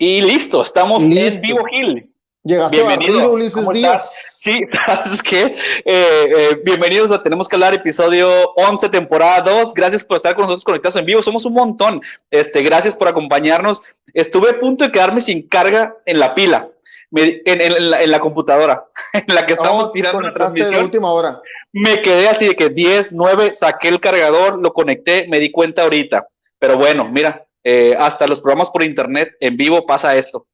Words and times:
Y 0.00 0.20
listo, 0.20 0.62
estamos 0.62 1.04
en 1.04 1.40
vivo, 1.40 1.64
Gil. 1.64 2.08
Llegaste 2.44 2.76
Bienvenido, 2.76 3.32
Ulises 3.32 3.68
Díaz. 3.70 4.14
Sí, 4.32 4.60
es 5.12 5.22
que 5.24 5.42
eh, 5.42 5.54
eh, 5.84 6.60
bienvenidos 6.64 7.10
a 7.10 7.20
Tenemos 7.20 7.48
que 7.48 7.56
hablar, 7.56 7.74
episodio 7.74 8.52
11, 8.54 8.90
temporada 8.90 9.40
2. 9.40 9.74
Gracias 9.74 10.04
por 10.04 10.16
estar 10.16 10.36
con 10.36 10.42
nosotros 10.42 10.62
conectados 10.62 10.94
en 10.94 11.04
vivo. 11.04 11.20
Somos 11.20 11.44
un 11.44 11.54
montón. 11.54 12.00
Este, 12.30 12.62
gracias 12.62 12.94
por 12.94 13.08
acompañarnos. 13.08 13.82
Estuve 14.14 14.50
a 14.50 14.58
punto 14.60 14.84
de 14.84 14.92
quedarme 14.92 15.20
sin 15.20 15.48
carga 15.48 15.96
en 16.06 16.20
la 16.20 16.32
pila, 16.32 16.68
en, 17.10 18.10
la, 18.10 18.20
computadora, 18.20 18.84
en 19.12 19.34
la 19.34 19.46
que 19.46 19.54
estamos 19.54 19.90
tirando 19.90 20.20
la 20.20 20.32
transmisión. 20.32 20.84
última 20.84 21.10
hora. 21.10 21.42
Me 21.72 22.02
quedé 22.02 22.28
así 22.28 22.46
de 22.46 22.54
que 22.54 22.68
10, 22.68 23.14
9, 23.14 23.52
saqué 23.52 23.88
el 23.88 23.98
cargador, 23.98 24.60
lo 24.60 24.72
conecté, 24.72 25.26
me 25.28 25.40
di 25.40 25.50
cuenta 25.50 25.82
ahorita. 25.82 26.28
Pero 26.60 26.76
bueno, 26.76 27.04
mira, 27.04 27.47
eh, 27.64 27.94
hasta 27.98 28.26
los 28.26 28.40
programas 28.40 28.70
por 28.70 28.82
internet 28.82 29.30
en 29.40 29.56
vivo 29.56 29.86
pasa 29.86 30.16
esto. 30.16 30.46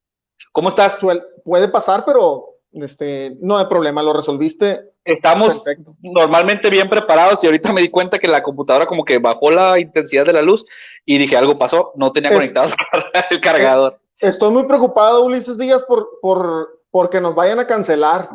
¿Cómo 0.52 0.68
estás? 0.68 1.00
Puede 1.44 1.68
pasar, 1.68 2.04
pero 2.04 2.56
este, 2.72 3.36
no 3.40 3.56
hay 3.56 3.66
problema, 3.66 4.02
lo 4.02 4.12
resolviste. 4.12 4.92
Estamos 5.04 5.62
normalmente 6.00 6.70
bien 6.70 6.88
preparados 6.88 7.44
y 7.44 7.46
ahorita 7.46 7.72
me 7.72 7.82
di 7.82 7.88
cuenta 7.90 8.18
que 8.18 8.26
la 8.26 8.42
computadora 8.42 8.86
como 8.86 9.04
que 9.04 9.18
bajó 9.18 9.50
la 9.50 9.78
intensidad 9.78 10.24
de 10.24 10.32
la 10.32 10.42
luz 10.42 10.64
y 11.04 11.18
dije 11.18 11.36
algo 11.36 11.58
pasó, 11.58 11.92
no 11.96 12.10
tenía 12.10 12.32
conectado 12.32 12.70
el 13.30 13.40
cargador. 13.40 14.00
Estoy 14.18 14.50
muy 14.50 14.64
preocupado, 14.64 15.24
Ulises 15.24 15.58
Díaz, 15.58 15.82
por, 15.82 16.08
por 16.22 16.80
porque 16.90 17.20
nos 17.20 17.34
vayan 17.34 17.58
a 17.58 17.66
cancelar. 17.66 18.30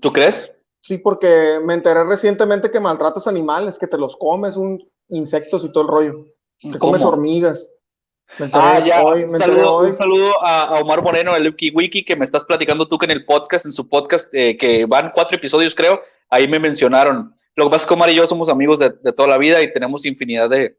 ¿Tú 0.00 0.12
crees? 0.12 0.50
Sí, 0.80 0.98
porque 0.98 1.60
me 1.62 1.74
enteré 1.74 2.02
recientemente 2.04 2.70
que 2.70 2.80
maltratas 2.80 3.26
animales, 3.26 3.78
que 3.78 3.86
te 3.86 3.98
los 3.98 4.16
comes, 4.16 4.56
un 4.56 4.82
insectos 5.10 5.64
y 5.64 5.72
todo 5.72 5.82
el 5.82 5.88
rollo. 5.88 6.24
Que 6.58 6.78
comes 6.78 7.02
hormigas. 7.02 7.72
Ah, 8.52 8.78
ya. 8.84 9.02
un, 9.02 9.38
saludo, 9.38 10.34
a, 10.44 10.80
Omar 10.80 11.02
Moreno, 11.02 11.34
el 11.34 11.54
Wiki, 11.74 12.04
que 12.04 12.14
me 12.14 12.24
estás 12.24 12.44
platicando 12.44 12.86
tú 12.86 12.98
que 12.98 13.06
en 13.06 13.12
el 13.12 13.24
podcast, 13.24 13.64
en 13.64 13.72
su 13.72 13.88
podcast, 13.88 14.28
eh, 14.34 14.56
que 14.58 14.84
van 14.84 15.12
cuatro 15.14 15.36
episodios, 15.36 15.74
creo, 15.74 16.02
ahí 16.28 16.46
me 16.46 16.58
mencionaron. 16.58 17.34
Lo 17.54 17.64
que 17.64 17.70
pasa 17.70 17.82
es 17.82 17.86
que 17.86 17.94
Omar 17.94 18.10
y 18.10 18.16
yo 18.16 18.26
somos 18.26 18.50
amigos 18.50 18.78
de 18.78 19.12
toda 19.16 19.28
la 19.28 19.38
vida 19.38 19.62
y 19.62 19.72
tenemos 19.72 20.04
infinidad 20.04 20.50
de, 20.50 20.76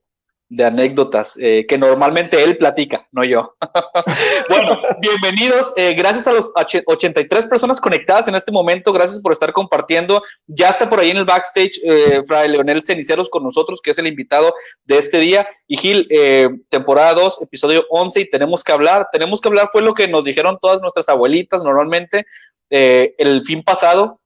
de 0.50 0.66
anécdotas 0.66 1.38
eh, 1.40 1.66
que 1.68 1.78
normalmente 1.78 2.44
él 2.44 2.58
platica, 2.58 3.08
no 3.12 3.24
yo. 3.24 3.56
bueno, 4.50 4.80
bienvenidos. 5.00 5.72
Eh, 5.78 5.94
gracias 5.94 6.28
a 6.28 6.34
los 6.34 6.52
83 6.56 7.46
personas 7.46 7.80
conectadas 7.80 8.28
en 8.28 8.34
este 8.34 8.52
momento. 8.52 8.92
Gracias 8.92 9.22
por 9.22 9.32
estar 9.32 9.54
compartiendo. 9.54 10.24
Ya 10.48 10.70
está 10.70 10.90
por 10.90 11.00
ahí 11.00 11.12
en 11.12 11.18
el 11.18 11.26
backstage 11.26 11.80
eh, 11.84 12.24
Fray 12.28 12.50
Leonel 12.50 12.84
Ceniceros 12.84 13.30
con 13.30 13.44
nosotros, 13.44 13.80
que 13.80 13.92
es 13.92 14.00
el 14.00 14.08
invitado 14.08 14.54
de 14.86 14.98
este 14.98 15.20
día. 15.20 15.48
Y 15.68 15.78
Gil, 15.78 16.08
eh, 16.10 16.50
temporada 16.70 17.14
2, 17.14 17.44
episodio 17.44 17.86
11, 17.92 18.22
y 18.22 18.30
tenemos 18.30 18.64
que 18.64 18.72
hablar. 18.72 19.08
Tenemos 19.12 19.42
que 19.42 19.50
hablar, 19.50 19.70
fue 19.72 19.84
lo 19.84 19.94
que 19.94 20.08
nos 20.08 20.26
dijeron 20.26 20.58
todas 20.60 20.82
nuestras 20.82 21.10
abuelitas 21.10 21.64
normalmente 21.64 22.26
el 22.72 23.42
fin 23.44 23.64
pasado. 23.64 24.19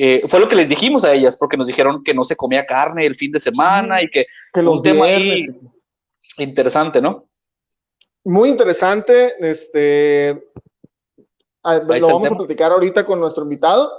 Eh, 0.00 0.22
fue 0.28 0.38
lo 0.38 0.46
que 0.46 0.54
les 0.54 0.68
dijimos 0.68 1.04
a 1.04 1.12
ellas, 1.12 1.36
porque 1.36 1.56
nos 1.56 1.66
dijeron 1.66 2.04
que 2.04 2.14
no 2.14 2.22
se 2.22 2.36
comía 2.36 2.64
carne 2.64 3.04
el 3.04 3.16
fin 3.16 3.32
de 3.32 3.40
semana 3.40 4.00
y 4.00 4.08
que, 4.08 4.26
que 4.52 4.62
los 4.62 4.76
un 4.76 4.82
tema 4.82 5.06
ahí 5.06 5.48
interesante, 6.36 7.02
¿no? 7.02 7.28
Muy 8.24 8.48
interesante, 8.48 9.34
este, 9.40 10.40
lo 11.64 12.06
vamos 12.06 12.30
a 12.30 12.36
platicar 12.36 12.70
ahorita 12.70 13.04
con 13.04 13.18
nuestro 13.18 13.42
invitado 13.42 13.90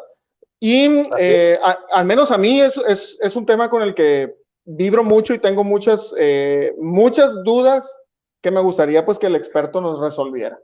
y 0.58 1.06
eh, 1.18 1.60
al 1.92 2.06
menos 2.06 2.32
a 2.32 2.38
mí 2.38 2.62
es, 2.62 2.78
es, 2.78 3.18
es, 3.20 3.36
un 3.36 3.46
tema 3.46 3.70
con 3.70 3.82
el 3.82 3.94
que 3.94 4.38
vibro 4.64 5.04
mucho 5.04 5.34
y 5.34 5.40
tengo 5.40 5.66
muchas, 5.66 6.16
eh, 6.18 6.74
muchas 6.80 7.44
dudas 7.44 8.00
que 8.42 8.52
me 8.52 8.62
gustaría 8.62 9.06
pues 9.06 9.20
que 9.20 9.28
el 9.28 9.36
experto 9.36 9.82
nos 9.82 10.00
resolviera. 10.00 10.58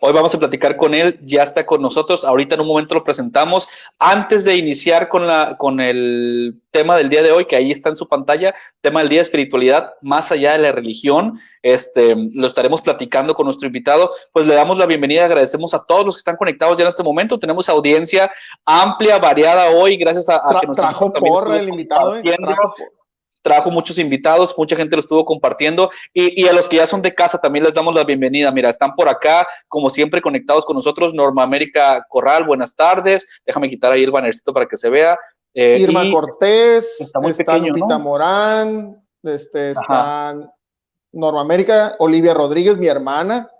Hoy 0.00 0.12
vamos 0.12 0.34
a 0.34 0.38
platicar 0.38 0.76
con 0.76 0.94
él, 0.94 1.18
ya 1.22 1.42
está 1.42 1.64
con 1.64 1.82
nosotros, 1.82 2.24
ahorita 2.24 2.54
en 2.54 2.60
un 2.60 2.68
momento 2.68 2.94
lo 2.94 3.04
presentamos. 3.04 3.68
Antes 3.98 4.44
de 4.44 4.56
iniciar 4.56 5.08
con, 5.08 5.26
la, 5.26 5.56
con 5.56 5.80
el 5.80 6.60
tema 6.70 6.96
del 6.96 7.08
día 7.08 7.22
de 7.22 7.32
hoy, 7.32 7.46
que 7.46 7.56
ahí 7.56 7.70
está 7.70 7.88
en 7.88 7.96
su 7.96 8.06
pantalla, 8.08 8.54
tema 8.80 9.00
del 9.00 9.08
día 9.08 9.18
de 9.18 9.22
espiritualidad, 9.22 9.94
más 10.02 10.30
allá 10.32 10.52
de 10.52 10.58
la 10.58 10.72
religión, 10.72 11.38
este, 11.62 12.14
lo 12.34 12.46
estaremos 12.46 12.82
platicando 12.82 13.34
con 13.34 13.46
nuestro 13.46 13.66
invitado, 13.66 14.12
pues 14.32 14.46
le 14.46 14.54
damos 14.54 14.78
la 14.78 14.86
bienvenida, 14.86 15.24
agradecemos 15.24 15.74
a 15.74 15.84
todos 15.84 16.04
los 16.04 16.16
que 16.16 16.20
están 16.20 16.36
conectados 16.36 16.78
ya 16.78 16.84
en 16.84 16.88
este 16.88 17.02
momento, 17.02 17.38
tenemos 17.38 17.68
audiencia 17.68 18.30
amplia, 18.64 19.18
variada 19.18 19.70
hoy, 19.70 19.96
gracias 19.96 20.28
a, 20.28 20.40
que 20.60 20.66
nos 20.66 20.76
trajo 20.76 21.12
porra 21.12 21.58
el 21.58 21.68
invitado, 21.68 22.16
eh, 22.16 22.22
trajo 22.22 22.74
muchos 23.70 23.98
invitados, 23.98 24.54
mucha 24.56 24.76
gente 24.76 24.96
lo 24.96 25.00
estuvo 25.00 25.24
compartiendo 25.24 25.90
y, 26.12 26.46
a 26.46 26.52
los 26.52 26.68
que 26.68 26.76
ya 26.76 26.86
son 26.86 27.02
de 27.02 27.14
casa 27.14 27.38
también 27.38 27.64
les 27.64 27.74
damos 27.74 27.94
la 27.94 28.04
bienvenida. 28.04 28.50
Mira, 28.50 28.70
están 28.70 28.94
por 28.94 29.08
acá, 29.08 29.46
como 29.68 29.90
siempre, 29.90 30.20
conectados 30.20 30.64
con 30.64 30.76
nosotros. 30.76 31.14
Norma 31.14 31.42
América 31.42 32.04
Corral, 32.08 32.44
buenas 32.44 32.74
tardes. 32.74 33.26
Déjame 33.44 33.70
quitar 33.70 33.92
ahí 33.92 34.04
el 34.04 34.10
bannercito 34.10 34.52
para 34.52 34.66
que 34.66 34.76
se 34.76 34.90
vea. 34.90 35.18
Eh, 35.54 35.78
Irma 35.80 36.04
Cortés, 36.10 37.00
está, 37.00 37.18
muy 37.18 37.32
Lupita 37.70 37.98
Morán, 37.98 39.02
este, 39.22 39.70
están 39.70 40.50
Norma 41.12 41.40
América, 41.40 41.96
Olivia 41.98 42.34
Rodríguez, 42.34 42.76
mi 42.76 42.86
hermana. 42.86 43.50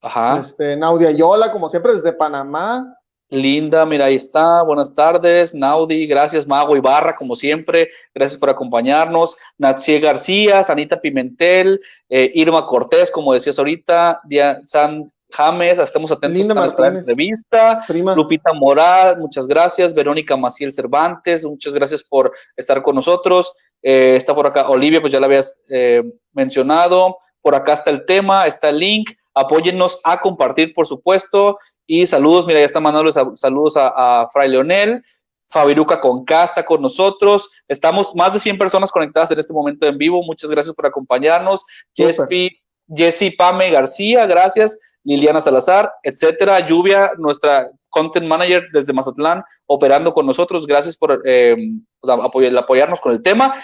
Ajá. 0.00 0.38
Este, 0.40 0.76
Naudia 0.76 1.10
Yola, 1.10 1.50
como 1.50 1.68
siempre, 1.68 1.92
desde 1.92 2.12
Panamá. 2.12 2.96
Linda, 3.30 3.86
mira, 3.86 4.06
ahí 4.06 4.16
está. 4.16 4.62
Buenas 4.62 4.92
tardes. 4.94 5.54
Naudi, 5.54 6.06
gracias. 6.06 6.46
Mago 6.46 6.76
Ibarra, 6.76 7.14
como 7.14 7.36
siempre. 7.36 7.88
Gracias 8.12 8.38
por 8.38 8.50
acompañarnos. 8.50 9.36
Natsie 9.56 10.00
García, 10.00 10.64
Sanita 10.64 11.00
Pimentel, 11.00 11.80
eh, 12.08 12.32
Irma 12.34 12.66
Cortés, 12.66 13.10
como 13.10 13.32
decías 13.32 13.58
ahorita. 13.58 14.20
Dia 14.24 14.58
San 14.64 15.06
James, 15.30 15.78
estamos 15.78 16.10
atentos 16.10 16.50
a 16.50 16.54
nuestra 16.54 16.88
entrevista. 16.88 17.84
Lupita 18.16 18.52
Moral, 18.52 19.18
muchas 19.18 19.46
gracias. 19.46 19.94
Verónica 19.94 20.36
Maciel 20.36 20.72
Cervantes, 20.72 21.44
muchas 21.44 21.72
gracias 21.74 22.02
por 22.02 22.32
estar 22.56 22.82
con 22.82 22.96
nosotros. 22.96 23.52
Eh, 23.80 24.14
está 24.16 24.34
por 24.34 24.46
acá 24.46 24.68
Olivia, 24.68 25.00
pues 25.00 25.12
ya 25.12 25.20
la 25.20 25.26
habías 25.26 25.56
eh, 25.70 26.02
mencionado. 26.32 27.16
Por 27.40 27.54
acá 27.54 27.74
está 27.74 27.90
el 27.90 28.04
tema, 28.04 28.46
está 28.46 28.70
el 28.70 28.78
link. 28.80 29.10
Apóyennos 29.40 29.98
a 30.04 30.20
compartir, 30.20 30.74
por 30.74 30.86
supuesto. 30.86 31.58
Y 31.86 32.06
saludos, 32.06 32.46
mira, 32.46 32.60
ya 32.60 32.66
está 32.66 32.78
mandando 32.78 33.10
saludos 33.36 33.74
a, 33.76 34.26
Fray 34.32 34.50
Leonel. 34.50 35.02
Fabiruca 35.48 36.00
con 36.00 36.24
Casta 36.24 36.64
con 36.64 36.82
nosotros. 36.82 37.50
Estamos 37.66 38.14
más 38.14 38.34
de 38.34 38.38
100 38.38 38.58
personas 38.58 38.92
conectadas 38.92 39.30
en 39.30 39.38
este 39.38 39.54
momento 39.54 39.86
en 39.86 39.96
vivo. 39.96 40.22
Muchas 40.22 40.50
gracias 40.50 40.74
por 40.74 40.86
acompañarnos. 40.86 41.64
Jessy 41.96 43.30
Pame 43.30 43.70
García, 43.70 44.26
gracias. 44.26 44.78
Liliana 45.04 45.40
Salazar, 45.40 45.90
etcétera. 46.02 46.60
Lluvia, 46.60 47.12
nuestra 47.16 47.66
content 47.88 48.26
manager 48.26 48.64
desde 48.72 48.92
Mazatlán, 48.92 49.42
operando 49.66 50.12
con 50.12 50.26
nosotros. 50.26 50.66
Gracias 50.66 50.96
por 50.96 51.22
eh, 51.24 51.56
apoyarnos 52.02 53.00
con 53.00 53.12
el 53.12 53.22
tema. 53.22 53.54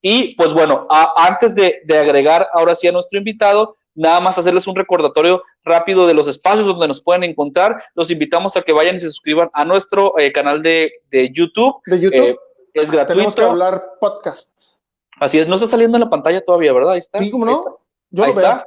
Y 0.00 0.34
pues 0.36 0.54
bueno, 0.54 0.86
antes 1.16 1.54
de, 1.54 1.82
de 1.84 1.98
agregar 1.98 2.48
ahora 2.52 2.74
sí 2.74 2.88
a 2.88 2.92
nuestro 2.92 3.18
invitado, 3.18 3.76
nada 3.96 4.20
más 4.20 4.38
hacerles 4.38 4.66
un 4.68 4.76
recordatorio 4.76 5.42
rápido 5.64 6.06
de 6.06 6.14
los 6.14 6.28
espacios 6.28 6.66
donde 6.66 6.86
nos 6.86 7.02
pueden 7.02 7.24
encontrar. 7.24 7.76
Los 7.94 8.10
invitamos 8.10 8.56
a 8.56 8.62
que 8.62 8.72
vayan 8.72 8.94
y 8.94 9.00
se 9.00 9.06
suscriban 9.06 9.50
a 9.52 9.64
nuestro 9.64 10.16
eh, 10.18 10.32
canal 10.32 10.62
de, 10.62 10.92
YouTube. 11.32 11.74
De 11.86 11.98
YouTube. 11.98 12.14
Eh, 12.14 12.36
es 12.74 12.90
gratuito. 12.90 13.14
Tenemos 13.14 13.34
que 13.34 13.42
hablar 13.42 13.84
podcast. 14.00 14.52
Así 15.18 15.38
es, 15.38 15.48
no 15.48 15.54
está 15.54 15.66
saliendo 15.66 15.96
en 15.96 16.04
la 16.04 16.10
pantalla 16.10 16.44
todavía, 16.44 16.72
¿verdad? 16.72 16.92
Ahí 16.92 16.98
está. 16.98 17.18
Sí, 17.18 17.30
¿cómo 17.30 17.46
no? 17.46 17.78
Ahí 18.22 18.30
está 18.30 18.66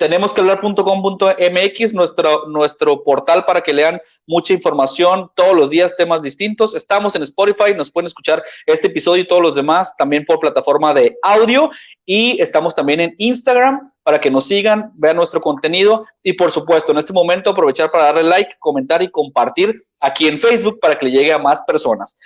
tenemos 0.00 0.32
que 0.32 0.40
hablar.com.mx, 0.40 1.92
nuestro, 1.92 2.46
nuestro 2.48 3.02
portal 3.04 3.44
para 3.44 3.60
que 3.60 3.74
lean 3.74 4.00
mucha 4.26 4.54
información 4.54 5.30
todos 5.34 5.54
los 5.54 5.68
días, 5.68 5.94
temas 5.94 6.22
distintos. 6.22 6.74
Estamos 6.74 7.14
en 7.16 7.22
Spotify, 7.22 7.74
nos 7.76 7.92
pueden 7.92 8.06
escuchar 8.06 8.42
este 8.64 8.86
episodio 8.86 9.22
y 9.22 9.28
todos 9.28 9.42
los 9.42 9.56
demás 9.56 9.94
también 9.98 10.24
por 10.24 10.40
plataforma 10.40 10.94
de 10.94 11.18
audio 11.22 11.70
y 12.06 12.40
estamos 12.40 12.74
también 12.74 13.00
en 13.00 13.14
Instagram 13.18 13.92
para 14.02 14.18
que 14.18 14.30
nos 14.30 14.46
sigan, 14.46 14.90
vean 14.94 15.16
nuestro 15.16 15.42
contenido 15.42 16.06
y 16.22 16.32
por 16.32 16.50
supuesto 16.50 16.92
en 16.92 16.98
este 16.98 17.12
momento 17.12 17.50
aprovechar 17.50 17.90
para 17.90 18.04
darle 18.04 18.22
like, 18.22 18.56
comentar 18.58 19.02
y 19.02 19.10
compartir 19.10 19.74
aquí 20.00 20.28
en 20.28 20.38
Facebook 20.38 20.80
para 20.80 20.98
que 20.98 21.04
le 21.04 21.12
llegue 21.12 21.34
a 21.34 21.38
más 21.38 21.60
personas. 21.64 22.16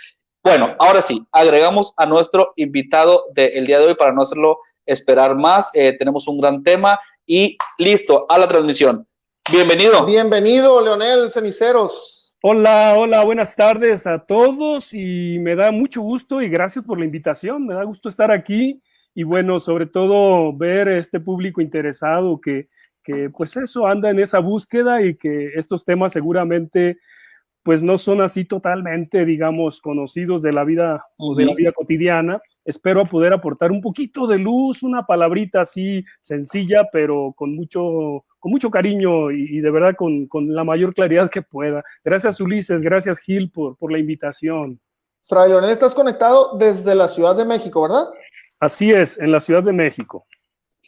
Bueno, 0.45 0.77
ahora 0.79 1.03
sí, 1.03 1.27
agregamos 1.33 1.93
a 1.97 2.07
nuestro 2.07 2.53
invitado 2.55 3.25
del 3.35 3.67
día 3.67 3.81
de 3.81 3.87
hoy 3.87 3.95
para 3.97 4.13
no 4.13 4.23
hacerlo 4.23 4.59
esperar 4.87 5.35
más. 5.35 5.71
Eh, 5.75 5.97
tenemos 5.97 6.29
un 6.29 6.39
gran 6.39 6.63
tema 6.63 7.01
y 7.27 7.57
listo, 7.79 8.27
a 8.29 8.39
la 8.39 8.49
transmisión. 8.49 9.07
Bienvenido. 9.51 10.05
Bienvenido, 10.05 10.83
Leonel 10.83 11.31
Ceniceros. 11.31 12.33
Hola, 12.43 12.95
hola, 12.99 13.25
buenas 13.25 13.57
tardes 13.57 14.07
a 14.07 14.19
todos 14.19 14.93
y 14.93 15.39
me 15.39 15.57
da 15.57 15.71
mucho 15.71 16.03
gusto 16.03 16.43
y 16.43 16.49
gracias 16.49 16.85
por 16.85 16.99
la 16.99 17.07
invitación. 17.07 17.67
Me 17.67 17.75
da 17.75 17.85
gusto 17.85 18.09
estar 18.09 18.31
aquí 18.31 18.83
y 19.15 19.23
bueno, 19.23 19.61
sobre 19.61 19.87
todo 19.87 20.53
ver 20.55 20.89
este 20.89 21.21
público 21.21 21.63
interesado 21.63 22.41
que, 22.41 22.69
que 23.03 23.31
pues 23.31 23.57
eso 23.57 23.87
anda 23.87 24.11
en 24.11 24.19
esa 24.19 24.41
búsqueda 24.41 25.03
y 25.03 25.17
que 25.17 25.53
estos 25.55 25.85
temas 25.85 26.13
seguramente 26.13 26.99
pues 27.63 27.83
no 27.83 27.97
son 27.97 28.21
así 28.21 28.45
totalmente, 28.45 29.25
digamos, 29.25 29.81
conocidos 29.81 30.43
de 30.43 30.53
la 30.53 30.65
vida 30.65 31.07
o 31.17 31.35
de 31.35 31.47
la 31.47 31.55
vida 31.55 31.73
cotidiana. 31.73 32.43
Espero 32.65 33.07
poder 33.07 33.33
aportar 33.33 33.71
un 33.71 33.81
poquito 33.81 34.27
de 34.27 34.39
luz, 34.39 34.83
una 34.83 35.05
palabrita 35.05 35.63
así 35.63 36.05
sencilla, 36.21 36.89
pero 36.93 37.33
con 37.37 37.55
mucho 37.55 38.25
con 38.39 38.53
mucho 38.53 38.71
cariño 38.71 39.31
y, 39.31 39.61
de 39.61 39.71
verdad 39.71 39.95
con, 39.97 40.27
con, 40.27 40.55
la 40.55 40.65
mayor 40.65 40.93
claridad 40.93 41.31
que 41.31 41.41
pueda. 41.41 41.83
Gracias 42.05 42.41
Ulises, 42.41 42.83
gracias 42.83 43.19
Gil 43.19 43.51
por, 43.51 43.77
por 43.79 43.91
la 43.91 43.99
invitación. 43.99 44.79
Fray 45.23 45.49
Leonel, 45.49 45.71
estás 45.71 45.95
conectado 45.95 46.59
desde 46.59 46.95
la 46.95 47.09
Ciudad 47.09 47.35
de 47.35 47.47
México, 47.47 47.81
¿verdad? 47.81 48.05
Así 48.61 48.91
es, 48.91 49.19
en 49.19 49.33
la 49.33 49.41
Ciudad 49.41 49.63
de 49.63 49.73
México. 49.73 50.27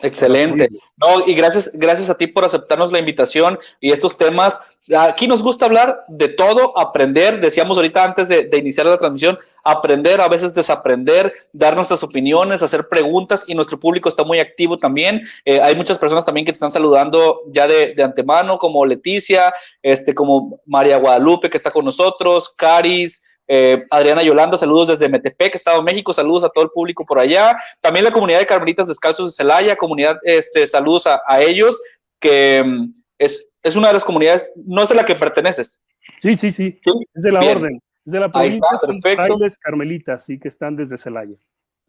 Excelente. 0.00 0.69
No, 0.98 1.26
y 1.26 1.34
gracias, 1.34 1.70
gracias 1.72 2.10
a 2.10 2.19
ti 2.19 2.26
por 2.26 2.44
aceptarnos 2.44 2.93
la 2.93 2.98
invitación 2.98 3.58
y 3.81 3.93
estos 3.93 4.16
temas. 4.16 4.60
Aquí 4.98 5.26
nos 5.26 5.43
gusta 5.43 5.64
hablar 5.64 6.04
de 6.08 6.28
todo, 6.28 6.78
aprender, 6.78 7.40
decíamos 7.40 7.78
ahorita 7.78 8.04
antes 8.04 8.28
de, 8.28 8.50
iniciar 8.58 8.87
la 8.87 8.98
transmisión, 8.98 9.38
aprender, 9.64 10.20
a 10.20 10.28
veces 10.28 10.54
desaprender, 10.54 11.32
dar 11.52 11.76
nuestras 11.76 12.02
opiniones, 12.02 12.62
hacer 12.62 12.88
preguntas 12.88 13.44
y 13.46 13.54
nuestro 13.54 13.81
público 13.81 14.08
está 14.08 14.22
muy 14.22 14.38
activo 14.38 14.76
también. 14.76 15.22
Eh, 15.46 15.60
hay 15.62 15.75
muchas 15.75 15.98
personas 15.98 16.26
también 16.26 16.44
que 16.44 16.52
te 16.52 16.56
están 16.56 16.70
saludando 16.70 17.40
ya 17.48 17.66
de, 17.66 17.94
de, 17.94 18.02
antemano, 18.02 18.58
como 18.58 18.84
Leticia, 18.84 19.54
este, 19.82 20.14
como 20.14 20.60
María 20.66 20.98
Guadalupe 20.98 21.48
que 21.48 21.56
está 21.56 21.70
con 21.70 21.87
nosotros, 21.87 22.50
Caris, 22.50 23.22
eh, 23.48 23.87
Adriana 23.90 24.22
Yolanda, 24.22 24.58
saludos 24.58 24.88
desde 24.88 25.08
Metepec, 25.08 25.54
Estado 25.54 25.78
de 25.78 25.84
México, 25.84 26.12
saludos 26.12 26.44
a 26.44 26.48
todo 26.48 26.64
el 26.64 26.70
público 26.70 27.04
por 27.06 27.19
allá. 27.19 27.56
También 27.81 28.04
la 28.04 28.10
comunidad 28.10 28.40
de 28.40 28.46
Carmelitas 28.46 28.88
Descalzos 28.88 29.31
de 29.31 29.37
Celaya, 29.37 29.76
comunidad, 29.76 30.19
este, 30.22 30.66
saludos 30.66 31.06
a, 31.06 31.40
ellos, 31.40 31.81
que 32.19 32.62
mm, 32.64 32.93
es, 33.19 33.46
es, 33.62 33.76
una 33.76 33.88
de 33.88 33.94
las 33.94 34.04
comunidades, 34.04 34.50
no 34.56 34.82
es 34.82 34.88
de 34.88 34.94
la 34.94 35.04
que 35.04 35.14
perteneces. 35.14 35.81
Sí, 36.20 36.37
sí, 36.37 36.50
sí, 36.50 36.81
es 37.14 37.22
de 37.22 37.32
la 37.32 37.40
orden, 37.40 37.81
es 38.04 38.12
de 38.12 38.20
la 38.20 38.31
provincia 38.31 38.60
de 38.82 39.48
Carmelitas, 39.60 40.25
sí, 40.25 40.38
que 40.38 40.48
están 40.48 40.76
desde 40.76 40.96
Celaya. 40.96 41.37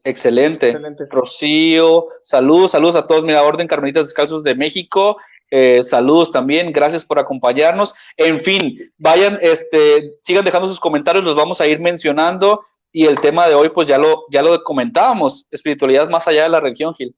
Excelente. 0.03 0.69
Excelente. 0.69 1.05
Rocío, 1.09 2.07
saludos, 2.23 2.71
saludos 2.71 2.95
a 2.95 3.05
todos, 3.05 3.23
mira, 3.23 3.43
Orden 3.43 3.67
Carmelitas 3.67 4.05
Descalzos 4.05 4.43
de 4.43 4.55
México, 4.55 5.17
eh, 5.49 5.81
saludos 5.83 6.31
también, 6.31 6.71
gracias 6.71 7.05
por 7.05 7.19
acompañarnos. 7.19 7.95
En 8.17 8.39
fin, 8.39 8.77
vayan, 8.97 9.39
este, 9.41 10.17
sigan 10.21 10.45
dejando 10.45 10.67
sus 10.67 10.79
comentarios, 10.79 11.23
los 11.23 11.35
vamos 11.35 11.61
a 11.61 11.67
ir 11.67 11.79
mencionando. 11.79 12.61
Y 12.91 13.05
el 13.05 13.19
tema 13.19 13.47
de 13.47 13.55
hoy, 13.55 13.69
pues 13.69 13.87
ya 13.87 13.97
lo, 13.97 14.25
ya 14.29 14.41
lo 14.41 14.63
comentábamos, 14.63 15.45
espiritualidad 15.51 16.09
más 16.09 16.27
allá 16.27 16.43
de 16.43 16.49
la 16.49 16.59
religión, 16.59 16.93
Gil. 16.95 17.15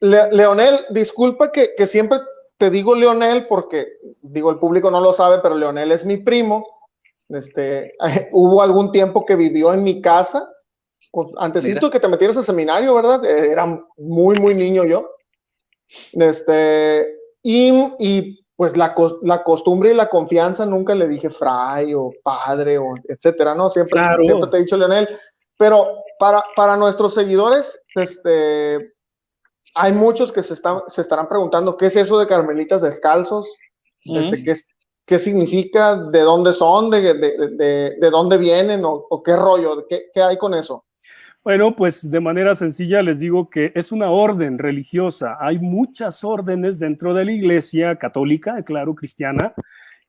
Leonel, 0.00 0.80
disculpa 0.90 1.50
que, 1.50 1.74
siempre 1.86 2.18
te 2.58 2.70
digo 2.70 2.94
Leonel 2.94 3.46
porque, 3.46 3.86
digo, 4.20 4.50
el 4.50 4.58
público 4.58 4.90
no 4.90 5.00
lo 5.00 5.14
sabe, 5.14 5.38
pero 5.42 5.56
Leonel 5.56 5.92
es 5.92 6.04
mi 6.04 6.18
primo. 6.18 6.66
Este, 7.28 7.94
hubo 8.32 8.62
algún 8.62 8.92
tiempo 8.92 9.24
que 9.24 9.36
vivió 9.36 9.72
en 9.72 9.82
mi 9.82 10.00
casa, 10.00 10.48
antes 11.38 11.64
de 11.64 11.90
que 11.90 12.00
te 12.00 12.08
metieras 12.08 12.36
al 12.36 12.44
seminario, 12.44 12.94
¿verdad? 12.94 13.24
Era 13.24 13.66
muy, 13.96 14.36
muy 14.36 14.54
niño 14.54 14.84
yo. 14.84 15.10
Este, 16.12 17.15
y, 17.48 18.44
pues 18.56 18.76
la, 18.76 18.92
la, 19.22 19.44
costumbre 19.44 19.92
y 19.92 19.94
la 19.94 20.08
confianza 20.08 20.66
nunca 20.66 20.94
le 20.94 21.06
dije 21.06 21.30
fray 21.30 21.94
o 21.94 22.10
padre 22.24 22.78
o 22.78 22.94
etcétera, 23.06 23.54
¿no? 23.54 23.68
Siempre, 23.68 24.00
siempre 24.20 24.50
te 24.50 24.56
he 24.56 24.60
dicho 24.60 24.76
Leonel. 24.76 25.08
Pero 25.56 26.02
para, 26.18 26.42
para 26.56 26.76
nuestros 26.76 27.14
seguidores, 27.14 27.80
este, 27.94 28.94
hay 29.74 29.92
muchos 29.92 30.32
que 30.32 30.42
se, 30.42 30.54
están, 30.54 30.80
se 30.88 31.02
estarán 31.02 31.28
preguntando 31.28 31.76
qué 31.76 31.86
es 31.86 31.96
eso 31.96 32.18
de 32.18 32.26
carmelitas 32.26 32.82
descalzos, 32.82 33.48
este, 34.04 34.42
qué, 34.42 34.54
qué 35.06 35.18
significa, 35.18 35.96
de 35.96 36.20
dónde 36.20 36.52
son, 36.52 36.90
de, 36.90 37.14
de, 37.14 37.48
de, 37.52 37.96
de 38.00 38.10
dónde 38.10 38.38
vienen 38.38 38.84
o, 38.84 39.06
o 39.08 39.22
qué 39.22 39.36
rollo, 39.36 39.86
qué, 39.88 40.06
qué 40.12 40.22
hay 40.22 40.36
con 40.36 40.54
eso. 40.54 40.85
Bueno, 41.46 41.76
pues 41.76 42.10
de 42.10 42.18
manera 42.18 42.56
sencilla 42.56 43.02
les 43.02 43.20
digo 43.20 43.50
que 43.50 43.70
es 43.76 43.92
una 43.92 44.10
orden 44.10 44.58
religiosa. 44.58 45.36
Hay 45.38 45.60
muchas 45.60 46.24
órdenes 46.24 46.80
dentro 46.80 47.14
de 47.14 47.24
la 47.24 47.30
iglesia 47.30 47.94
católica, 47.94 48.64
claro, 48.64 48.96
cristiana, 48.96 49.54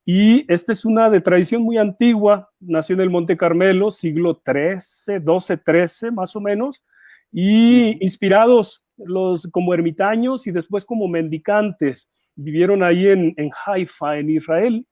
y 0.04 0.52
esta 0.52 0.74
es 0.74 0.84
una 0.84 1.12
de 1.12 1.22
tradición 1.22 1.62
muy 1.62 1.78
antigua, 1.78 2.50
nació 2.60 2.96
en 2.96 3.02
el 3.02 3.12
Monte 3.12 3.38
Carmelo, 3.38 3.92
siglo 3.92 4.42
XIII, 4.44 5.20
XII, 5.20 5.60
XIII 5.64 6.12
más 6.12 6.36
o 6.36 6.42
menos, 6.42 6.84
y 7.32 8.04
inspirados 8.04 8.84
los 8.98 9.48
como 9.52 9.76
ermitaños 9.76 10.48
y 10.48 10.52
después 10.52 10.86
como 10.86 11.08
mendicantes. 11.08 12.10
Vivieron 12.34 12.82
ahí 12.82 13.10
en, 13.10 13.36
en 13.38 13.52
Haifa, 13.64 14.18
en 14.18 14.32
Israel, 14.32 14.88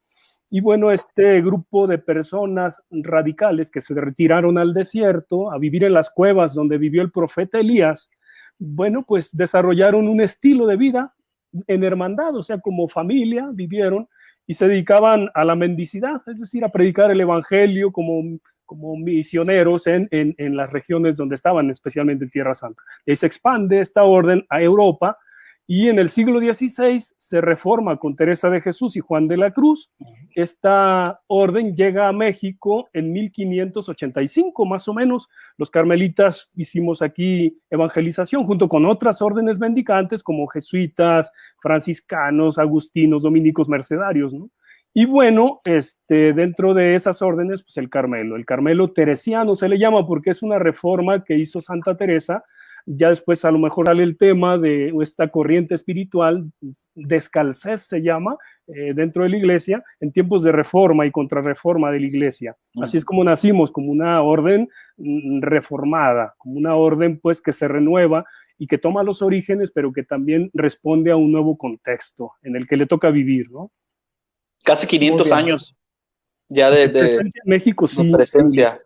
y 0.49 0.61
bueno, 0.61 0.91
este 0.91 1.41
grupo 1.41 1.87
de 1.87 1.97
personas 1.97 2.81
radicales 2.91 3.71
que 3.71 3.81
se 3.81 3.93
retiraron 3.95 4.57
al 4.57 4.73
desierto 4.73 5.51
a 5.51 5.57
vivir 5.57 5.83
en 5.83 5.93
las 5.93 6.11
cuevas 6.11 6.53
donde 6.53 6.77
vivió 6.77 7.01
el 7.01 7.11
profeta 7.11 7.59
Elías, 7.59 8.11
bueno, 8.59 9.03
pues 9.07 9.35
desarrollaron 9.35 10.07
un 10.07 10.21
estilo 10.21 10.67
de 10.67 10.77
vida 10.77 11.13
en 11.67 11.83
hermandad, 11.83 12.35
o 12.35 12.43
sea, 12.43 12.59
como 12.59 12.87
familia 12.87 13.49
vivieron 13.53 14.07
y 14.45 14.53
se 14.53 14.67
dedicaban 14.67 15.29
a 15.33 15.43
la 15.43 15.55
mendicidad, 15.55 16.21
es 16.27 16.39
decir, 16.39 16.63
a 16.63 16.69
predicar 16.69 17.09
el 17.09 17.21
Evangelio 17.21 17.91
como, 17.91 18.37
como 18.65 18.95
misioneros 18.97 19.87
en, 19.87 20.07
en, 20.11 20.35
en 20.37 20.55
las 20.55 20.71
regiones 20.71 21.17
donde 21.17 21.35
estaban, 21.35 21.71
especialmente 21.71 22.25
en 22.25 22.29
Tierra 22.29 22.53
Santa. 22.53 22.81
Y 23.05 23.15
se 23.15 23.25
expande 23.25 23.79
esta 23.79 24.03
orden 24.03 24.45
a 24.49 24.61
Europa 24.61 25.17
y 25.67 25.89
en 25.89 25.97
el 25.97 26.09
siglo 26.09 26.39
XVI 26.39 26.99
se 26.99 27.41
reforma 27.41 27.97
con 27.97 28.15
Teresa 28.15 28.49
de 28.49 28.61
Jesús 28.61 28.95
y 28.95 28.99
Juan 28.99 29.27
de 29.27 29.37
la 29.37 29.51
Cruz. 29.51 29.89
Esta 30.35 31.21
orden 31.27 31.75
llega 31.75 32.07
a 32.07 32.13
México 32.13 32.87
en 32.93 33.11
1585, 33.11 34.65
más 34.65 34.87
o 34.87 34.93
menos. 34.93 35.27
Los 35.57 35.71
carmelitas 35.71 36.51
hicimos 36.55 37.01
aquí 37.01 37.57
evangelización 37.71 38.43
junto 38.45 38.67
con 38.67 38.85
otras 38.85 39.23
órdenes 39.23 39.57
mendicantes 39.57 40.21
como 40.21 40.45
jesuitas, 40.47 41.31
franciscanos, 41.59 42.59
agustinos, 42.59 43.23
dominicos, 43.23 43.67
mercedarios. 43.67 44.35
Y 44.93 45.05
bueno, 45.05 45.61
este, 45.65 46.33
dentro 46.33 46.75
de 46.75 46.93
esas 46.95 47.23
órdenes, 47.23 47.63
pues 47.63 47.77
el 47.77 47.89
Carmelo, 47.89 48.35
el 48.35 48.45
Carmelo 48.45 48.93
teresiano 48.93 49.55
se 49.55 49.67
le 49.67 49.79
llama 49.79 50.05
porque 50.05 50.29
es 50.29 50.43
una 50.43 50.59
reforma 50.59 51.23
que 51.23 51.37
hizo 51.37 51.59
Santa 51.59 51.97
Teresa 51.97 52.43
ya 52.85 53.09
después 53.09 53.43
a 53.45 53.51
lo 53.51 53.59
mejor 53.59 53.85
sale 53.87 54.03
el 54.03 54.17
tema 54.17 54.57
de 54.57 54.93
esta 55.01 55.29
corriente 55.29 55.73
espiritual, 55.75 56.51
descalcez 56.93 57.83
se 57.83 58.01
llama, 58.01 58.37
eh, 58.67 58.93
dentro 58.93 59.23
de 59.23 59.29
la 59.29 59.37
iglesia, 59.37 59.83
en 59.99 60.11
tiempos 60.11 60.43
de 60.43 60.51
reforma 60.51 61.05
y 61.05 61.11
contrarreforma 61.11 61.91
de 61.91 61.99
la 61.99 62.05
iglesia. 62.05 62.55
Así 62.81 62.97
es 62.97 63.05
como 63.05 63.23
nacimos, 63.23 63.71
como 63.71 63.91
una 63.91 64.21
orden 64.21 64.69
mm, 64.97 65.41
reformada, 65.41 66.35
como 66.37 66.57
una 66.57 66.75
orden 66.75 67.19
pues 67.19 67.41
que 67.41 67.53
se 67.53 67.67
renueva 67.67 68.25
y 68.57 68.67
que 68.67 68.77
toma 68.77 69.03
los 69.03 69.21
orígenes, 69.21 69.71
pero 69.71 69.91
que 69.91 70.03
también 70.03 70.49
responde 70.53 71.11
a 71.11 71.15
un 71.15 71.31
nuevo 71.31 71.57
contexto 71.57 72.33
en 72.41 72.55
el 72.55 72.67
que 72.67 72.77
le 72.77 72.85
toca 72.85 73.09
vivir, 73.09 73.51
¿no? 73.51 73.71
Casi 74.63 74.87
500 74.87 75.31
años 75.31 75.75
ya 76.49 76.69
de, 76.69 76.89
presencia 76.89 77.41
en 77.43 77.49
México, 77.49 77.87
sí. 77.87 78.11
Presencia. 78.11 78.77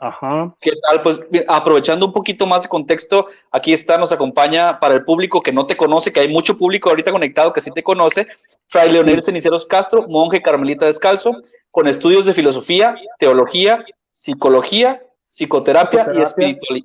Ajá. 0.00 0.54
¿Qué 0.60 0.72
tal? 0.82 1.02
Pues 1.02 1.20
aprovechando 1.48 2.06
un 2.06 2.12
poquito 2.12 2.46
más 2.46 2.62
de 2.62 2.68
contexto, 2.68 3.26
aquí 3.50 3.72
está, 3.72 3.96
nos 3.96 4.12
acompaña 4.12 4.78
para 4.78 4.94
el 4.94 5.04
público 5.04 5.40
que 5.40 5.52
no 5.52 5.66
te 5.66 5.76
conoce, 5.76 6.12
que 6.12 6.20
hay 6.20 6.28
mucho 6.28 6.58
público 6.58 6.90
ahorita 6.90 7.12
conectado 7.12 7.52
que 7.52 7.62
sí 7.62 7.70
te 7.70 7.82
conoce, 7.82 8.26
Fray 8.66 8.92
Leonel 8.92 9.22
Ceniceros 9.22 9.64
Castro, 9.64 10.06
monje 10.08 10.42
carmelita 10.42 10.86
descalzo, 10.86 11.34
con 11.70 11.88
estudios 11.88 12.26
de 12.26 12.34
filosofía, 12.34 12.94
teología, 13.18 13.84
psicología, 14.10 15.02
psicoterapia, 15.28 16.06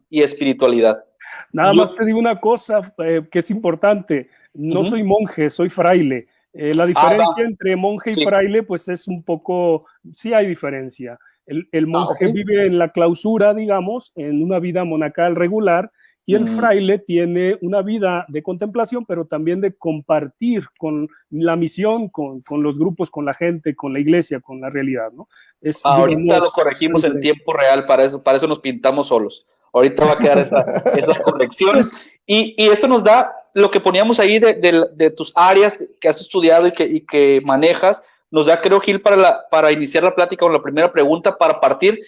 Y, 0.10 0.22
espiritualidad. 0.22 1.03
Nada 1.51 1.74
más 1.74 1.94
te 1.94 2.06
digo 2.06 2.20
una 2.20 2.39
cosa 2.39 2.94
eh, 3.00 3.27
que 3.30 3.39
es 3.39 3.51
importante, 3.51 4.30
no 4.53 4.86
soy 4.86 5.03
monje, 5.03 5.50
soy 5.50 5.70
fraile. 5.70 6.27
Eh, 6.53 6.74
la 6.75 6.84
ah, 6.84 6.88
diferencia 6.88 7.44
entre 7.46 7.75
monje 7.75 8.12
y 8.12 8.25
fraile, 8.25 8.63
pues 8.63 8.88
es 8.89 9.08
un 9.08 9.24
poco, 9.24 9.86
sí 10.13 10.34
hay 10.34 10.48
diferencia. 10.48 11.18
El, 11.51 11.67
ah, 11.74 11.88
monje 11.88 12.31
vive 12.31 12.65
en 12.65 12.77
la 12.77 12.89
clausura, 12.89 13.53
digamos, 13.53 14.12
en 14.15 14.41
una 14.41 14.60
vida 14.60 14.84
monacal 14.86 15.36
regular, 15.36 15.91
y 16.25 16.36
el 16.36 16.48
fraile 16.48 17.00
tiene 17.00 17.58
una 17.62 17.81
vida 17.81 18.25
de 18.29 18.43
contemplación, 18.43 19.05
pero 19.05 19.25
también 19.25 19.60
de 19.60 19.74
compartir 19.74 20.65
con 20.77 21.10
la 21.31 21.55
misión, 21.55 22.10
con, 22.10 22.41
los 22.62 22.77
grupos, 22.77 23.10
con 23.10 23.25
la 23.25 23.34
gente, 23.34 23.75
con 23.75 23.91
la 23.91 24.00
iglesia, 24.00 24.39
con 24.39 24.62
la 24.62 24.70
realidad, 24.70 25.12
¿no? 25.12 25.27
Es, 25.60 25.81
Ahorita 25.84 26.39
lo 26.39 26.51
corregimos 26.51 27.03
en 27.03 27.20
tiempo 27.20 27.53
real, 27.53 27.86
para 27.86 28.05
eso, 28.05 28.22
para 28.22 28.38
eso 28.38 28.48
nos 28.48 28.60
pintamos 28.60 29.08
solos. 29.08 29.46
Ahorita 29.74 30.05
va 30.05 30.12
a 30.13 30.17
quedar 30.17 30.38
esa, 30.38 30.62
esa 30.96 31.20
corrección. 31.22 31.86
Y, 32.25 32.55
esto 32.58 32.88
nos 32.88 33.03
da 33.03 33.34
lo 33.53 33.72
que 33.72 33.81
poníamos 33.81 34.20
ahí 34.20 34.39
de, 34.39 35.13
tus 35.17 35.34
áreas 35.36 35.79
que 36.00 36.08
has 36.08 36.22
estudiado 36.22 36.67
y 36.67 36.72
que, 36.72 36.86
y 36.86 37.01
que 37.01 37.41
manejas, 37.43 38.03
nos 38.32 38.46
da, 38.46 38.60
creo, 38.62 38.80
Gil, 38.80 39.02
para, 39.02 39.18
la, 39.18 39.46
para 39.52 39.72
iniciar 39.72 40.04
la 40.04 40.16
plática 40.16 40.46
con 40.46 40.54
la 40.54 40.62
primera 40.62 40.92
pregunta, 40.92 41.38
para 41.38 41.60
partir 41.60 42.00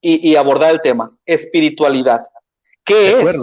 y, 0.00 0.36
abordar 0.36 0.72
el 0.72 0.80
tema, 0.80 1.16
espiritualidad. 1.24 2.20
¿Qué 2.84 3.20
es? 3.20 3.36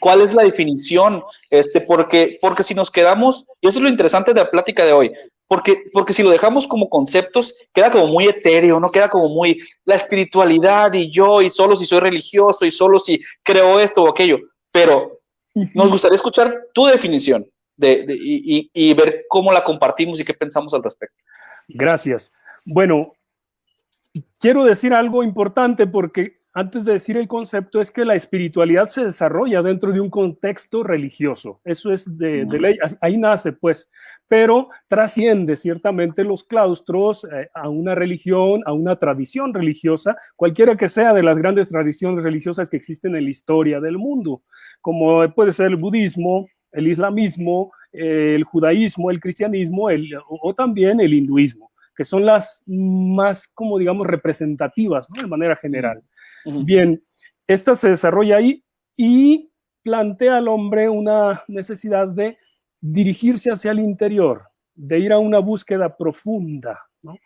¿Cuál 0.00 0.20
es 0.20 0.34
la 0.34 0.42
definición? 0.42 1.22
Este, 1.50 1.80
porque, 1.80 2.38
porque 2.40 2.62
si 2.62 2.74
nos 2.74 2.90
quedamos, 2.90 3.44
y 3.60 3.68
eso 3.68 3.78
es 3.78 3.82
lo 3.82 3.88
interesante 3.88 4.34
de 4.34 4.40
la 4.40 4.50
plática 4.50 4.84
de 4.84 4.92
hoy, 4.92 5.12
porque, 5.46 5.84
porque 5.92 6.12
si 6.12 6.22
lo 6.22 6.30
dejamos 6.30 6.66
como 6.66 6.88
conceptos, 6.88 7.54
queda 7.72 7.90
como 7.90 8.08
muy 8.08 8.26
etéreo, 8.26 8.80
¿no? 8.80 8.90
Queda 8.90 9.08
como 9.08 9.28
muy 9.28 9.60
la 9.84 9.94
espiritualidad 9.94 10.92
y 10.94 11.10
yo, 11.10 11.42
y 11.42 11.50
solo 11.50 11.76
si 11.76 11.86
soy 11.86 12.00
religioso, 12.00 12.64
y 12.64 12.70
solo 12.70 12.98
si 12.98 13.20
creo 13.42 13.78
esto 13.80 14.02
o 14.02 14.10
aquello. 14.10 14.38
Pero 14.70 15.20
nos 15.54 15.90
gustaría 15.90 16.16
escuchar 16.16 16.66
tu 16.72 16.86
definición. 16.86 17.46
de, 17.76 18.04
y, 18.08 18.70
y, 18.72 18.94
ver 18.94 19.24
cómo 19.28 19.52
la 19.52 19.64
compartimos 19.64 20.20
y 20.20 20.24
qué 20.24 20.34
pensamos 20.34 20.74
al 20.74 20.82
respecto. 20.82 21.24
Gracias. 21.68 22.32
Bueno, 22.66 23.12
quiero 24.38 24.64
decir 24.64 24.94
algo 24.94 25.22
importante 25.22 25.86
porque 25.86 26.44
antes 26.56 26.84
de 26.84 26.92
decir 26.92 27.16
el 27.16 27.26
concepto, 27.26 27.80
es 27.80 27.90
que 27.90 28.04
la 28.04 28.14
espiritualidad 28.14 28.86
se 28.86 29.04
desarrolla 29.04 29.60
dentro 29.60 29.90
de 29.90 29.98
un 29.98 30.08
contexto 30.08 30.84
religioso. 30.84 31.60
Eso 31.64 31.92
es 31.92 32.16
de, 32.16 32.44
ley, 32.44 32.78
ahí 33.00 33.18
nace 33.18 33.52
pues, 33.52 33.90
pero 34.28 34.68
trasciende 34.86 35.56
ciertamente 35.56 36.22
los 36.22 36.44
claustros 36.44 37.24
eh, 37.24 37.48
a 37.54 37.68
una 37.68 37.96
religión, 37.96 38.62
a 38.66 38.72
una 38.72 38.94
tradición 38.96 39.52
religiosa, 39.52 40.16
cualquiera 40.36 40.76
que 40.76 40.88
sea 40.88 41.12
de 41.12 41.24
las 41.24 41.36
grandes 41.38 41.70
tradiciones 41.70 42.22
religiosas 42.22 42.70
que 42.70 42.76
existen 42.76 43.16
en 43.16 43.24
la 43.24 43.30
historia 43.30 43.80
del 43.80 43.98
mundo, 43.98 44.44
como 44.80 45.28
puede 45.34 45.50
ser 45.50 45.66
el 45.66 45.76
budismo, 45.76 46.46
el 46.70 46.86
islamismo, 46.86 47.72
el 47.94 48.44
judaísmo, 48.44 49.10
el 49.10 49.20
cristianismo 49.20 49.88
o 50.28 50.54
también 50.54 51.00
el 51.00 51.14
hinduismo 51.14 51.70
que 51.94 52.04
son 52.04 52.26
las 52.26 52.62
más, 52.66 53.48
como 53.48 53.78
digamos, 53.78 54.06
representativas, 54.06 55.08
¿no? 55.10 55.22
De 55.22 55.28
manera 55.28 55.56
general. 55.56 56.02
Bien, 56.44 57.02
esta 57.46 57.74
se 57.74 57.90
desarrolla 57.90 58.36
ahí 58.36 58.64
y 58.96 59.50
plantea 59.82 60.38
al 60.38 60.48
hombre 60.48 60.88
una 60.88 61.42
necesidad 61.48 62.08
de 62.08 62.36
dirigirse 62.80 63.50
hacia 63.50 63.70
el 63.70 63.78
interior, 63.78 64.42
de 64.74 64.98
ir 64.98 65.12
a 65.12 65.18
una 65.18 65.38
búsqueda 65.38 65.96
profunda, 65.96 66.80
¿no? 67.02 67.16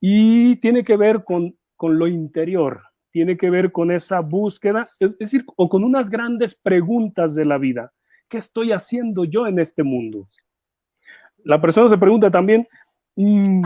Y 0.00 0.56
tiene 0.56 0.84
que 0.84 0.96
ver 0.96 1.24
con, 1.24 1.56
con 1.76 1.98
lo 1.98 2.06
interior, 2.06 2.82
tiene 3.10 3.36
que 3.36 3.50
ver 3.50 3.72
con 3.72 3.90
esa 3.90 4.20
búsqueda, 4.20 4.86
es 5.00 5.18
decir, 5.18 5.44
o 5.56 5.68
con 5.68 5.82
unas 5.82 6.10
grandes 6.10 6.54
preguntas 6.54 7.34
de 7.34 7.44
la 7.44 7.58
vida. 7.58 7.92
¿Qué 8.28 8.38
estoy 8.38 8.72
haciendo 8.72 9.24
yo 9.24 9.46
en 9.46 9.58
este 9.58 9.82
mundo? 9.82 10.28
La 11.44 11.60
persona 11.60 11.88
se 11.88 11.98
pregunta 11.98 12.30
también, 12.30 12.68
mm, 13.16 13.62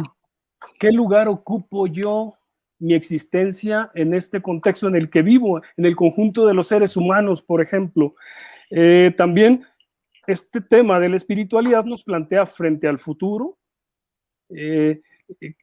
¿Qué 0.79 0.91
lugar 0.93 1.29
ocupo 1.29 1.87
yo, 1.87 2.35
mi 2.79 2.95
existencia 2.95 3.91
en 3.95 4.15
este 4.15 4.43
contexto 4.43 4.89
en 4.89 4.97
el 4.97 5.09
que 5.11 5.23
vivo, 5.23 5.63
en 5.77 5.87
el 5.87 5.95
conjunto 5.95 6.47
de 6.47 6.55
los 6.55 6.69
seres 6.69 6.97
humanos, 6.97 7.43
por 7.43 7.63
ejemplo? 7.63 8.15
Eh, 8.71 9.13
también 9.17 9.65
este 10.27 10.61
tema 10.61 10.99
de 10.99 11.09
la 11.09 11.17
espiritualidad 11.17 11.85
nos 11.85 12.05
plantea 12.05 12.47
frente 12.47 12.89
al 12.89 12.99
futuro, 12.99 13.59
eh, 14.51 15.01
eh, 15.41 15.55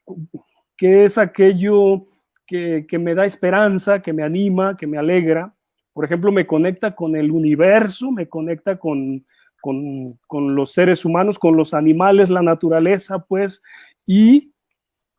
que 0.76 1.04
es 1.04 1.18
aquello 1.18 2.06
que, 2.46 2.86
me 2.98 3.14
da 3.14 3.26
esperanza, 3.26 4.02
que 4.02 4.12
me 4.12 4.22
anima, 4.22 4.76
que 4.76 4.86
me 4.86 4.98
alegra. 4.98 5.54
Por 5.92 6.04
ejemplo, 6.04 6.30
me 6.32 6.46
conecta 6.46 6.94
con 6.94 7.16
el 7.16 7.30
universo, 7.30 8.10
me 8.10 8.28
conecta 8.28 8.78
con, 8.78 9.24
con, 9.60 10.04
con, 10.26 10.54
los 10.54 10.72
seres 10.72 11.04
humanos, 11.04 11.38
con 11.38 11.56
los 11.56 11.74
animales, 11.74 12.30
la 12.30 12.42
naturaleza, 12.42 13.18
pues, 13.18 13.62
y 14.06 14.52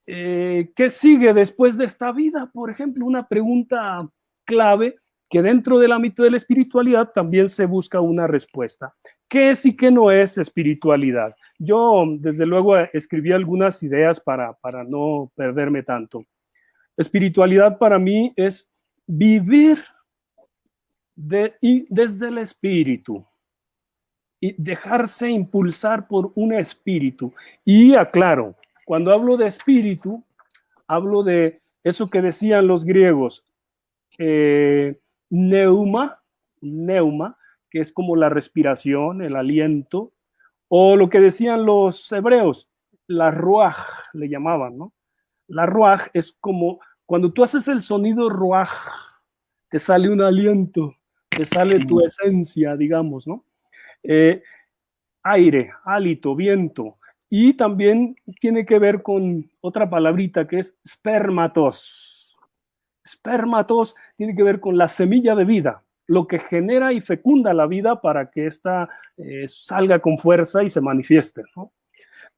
eh, 0.08 0.72
¿qué 0.76 0.90
sigue 0.90 1.34
después 1.34 1.78
de 1.78 1.86
esta 1.86 2.12
vida? 2.12 2.50
Por 2.54 2.70
ejemplo, 2.70 3.06
una 3.06 3.28
pregunta 3.28 3.98
clave 4.46 4.98
que 5.30 5.42
dentro 5.42 5.80
del 5.80 5.94
ámbito 5.94 6.24
de 6.24 6.32
la 6.32 6.38
espiritualidad 6.38 7.12
también 7.14 7.48
se 7.48 7.66
busca 7.66 8.02
una 8.02 8.28
respuesta. 8.28 8.94
¿Qué 9.30 9.52
es 9.52 9.66
y 9.66 9.78
qué 9.78 9.90
no 9.90 10.12
es 10.12 10.38
espiritualidad? 10.38 11.34
Yo, 11.58 12.04
desde 12.20 12.46
luego, 12.46 12.78
escribí 12.78 13.32
algunas 13.32 13.82
ideas 13.82 14.20
para, 14.20 14.52
para 14.54 14.84
no 14.84 15.32
perderme 15.36 15.84
tanto. 15.84 16.26
Espiritualidad 16.98 17.78
para 17.78 17.98
mí 17.98 18.34
es 18.36 18.70
vivir 19.08 19.82
de, 21.16 21.56
y 21.62 21.86
desde 21.94 22.28
el 22.30 22.38
espíritu 22.38 23.26
y 24.40 24.56
dejarse 24.62 25.30
impulsar 25.30 26.08
por 26.08 26.32
un 26.36 26.54
espíritu. 26.54 27.32
Y 27.64 27.94
aclaro, 27.96 28.56
cuando 28.86 29.12
hablo 29.12 29.38
de 29.38 29.48
espíritu, 29.48 30.26
hablo 30.88 31.24
de 31.24 31.62
eso 31.84 32.10
que 32.10 32.22
decían 32.22 32.68
los 32.68 32.84
griegos, 32.84 33.46
eh, 34.18 35.00
neuma, 35.30 36.20
neuma, 36.60 37.38
que 37.70 37.80
es 37.80 37.94
como 37.94 38.16
la 38.16 38.30
respiración, 38.30 39.22
el 39.22 39.36
aliento, 39.36 40.12
o 40.68 40.96
lo 40.96 41.08
que 41.08 41.20
decían 41.20 41.66
los 41.66 42.12
hebreos, 42.12 42.68
la 43.08 43.30
ruaj, 43.30 43.78
le 44.14 44.28
llamaban, 44.28 44.78
¿no? 44.78 44.94
La 45.48 45.66
ruaj 45.66 46.08
es 46.14 46.32
como 46.34 46.80
cuando 47.06 47.32
tú 47.32 47.44
haces 47.44 47.68
el 47.68 47.82
sonido 47.82 48.30
ruaj, 48.30 48.70
te 49.70 49.80
sale 49.80 50.10
un 50.10 50.22
aliento, 50.22 50.96
te 51.36 51.46
sale 51.46 51.86
tu 51.86 52.02
esencia, 52.02 52.76
digamos, 52.76 53.26
¿no? 53.26 53.46
Eh, 54.04 54.44
aire, 55.24 55.72
hálito, 55.86 56.36
viento. 56.36 56.98
Y 57.30 57.54
también 57.54 58.16
tiene 58.40 58.66
que 58.66 58.78
ver 58.78 59.02
con 59.02 59.50
otra 59.62 59.90
palabrita 59.90 60.48
que 60.48 60.60
es 60.60 60.78
spermatos. 60.86 62.38
Spermatos 63.08 63.96
tiene 64.18 64.36
que 64.36 64.44
ver 64.44 64.60
con 64.60 64.78
la 64.78 64.88
semilla 64.88 65.34
de 65.34 65.46
vida, 65.46 65.84
lo 66.08 66.28
que 66.28 66.40
genera 66.40 66.92
y 66.92 67.02
fecunda 67.02 67.54
la 67.54 67.66
vida 67.66 68.02
para 68.02 68.30
que 68.30 68.48
ésta 68.48 68.90
eh, 69.18 69.48
salga 69.48 70.00
con 70.00 70.18
fuerza 70.18 70.64
y 70.64 70.70
se 70.70 70.82
manifieste. 70.82 71.44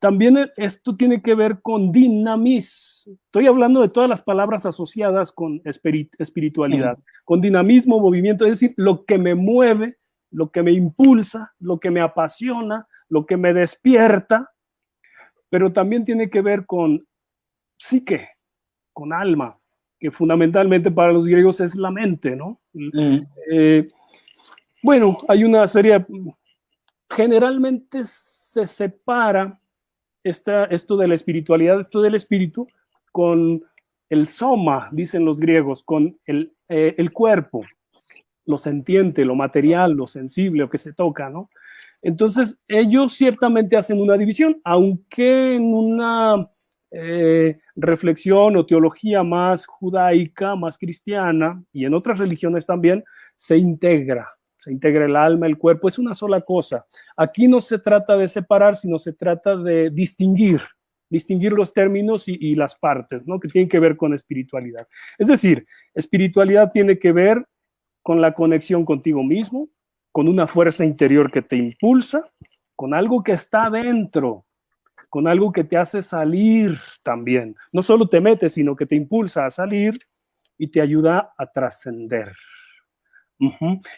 También 0.03 0.51
esto 0.57 0.97
tiene 0.97 1.21
que 1.21 1.33
ver 1.33 1.61
con 1.61 1.89
dinamis. 1.89 3.09
Estoy 3.23 3.47
hablando 3.47 3.79
de 3.79 3.87
todas 3.87 4.09
las 4.09 4.21
palabras 4.21 4.65
asociadas 4.65 5.31
con 5.31 5.61
espiritualidad, 5.63 6.97
con 7.23 7.39
dinamismo, 7.39 8.01
movimiento, 8.01 8.43
es 8.43 8.59
decir, 8.59 8.73
lo 8.75 9.05
que 9.05 9.17
me 9.17 9.33
mueve, 9.33 9.99
lo 10.29 10.51
que 10.51 10.61
me 10.61 10.73
impulsa, 10.73 11.53
lo 11.57 11.79
que 11.79 11.89
me 11.89 12.01
apasiona, 12.01 12.85
lo 13.07 13.25
que 13.25 13.37
me 13.37 13.53
despierta, 13.53 14.51
pero 15.49 15.71
también 15.71 16.03
tiene 16.03 16.29
que 16.29 16.41
ver 16.41 16.65
con 16.65 17.07
psique, 17.77 18.27
con 18.91 19.13
alma, 19.13 19.57
que 19.97 20.11
fundamentalmente 20.11 20.91
para 20.91 21.13
los 21.13 21.25
griegos 21.25 21.61
es 21.61 21.75
la 21.75 21.91
mente, 21.91 22.35
¿no? 22.35 22.59
Mm. 22.73 23.19
Eh, 23.49 23.87
bueno, 24.81 25.17
hay 25.29 25.45
una 25.45 25.65
serie, 25.65 26.05
generalmente 27.09 28.01
se 28.03 28.67
separa 28.67 29.61
esto 30.23 30.97
de 30.97 31.07
la 31.07 31.15
espiritualidad, 31.15 31.79
esto 31.79 32.01
del 32.01 32.15
espíritu, 32.15 32.67
con 33.11 33.63
el 34.09 34.27
soma, 34.27 34.89
dicen 34.91 35.25
los 35.25 35.39
griegos, 35.39 35.83
con 35.83 36.17
el, 36.25 36.53
eh, 36.69 36.95
el 36.97 37.11
cuerpo, 37.11 37.63
lo 38.45 38.57
sentiente, 38.57 39.25
lo 39.25 39.35
material, 39.35 39.93
lo 39.93 40.07
sensible, 40.07 40.61
lo 40.61 40.69
que 40.69 40.77
se 40.77 40.93
toca, 40.93 41.29
¿no? 41.29 41.49
Entonces, 42.01 42.61
ellos 42.67 43.13
ciertamente 43.13 43.77
hacen 43.77 44.01
una 44.01 44.17
división, 44.17 44.59
aunque 44.65 45.55
en 45.55 45.73
una 45.73 46.49
eh, 46.91 47.59
reflexión 47.75 48.57
o 48.57 48.65
teología 48.65 49.23
más 49.23 49.65
judaica, 49.65 50.55
más 50.55 50.77
cristiana, 50.77 51.63
y 51.71 51.85
en 51.85 51.93
otras 51.93 52.19
religiones 52.19 52.65
también, 52.65 53.03
se 53.35 53.57
integra, 53.57 54.29
se 54.63 54.71
integra 54.71 55.05
el 55.05 55.17
alma, 55.17 55.45
el 55.45 55.57
cuerpo, 55.57 55.89
es 55.89 55.99
una 55.99 56.13
sola 56.13 56.39
cosa. 56.39 56.85
Aquí 57.17 57.49
no 57.49 57.59
se 57.59 57.79
trata 57.79 58.15
de 58.15 58.29
separar, 58.29 58.77
sino 58.77 58.97
se 58.97 59.11
trata 59.11 59.57
de 59.57 59.89
distinguir, 59.89 60.61
distinguir 61.09 61.51
los 61.51 61.73
términos 61.73 62.29
y, 62.29 62.55
las 62.55 62.73
partes, 62.73 63.27
¿no? 63.27 63.41
Que 63.41 63.49
tienen 63.49 63.67
que 63.67 63.79
ver 63.79 63.97
con 63.97 64.13
espiritualidad. 64.13 64.87
Es 65.17 65.27
decir, 65.27 65.67
espiritualidad 65.93 66.71
tiene 66.71 66.97
que 66.97 67.11
ver 67.11 67.45
con 68.01 68.21
la 68.21 68.33
conexión 68.33 68.85
contigo 68.85 69.21
mismo, 69.21 69.67
con 70.13 70.29
una 70.29 70.47
fuerza 70.47 70.85
interior 70.85 71.29
que 71.29 71.41
te 71.41 71.57
impulsa, 71.57 72.31
con 72.73 72.93
algo 72.93 73.21
que 73.21 73.33
está 73.33 73.69
dentro, 73.69 74.45
con 75.09 75.27
algo 75.27 75.51
que 75.51 75.65
te 75.65 75.75
hace 75.75 76.01
salir 76.01 76.77
también. 77.03 77.53
No 77.73 77.83
solo 77.83 78.07
te 78.07 78.21
mete, 78.21 78.47
sino 78.47 78.77
que 78.77 78.85
te 78.85 78.95
impulsa 78.95 79.45
a 79.45 79.51
salir 79.51 79.99
y 80.57 80.69
te 80.69 80.79
ayuda 80.79 81.33
a 81.37 81.47
trascender. 81.47 82.31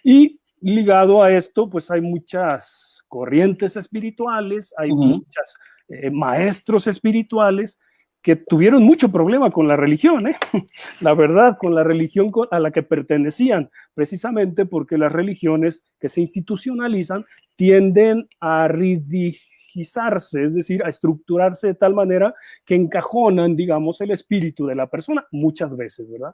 Y 0.04 0.40
ligado 0.74 1.22
a 1.22 1.32
esto, 1.32 1.70
pues 1.70 1.92
hay 1.92 2.02
muchas 2.02 3.04
corrientes 3.08 3.78
espirituales, 3.78 4.74
hay 4.78 4.90
muchos 4.90 5.58
eh, 5.88 6.10
maestros 6.10 6.88
espirituales 6.88 7.80
que 8.24 8.36
tuvieron 8.36 8.84
mucho 8.84 9.12
problema 9.12 9.52
con 9.52 9.68
la 9.68 9.76
religión, 9.76 10.28
¿eh? 10.28 10.36
la 11.02 11.14
verdad, 11.14 11.58
con 11.60 11.76
la 11.76 11.84
religión 11.84 12.32
a 12.50 12.60
la 12.60 12.72
que 12.72 12.82
pertenecían, 12.82 13.70
precisamente 13.94 14.66
porque 14.66 14.98
las 14.98 15.12
religiones 15.12 15.86
que 16.00 16.10
se 16.10 16.22
institucionalizan 16.22 17.24
tienden 17.56 18.28
a 18.40 18.68
rigidizarse, 18.68 20.44
es 20.44 20.56
decir, 20.56 20.84
a 20.84 20.90
estructurarse 20.90 21.68
de 21.68 21.76
tal 21.76 21.94
manera 21.94 22.34
que 22.66 22.74
encajonan, 22.74 23.56
digamos, 23.56 24.02
el 24.02 24.10
espíritu 24.10 24.66
de 24.66 24.74
la 24.74 24.88
persona 24.88 25.28
muchas 25.30 25.78
veces, 25.78 26.10
¿verdad? 26.10 26.34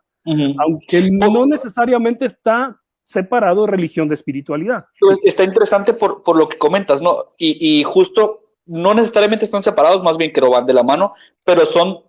Aunque 0.60 1.12
no 1.12 1.46
necesariamente 1.46 2.24
está 2.26 2.80
separado 3.04 3.68
religión 3.68 4.08
de 4.08 4.16
espiritualidad. 4.16 4.86
Está 5.24 5.44
interesante 5.44 5.94
por, 5.94 6.24
por 6.24 6.38
lo 6.38 6.48
que 6.48 6.58
comentas, 6.58 7.02
¿no? 7.02 7.34
Y, 7.38 7.80
y 7.80 7.84
justo 7.84 8.42
no 8.66 8.94
necesariamente 8.94 9.46
están 9.46 9.64
separados, 9.64 10.04
más 10.04 10.18
bien 10.18 10.32
que 10.32 10.42
van 10.42 10.66
de 10.66 10.74
la 10.74 10.84
mano, 10.84 11.14
pero 11.44 11.66
son, 11.66 12.02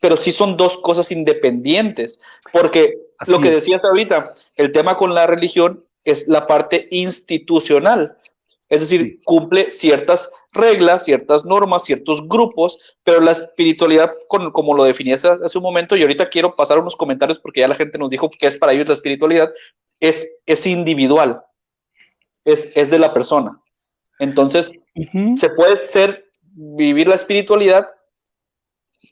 pero 0.00 0.16
sí 0.16 0.32
son 0.32 0.56
dos 0.56 0.78
cosas 0.78 1.12
independientes, 1.12 2.20
porque 2.52 2.98
lo 3.26 3.40
que 3.40 3.50
decías 3.50 3.84
ahorita, 3.84 4.30
el 4.56 4.72
tema 4.72 4.96
con 4.96 5.14
la 5.14 5.26
religión 5.26 5.84
es 6.04 6.26
la 6.26 6.46
parte 6.46 6.88
institucional. 6.90 8.16
Es 8.70 8.82
decir, 8.82 9.18
cumple 9.24 9.68
ciertas 9.72 10.30
reglas, 10.52 11.04
ciertas 11.04 11.44
normas, 11.44 11.84
ciertos 11.84 12.26
grupos, 12.28 12.96
pero 13.02 13.20
la 13.20 13.32
espiritualidad, 13.32 14.14
como 14.28 14.74
lo 14.74 14.84
definí 14.84 15.12
hace, 15.12 15.28
un 15.28 15.62
momento, 15.62 15.96
y 15.96 16.02
ahorita 16.02 16.28
quiero 16.30 16.54
pasar 16.54 16.78
unos 16.78 16.94
comentarios 16.94 17.40
porque 17.40 17.60
ya 17.60 17.68
la 17.68 17.74
gente 17.74 17.98
nos 17.98 18.10
dijo 18.10 18.30
que 18.30 18.46
es 18.46 18.56
para 18.56 18.72
ellos 18.72 18.86
la 18.86 18.94
espiritualidad, 18.94 19.50
es, 19.98 20.36
es 20.46 20.66
individual, 20.66 21.42
es, 22.44 22.70
es 22.76 22.90
de 22.90 23.00
la 23.00 23.12
persona. 23.12 23.60
Entonces, 24.20 24.72
se 25.36 25.50
puede 25.50 25.86
ser, 25.88 26.30
vivir 26.52 27.08
la 27.08 27.16
espiritualidad, 27.16 27.86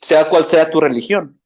sea 0.02 0.28
cual 0.28 0.44
sea 0.44 0.70
tu 0.70 0.80
religión. 0.80 1.40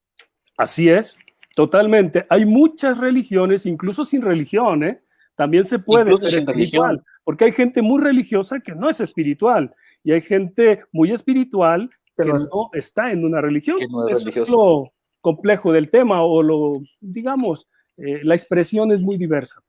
Así 0.59 0.91
es, 0.91 1.17
totalmente. 1.55 2.27
Hay 2.29 2.45
muchas 2.45 2.99
religiones, 2.99 3.65
incluso 3.65 4.05
sin 4.05 4.21
religión, 4.21 4.85
¿eh? 4.85 5.03
También 5.35 5.65
se 5.65 5.79
puede 5.79 6.15
ser 6.17 6.41
espiritual, 6.41 7.03
porque 7.25 7.45
hay 7.45 7.53
gente 7.53 7.83
muy 7.83 8.03
religiosa 8.03 8.61
que 8.61 8.75
no 8.75 8.91
es 8.91 9.01
espiritual 9.01 9.75
y 10.05 10.13
hay 10.13 10.21
gente 10.21 10.85
muy 10.93 11.13
espiritual 11.13 11.91
que 12.17 12.25
no, 12.25 12.71
está 12.73 13.11
en 13.11 13.25
una 13.25 13.41
religión. 13.41 13.79
Eso 14.11 14.29
es 14.29 14.51
lo 14.51 14.93
complejo 15.21 15.73
del 15.73 15.91
tema 15.91 16.23
o 16.25 16.43
lo, 16.43 16.75
digamos, 17.01 17.69
eh, 17.97 18.21
la 18.23 18.35
expresión 18.35 18.93
es 18.93 19.01
muy 19.01 19.17
diversa. 19.17 19.63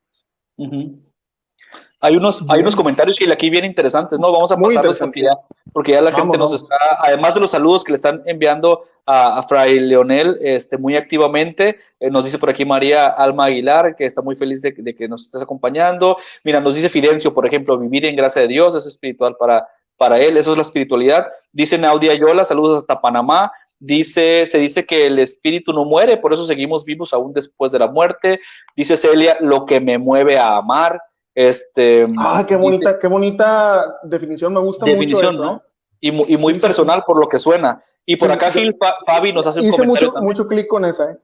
Hay 2.00 2.16
unos, 2.16 2.44
hay 2.48 2.60
unos 2.60 2.76
comentarios 2.76 3.18
que 3.18 3.32
aquí 3.32 3.48
bien 3.48 3.64
interesantes, 3.64 4.18
¿no? 4.18 4.30
Vamos 4.30 4.52
a 4.52 4.56
pasarlos 4.56 4.98
porque 4.98 5.22
ya, 5.22 5.36
porque 5.74 5.90
ya 5.90 6.00
la 6.00 6.12
gente 6.12 6.38
nos 6.38 6.52
está, 6.52 6.76
además 7.00 7.34
de 7.34 7.40
los 7.40 7.50
saludos 7.50 7.82
que 7.82 7.90
le 7.90 7.96
están 7.96 8.22
enviando 8.26 8.84
a, 9.06 9.42
Fray 9.42 9.80
Leonel 9.80 10.38
este, 10.40 10.78
muy 10.78 10.96
activamente, 10.96 11.78
eh, 11.98 12.10
nos 12.10 12.24
dice 12.24 12.38
por 12.38 12.48
aquí 12.48 12.64
María 12.64 13.08
Alma 13.08 13.46
Aguilar, 13.46 13.96
que 13.96 14.06
está 14.06 14.22
muy 14.22 14.36
feliz 14.36 14.62
de, 14.62 14.72
que 14.72 15.08
nos 15.08 15.24
estés 15.26 15.42
acompañando. 15.42 16.16
Mira, 16.44 16.60
nos 16.60 16.76
dice 16.76 16.88
Fidencio, 16.88 17.34
por 17.34 17.44
ejemplo, 17.44 17.76
vivir 17.76 18.06
en 18.06 18.14
gracia 18.14 18.42
de 18.42 18.48
Dios 18.48 18.76
es 18.76 18.86
espiritual 18.86 19.34
para, 19.36 19.66
para 19.96 20.20
él, 20.20 20.36
eso 20.36 20.52
es 20.52 20.56
la 20.56 20.62
espiritualidad. 20.62 21.26
Dice 21.50 21.76
Naudia 21.76 22.14
Yola, 22.14 22.44
saludos 22.44 22.78
hasta 22.78 23.00
Panamá. 23.00 23.50
Dice, 23.80 24.46
se 24.46 24.58
dice 24.58 24.86
que 24.86 25.06
el 25.06 25.18
espíritu 25.18 25.72
no 25.72 25.84
muere, 25.84 26.18
por 26.18 26.32
eso 26.32 26.46
seguimos 26.46 26.84
vivos 26.84 27.12
aún 27.12 27.32
después 27.32 27.72
de 27.72 27.80
la 27.80 27.88
muerte. 27.88 28.38
Dice 28.76 28.96
Celia, 28.96 29.38
lo 29.40 29.66
que 29.66 29.80
me 29.80 29.98
mueve 29.98 30.38
a 30.38 30.56
amar. 30.56 31.00
Este, 31.34 32.06
ah, 32.18 32.44
qué 32.46 32.56
bonita, 32.56 32.98
qué 32.98 33.08
bonita 33.08 33.98
definición, 34.04 34.54
me 34.54 34.60
gusta 34.60 34.86
mucho 34.86 35.16
eso. 35.18 35.32
¿no? 35.32 35.62
Y, 36.00 36.34
y 36.34 36.36
muy 36.36 36.58
personal 36.58 37.02
por 37.06 37.18
lo 37.18 37.28
que 37.28 37.38
suena. 37.38 37.82
Y 38.06 38.16
por 38.16 38.30
acá 38.30 38.52
Gil 38.52 38.76
Fabi 39.06 39.32
nos 39.32 39.46
hace 39.46 39.60
un 39.60 39.66
hice 39.66 39.78
comentario. 39.78 40.12
Mucho, 40.12 40.22
mucho 40.22 40.46
clic 40.46 40.66
con 40.66 40.84
esa, 40.84 41.12
¿eh? 41.12 41.18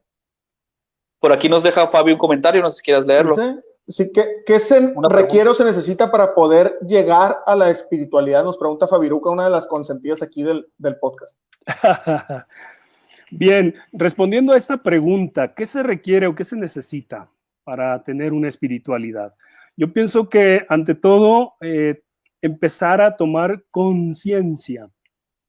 Por 1.21 1.33
aquí 1.33 1.49
nos 1.49 1.62
deja 1.62 1.87
Fabi 1.87 2.12
un 2.12 2.19
comentario, 2.19 2.62
no 2.62 2.71
sé 2.71 2.79
si 2.79 2.83
quieras 2.83 3.07
leerlo. 3.07 3.37
Sí, 3.88 4.11
¿qué, 4.12 4.43
qué 4.47 4.61
se 4.61 4.95
requiere 5.11 5.50
o 5.50 5.55
se 5.55 5.64
necesita 5.64 6.11
para 6.11 6.35
poder 6.35 6.79
llegar 6.87 7.38
a 7.45 7.57
la 7.57 7.71
espiritualidad? 7.71 8.45
Nos 8.45 8.57
pregunta 8.57 8.87
Fabiruca, 8.87 9.31
una 9.31 9.45
de 9.45 9.50
las 9.50 9.67
consentidas 9.67 10.23
aquí 10.23 10.43
del, 10.43 10.67
del 10.79 10.97
podcast. 10.99 11.37
Bien, 13.33 13.75
respondiendo 13.93 14.52
a 14.52 14.57
esta 14.57 14.83
pregunta, 14.83 15.55
¿qué 15.55 15.67
se 15.67 15.83
requiere 15.83 16.26
o 16.26 16.35
qué 16.35 16.45
se 16.45 16.57
necesita 16.57 17.29
para 17.64 18.02
tener 18.02 18.33
una 18.33 18.49
espiritualidad? 18.49 19.35
Yo 19.77 19.93
pienso 19.93 20.29
que 20.29 20.67
ante 20.69 20.95
todo, 20.95 21.55
eh, 21.61 22.03
empezar 22.43 23.00
a 23.00 23.17
tomar 23.17 23.65
conciencia 23.71 24.91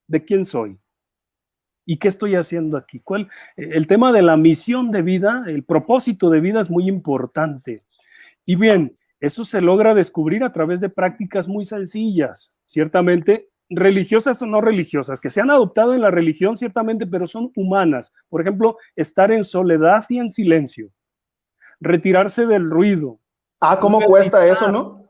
de 0.08 0.26
quién 0.26 0.46
soy 0.46 0.78
y 1.86 1.98
qué 1.98 2.08
estoy 2.08 2.36
haciendo 2.36 2.78
aquí. 2.78 3.00
¿Cuál? 3.00 3.30
El 3.56 3.88
tema 3.88 4.12
de 4.12 4.22
la 4.22 4.38
misión 4.38 4.92
de 4.92 5.02
vida, 5.02 5.44
el 5.48 5.64
propósito 5.64 6.30
de 6.30 6.42
vida 6.42 6.62
es 6.62 6.70
muy 6.70 6.88
importante. 6.88 7.82
Y 8.46 8.56
bien, 8.56 8.94
eso 9.20 9.46
se 9.46 9.62
logra 9.62 9.94
descubrir 9.94 10.44
a 10.44 10.52
través 10.52 10.82
de 10.82 10.90
prácticas 10.90 11.48
muy 11.48 11.66
sencillas, 11.66 12.54
ciertamente 12.64 13.50
religiosas 13.70 14.42
o 14.42 14.46
no 14.46 14.60
religiosas, 14.60 15.22
que 15.22 15.30
se 15.30 15.40
han 15.40 15.50
adoptado 15.50 15.94
en 15.94 16.02
la 16.02 16.12
religión 16.12 16.58
ciertamente, 16.58 17.08
pero 17.08 17.26
son 17.26 17.52
humanas. 17.56 18.14
Por 18.28 18.42
ejemplo, 18.42 18.78
estar 18.96 19.32
en 19.32 19.46
soledad 19.46 20.06
y 20.10 20.18
en 20.18 20.30
silencio, 20.30 20.92
retirarse 21.80 22.46
del 22.46 22.70
ruido, 22.70 23.21
Ah, 23.64 23.80
¿cómo 23.80 24.02
cuesta 24.02 24.46
eso, 24.48 24.72
no? 24.72 25.08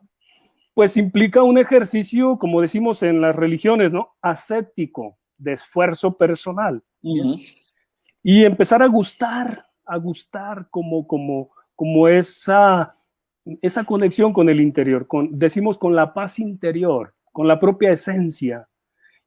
Pues 0.73 0.97
implica 0.97 1.41
un 1.41 1.57
ejercicio, 1.57 2.37
como 2.37 2.59
decimos 2.59 3.01
en 3.01 3.21
las 3.21 3.33
religiones, 3.33 3.93
¿no? 3.93 4.15
Ascético, 4.21 5.17
de 5.37 5.53
esfuerzo 5.53 6.17
personal. 6.17 6.83
Y 8.21 8.43
empezar 8.43 8.83
a 8.83 8.87
gustar, 8.87 9.65
a 9.85 9.97
gustar 9.97 10.67
como, 10.69 11.07
como, 11.07 11.51
como 11.75 12.09
esa, 12.09 12.93
esa 13.61 13.85
conexión 13.85 14.33
con 14.33 14.49
el 14.49 14.59
interior, 14.59 15.07
con, 15.07 15.39
decimos 15.39 15.77
con 15.77 15.95
la 15.95 16.13
paz 16.13 16.37
interior, 16.37 17.15
con 17.31 17.47
la 17.47 17.57
propia 17.57 17.93
esencia. 17.93 18.67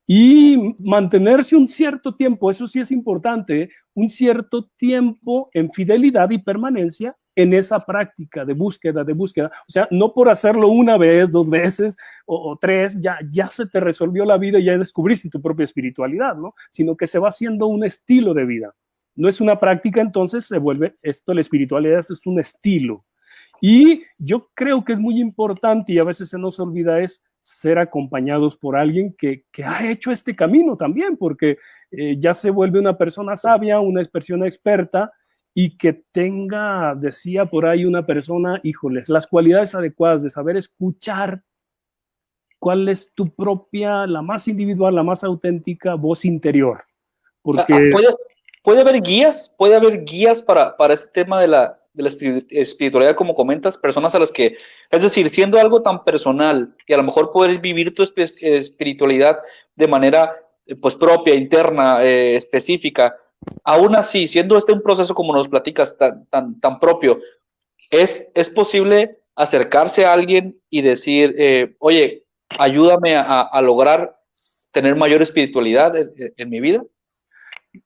Y 0.07 0.77
mantenerse 0.81 1.57
un 1.57 1.67
cierto 1.67 2.15
tiempo, 2.15 2.51
eso 2.51 2.67
sí 2.67 2.79
es 2.79 2.91
importante, 2.91 3.63
¿eh? 3.63 3.71
un 3.95 4.11
cierto 4.11 4.69
tiempo 4.77 5.49
en 5.55 5.73
fidelidad 5.73 6.31
y 6.31 6.37
permanencia 6.37 7.17
en 7.37 7.55
esa 7.55 7.81
práctica 7.81 8.45
de 8.45 8.55
búsqueda, 8.55 9.05
de 9.05 9.13
búsqueda. 9.13 9.51
O 9.69 9.73
sea, 9.73 9.89
no 9.91 10.13
por 10.13 10.29
hacerlo 10.29 10.69
una 10.69 10.97
vez, 10.97 11.33
dos 11.33 11.49
veces 11.49 11.97
o, 12.27 12.57
tres, 12.61 12.99
ya, 13.01 13.19
ya 13.31 13.49
se 13.49 13.67
te 13.67 13.81
resolvió 13.81 14.25
la 14.25 14.39
vida 14.39 14.59
y 14.59 14.65
ya 14.65 14.79
descubriste 14.79 15.29
tu 15.29 15.41
propia 15.41 15.65
espiritualidad, 15.65 16.37
¿no? 16.37 16.55
Sino 16.71 16.97
que 16.97 17.07
se 17.07 17.19
va 17.19 17.29
haciendo 17.29 17.67
un 17.67 17.85
estilo 17.85 18.35
de 18.35 18.45
vida. 18.45 18.75
No 19.17 19.29
es 19.29 19.41
una 19.41 19.59
práctica, 19.61 20.01
entonces 20.01 20.45
se 20.45 20.59
vuelve 20.59 20.97
esto, 21.03 21.35
la 21.35 21.41
espiritualidad 21.41 21.99
es 22.01 22.27
un 22.27 22.41
estilo. 22.41 23.05
Y 23.61 24.03
yo 24.19 24.51
creo 24.55 24.85
que 24.85 24.93
es 24.93 24.99
muy 24.99 25.21
importante 25.21 25.93
y 25.93 25.99
a 25.99 26.05
veces 26.05 26.29
se 26.29 26.39
nos 26.39 26.59
olvida 26.61 27.01
es 27.01 27.23
ser 27.41 27.79
acompañados 27.79 28.57
por 28.57 28.77
alguien 28.77 29.15
que, 29.17 29.45
ha 29.65 29.87
hecho 29.87 30.11
este 30.11 30.35
camino 30.35 30.77
también, 30.77 31.17
porque 31.17 31.59
eh, 31.91 32.17
ya 32.19 32.35
se 32.35 32.51
vuelve 32.51 32.79
una 32.79 32.97
persona 32.97 33.37
sabia, 33.37 33.81
una 33.81 34.03
persona 34.05 34.47
experta, 34.47 35.13
y 35.55 35.77
que 35.77 35.93
tenga, 35.93 36.95
decía 36.97 37.47
por 37.47 37.67
ahí 37.67 37.85
una 37.85 38.05
persona, 38.05 38.61
híjoles, 38.65 39.09
las 39.09 39.27
cualidades 39.27 39.75
adecuadas 39.75 40.25
de 40.25 40.31
saber 40.31 40.57
escuchar 40.57 41.43
cuál 42.59 42.89
es 42.89 43.13
tu 43.15 43.33
propia, 43.33 44.07
la 44.07 44.21
más 44.21 44.49
individual, 44.49 44.97
la 44.97 45.05
más 45.05 45.23
auténtica 45.23 45.95
voz 45.95 46.25
interior. 46.25 46.85
Porque... 47.41 47.73
Ah, 47.73 47.81
¿Puede, 47.93 48.09
puede 48.65 48.81
haber 48.81 49.01
guías, 49.01 49.53
puede 49.57 49.77
haber 49.77 50.05
guías 50.05 50.43
para, 50.43 50.77
para 50.77 50.95
este 50.95 51.09
tema 51.13 51.41
de 51.41 51.47
la, 51.47 51.79
de 51.93 52.03
la 52.03 52.09
espiritualidad, 52.09 53.15
como 53.15 53.35
comentas, 53.35 53.79
personas 53.79 54.15
a 54.17 54.19
las 54.19 54.33
que, 54.33 54.57
es 54.91 55.03
decir, 55.03 55.29
siendo 55.29 55.61
algo 55.61 55.83
tan 55.83 56.03
personal 56.03 56.75
y 56.87 56.93
a 56.93 56.97
lo 56.97 57.05
mejor 57.05 57.31
poder 57.31 57.61
vivir 57.61 57.95
tu 57.95 58.03
espiritualidad 58.03 59.39
de 59.77 59.87
manera 59.87 60.35
pues 60.81 60.97
propia, 60.97 61.35
interna, 61.35 62.03
eh, 62.03 62.35
específica, 62.37 63.17
aún 63.65 63.97
así, 63.97 64.29
siendo 64.29 64.57
este 64.57 64.73
un 64.73 64.83
proceso 64.83 65.15
como 65.15 65.35
nos 65.35 65.49
platicas 65.49 65.97
tan, 65.97 66.27
tan, 66.27 66.61
tan 66.61 66.79
propio, 66.79 67.19
¿es, 67.91 68.31
¿es 68.35 68.51
posible 68.51 69.19
acercarse 69.35 70.05
a 70.05 70.13
alguien 70.13 70.59
y 70.71 70.83
decir, 70.83 71.35
eh, 71.39 71.75
oye, 71.79 72.25
ayúdame 72.59 73.17
a, 73.17 73.61
lograr 73.63 74.17
tener 74.71 74.97
mayor 74.97 75.23
espiritualidad 75.23 75.95
en, 75.97 76.51
mi 76.51 76.61
vida? 76.61 76.85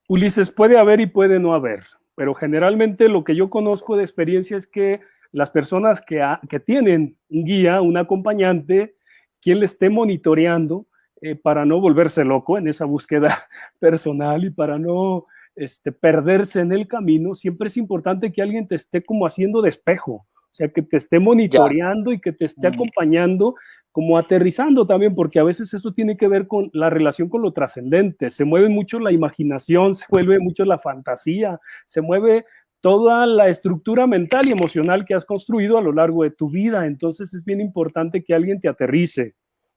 Ulises, 0.09 0.51
puede 0.51 0.79
haber 0.79 1.01
y 1.01 1.07
puede 1.07 1.39
no 1.39 1.55
haber, 1.55 1.85
pero 2.15 2.35
generalmente 2.35 3.09
lo 3.09 3.25
que 3.25 3.35
yo 3.35 3.49
conozco 3.49 3.97
de 3.97 4.03
experiencia 4.03 4.57
es 4.57 4.67
que 4.67 5.01
las 5.33 5.51
personas 5.51 6.03
que, 6.03 6.23
que 6.49 6.61
tienen 6.61 7.17
un 7.31 7.45
guía, 7.45 7.81
un 7.81 7.97
acompañante, 7.97 8.97
quien 9.41 9.61
le 9.61 9.67
esté 9.67 9.89
monitoreando 9.89 10.87
eh, 11.21 11.35
para 11.35 11.65
no 11.65 11.81
volverse 11.81 12.25
loco 12.25 12.59
en 12.59 12.69
esa 12.69 12.85
búsqueda 12.85 13.47
personal 13.79 14.45
y 14.45 14.51
para 14.51 14.79
no 14.79 15.27
este, 15.59 15.93
perderse 15.93 16.61
en 16.61 16.73
el 16.73 16.87
camino, 16.87 17.35
siempre 17.35 17.69
es 17.69 17.77
importante 17.77 18.33
que 18.33 18.43
alguien 18.43 18.69
te 18.69 18.77
esté 18.77 19.03
como 19.03 19.27
haciendo 19.27 19.61
de 19.61 19.71
espejo, 19.71 20.27
o 20.37 20.53
sea, 20.53 20.69
que 20.69 20.83
te 20.83 20.97
esté 20.97 21.19
monitoreando 21.19 22.13
y 22.13 22.21
que 22.21 22.33
te 22.33 22.47
esté 22.47 22.69
acompañando, 22.69 23.55
como 23.91 24.17
aterrizando 24.17 24.87
también, 24.87 25.15
porque 25.15 25.39
a 25.39 25.45
veces 25.45 25.75
eso 25.75 25.93
tiene 25.93 26.17
que 26.17 26.29
ver 26.29 26.47
con 26.47 26.71
la 26.73 26.89
relación 26.89 27.29
con 27.29 27.43
lo 27.43 27.53
trascendente, 27.53 28.31
se 28.31 28.45
mueve 28.45 28.69
mucho 28.69 28.99
la 28.99 29.13
imaginación, 29.13 29.95
se 29.95 30.07
mueve 30.11 30.39
mucho 30.39 30.65
la 30.65 30.79
fantasía, 30.79 31.61
se 31.85 32.01
mueve 32.01 32.45
toda 32.81 33.27
la 33.27 33.49
estructura 33.49 34.07
mental 34.07 34.47
y 34.47 34.53
emocional 34.53 35.05
que 35.05 35.15
has 35.15 35.25
construido 35.25 35.77
a 35.77 35.83
lo 35.83 35.93
largo 35.93 36.23
de 36.23 36.31
tu 36.31 36.49
vida, 36.49 36.87
entonces 36.87 37.35
es 37.35 37.45
bien 37.45 37.61
importante 37.61 38.23
que 38.23 38.35
alguien 38.35 38.61
te 38.61 38.69
aterrice 38.69 39.35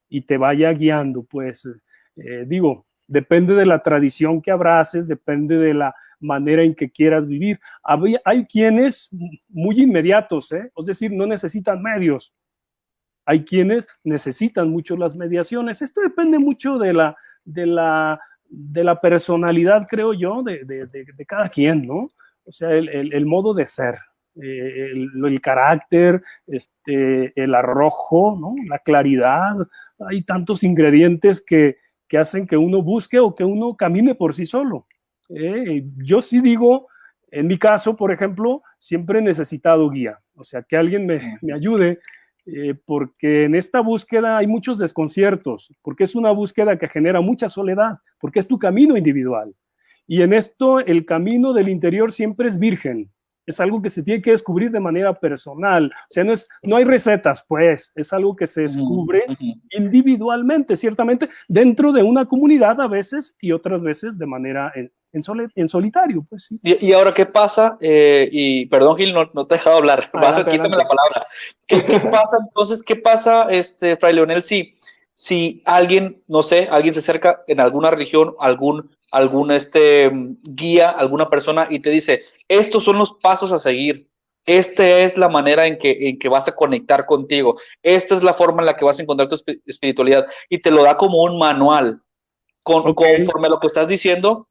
y 0.08 0.22
te 0.22 0.38
vaya 0.38 0.72
guiando, 0.72 1.24
pues 1.24 1.68
eh, 2.16 2.46
digo, 2.48 2.86
depende 3.12 3.56
de 3.56 3.66
la 3.66 3.84
tradición 3.84 4.42
que 4.42 4.52
abraces, 4.52 5.08
depende 5.08 5.58
de 5.58 5.74
la 5.74 5.94
manera 6.22 6.64
en 6.64 6.74
que 6.74 6.90
quieras 6.90 7.28
vivir. 7.28 7.60
Hay, 8.24 8.46
quienes 8.46 9.10
muy 9.50 9.82
inmediatos, 9.82 10.52
¿eh? 10.54 10.72
es 10.76 10.86
decir, 10.86 11.12
no 11.12 11.28
necesitan 11.28 11.82
medios. 11.82 12.34
Hay 13.26 13.44
quienes 13.44 13.88
necesitan 14.04 14.70
mucho 14.70 14.96
las 14.96 15.16
mediaciones. 15.16 15.82
Esto 15.82 16.00
depende 16.02 16.40
mucho 16.40 16.78
de 16.78 16.94
la, 16.94 17.18
de 17.44 17.66
la, 17.66 18.20
de 18.50 18.84
la 18.84 19.02
personalidad, 19.02 19.88
creo 19.90 20.14
yo, 20.14 20.42
de, 20.42 21.26
cada 21.28 21.50
quien, 21.50 21.86
¿no? 21.86 22.12
O 22.46 22.52
sea, 22.52 22.72
el, 22.72 23.26
modo 23.26 23.54
de 23.54 23.66
ser. 23.66 23.96
eh, 24.42 24.92
el, 24.94 25.42
carácter, 25.42 26.24
este, 26.48 27.34
el 27.36 27.56
arrojo, 27.56 28.38
¿no? 28.40 28.56
la 28.68 28.80
claridad. 28.80 29.56
Hay 30.00 30.24
tantos 30.24 30.64
ingredientes 30.64 31.44
que, 31.46 31.76
que, 32.12 32.18
hacen 32.18 32.46
que 32.46 32.58
uno 32.58 32.82
busque 32.82 33.20
o 33.20 33.34
que 33.34 33.46
uno 33.46 33.78
camine 33.78 34.16
por 34.16 34.34
sí 34.34 34.46
solo. 34.46 34.86
Eh, 35.30 35.86
yo 35.96 36.22
sí 36.22 36.42
digo, 36.42 36.90
en 37.32 37.48
mi 37.48 37.58
caso, 37.58 37.96
por 37.96 38.12
ejemplo, 38.12 38.64
siempre 38.78 39.20
he 39.20 39.22
necesitado 39.22 39.90
guía, 39.90 40.20
o 40.36 40.44
sea, 40.44 40.62
que 40.62 40.76
alguien 40.76 41.06
me, 41.06 41.38
me 41.42 41.54
ayude 41.54 42.00
eh, 42.46 42.74
porque 42.86 43.46
en 43.46 43.56
esta 43.56 43.80
búsqueda 43.80 44.38
hay 44.38 44.46
muchos 44.46 44.78
desconciertos, 44.78 45.74
porque 45.82 46.04
es 46.04 46.14
una 46.14 46.32
búsqueda 46.32 46.78
que 46.78 46.90
genera 46.90 47.22
mucha 47.22 47.48
soledad, 47.48 48.00
porque 48.20 48.40
es 48.40 48.48
tu 48.48 48.60
camino 48.60 48.98
individual. 48.98 49.56
Y 50.06 50.22
en 50.22 50.34
esto 50.34 50.82
el 50.82 51.06
camino 51.06 51.54
del 51.54 51.70
interior 51.70 52.12
siempre 52.12 52.50
es 52.50 52.60
virgen, 52.60 53.10
es 53.46 53.60
algo 53.60 53.82
que 53.82 53.90
se 53.90 54.04
tiene 54.04 54.22
que 54.22 54.32
descubrir 54.32 54.72
de 54.72 54.80
manera 54.80 55.14
personal. 55.14 55.92
O 55.94 56.14
sea, 56.14 56.24
no, 56.24 56.34
es, 56.34 56.50
no 56.64 56.76
hay 56.76 56.84
recetas, 56.84 57.44
pues, 57.48 57.92
es 57.96 58.14
algo 58.14 58.36
que 58.36 58.48
se 58.48 58.62
descubre 58.62 59.26
individualmente, 59.72 60.76
ciertamente, 60.76 61.30
dentro 61.48 61.92
de 61.92 62.04
una 62.04 62.26
comunidad 62.26 62.80
a 62.82 62.88
veces 62.88 63.36
y 63.42 63.52
otras 63.52 63.82
veces 63.82 64.18
de 64.18 64.26
manera 64.26 64.72
en, 64.76 64.92
en, 65.56 65.68
solitario. 65.68 66.26
Pues, 66.30 66.46
sí. 66.46 66.60
y, 66.64 66.94
ahora, 66.94 67.14
¿qué 67.14 67.26
pasa? 67.26 67.78
Eh, 67.82 68.30
y 68.32 68.66
perdón, 68.68 68.98
Gil, 68.98 69.14
no, 69.14 69.30
no, 69.34 69.46
te 69.46 69.56
he 69.56 69.58
dejado 69.58 69.78
hablar. 69.78 70.10
Vas 70.14 70.38
a, 70.38 70.46
quítame 70.46 70.78
la 70.78 70.88
palabra. 70.88 71.26
¿Qué, 71.68 71.84
¿Qué, 71.84 72.00
pasa 72.00 72.38
entonces? 72.40 72.84
¿Qué 72.84 72.96
pasa, 72.96 73.48
este, 73.50 73.98
Fray 73.98 74.14
Leonel, 74.14 74.44
si, 74.44 74.74
si 75.14 75.62
alguien, 75.66 76.22
no 76.28 76.44
sé, 76.44 76.68
alguien 76.72 76.94
se 76.94 77.00
acerca 77.00 77.42
en 77.48 77.60
alguna 77.60 77.90
religión, 77.90 78.36
algún 78.40 78.90
algún 79.12 79.52
este, 79.52 80.10
guía, 80.44 80.90
alguna 80.90 81.30
persona 81.30 81.68
y 81.70 81.80
te 81.82 81.90
dice, 81.90 82.22
estos 82.48 82.84
son 82.84 82.98
los 82.98 83.14
pasos 83.22 83.52
a 83.52 83.58
seguir, 83.58 84.10
esta 84.46 84.88
es 85.00 85.18
la 85.18 85.30
manera 85.30 85.68
en 85.68 85.78
que, 85.78 86.10
en 86.10 86.18
que 86.18 86.30
vas 86.30 86.48
a 86.48 86.56
conectar 86.56 87.06
contigo, 87.06 87.60
esta 87.84 88.16
es 88.16 88.24
la 88.24 88.34
forma 88.34 88.62
en 88.62 88.68
la 88.68 88.78
que 88.78 88.86
vas 88.86 89.00
a 89.00 89.04
encontrar 89.04 89.28
tu 89.28 89.38
espiritualidad 89.66 90.26
y 90.50 90.60
te 90.60 90.72
lo 90.72 90.84
da 90.84 90.98
como 90.98 91.22
un 91.22 91.38
manual. 91.38 92.02
Con, 92.64 92.94
Conforme 92.94 93.48
a 93.48 93.50
lo 93.50 93.60
que 93.60 93.68
estás 93.68 93.88
diciendo, 93.88 94.48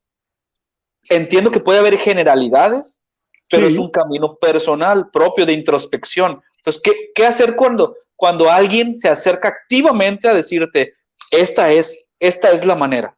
entiendo 1.08 1.50
que 1.50 1.60
puede 1.60 1.78
haber 1.78 1.96
generalidades, 1.96 3.00
pero 3.48 3.66
es 3.66 3.78
un 3.78 3.90
camino 3.90 4.36
personal 4.36 5.10
propio 5.10 5.46
de 5.46 5.52
introspección. 5.52 6.42
Entonces, 6.56 6.82
¿qué, 6.82 6.92
¿qué, 7.14 7.26
hacer 7.26 7.56
cuando, 7.56 7.96
cuando 8.16 8.50
alguien 8.50 8.96
se 8.98 9.08
acerca 9.08 9.48
activamente 9.48 10.28
a 10.28 10.34
decirte, 10.34 10.92
esta 11.30 11.70
es, 11.72 11.96
esta 12.18 12.50
es 12.50 12.64
la 12.66 12.74
manera? 12.74 13.16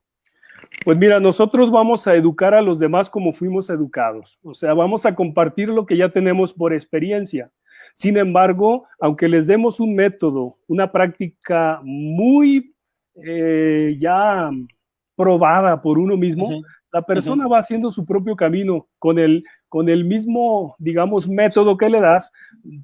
Pues 0.84 0.98
mira, 0.98 1.20
nosotros 1.20 1.70
vamos 1.70 2.06
a 2.08 2.14
educar 2.14 2.54
a 2.54 2.62
los 2.62 2.78
demás 2.78 3.08
como 3.08 3.32
fuimos 3.32 3.70
educados, 3.70 4.38
o 4.42 4.54
sea, 4.54 4.74
vamos 4.74 5.06
a 5.06 5.14
compartir 5.14 5.68
lo 5.68 5.86
que 5.86 5.96
ya 5.96 6.08
tenemos 6.08 6.52
por 6.52 6.72
experiencia. 6.72 7.50
Sin 7.94 8.16
embargo, 8.16 8.86
aunque 9.00 9.28
les 9.28 9.46
demos 9.46 9.78
un 9.78 9.94
método, 9.94 10.54
una 10.66 10.90
práctica 10.90 11.80
muy 11.82 12.74
eh, 13.14 13.96
ya 13.98 14.50
probada 15.14 15.80
por 15.80 15.98
uno 15.98 16.16
mismo, 16.16 16.62
la 16.92 17.00
persona 17.02 17.48
va 17.48 17.58
haciendo 17.58 17.90
su 17.90 18.04
propio 18.04 18.36
camino 18.36 18.86
con 18.98 19.18
el, 19.18 19.44
con 19.70 19.88
el 19.88 20.04
mismo, 20.04 20.76
digamos, 20.78 21.26
método 21.26 21.78
que 21.78 21.88
le 21.88 22.00
das. 22.00 22.30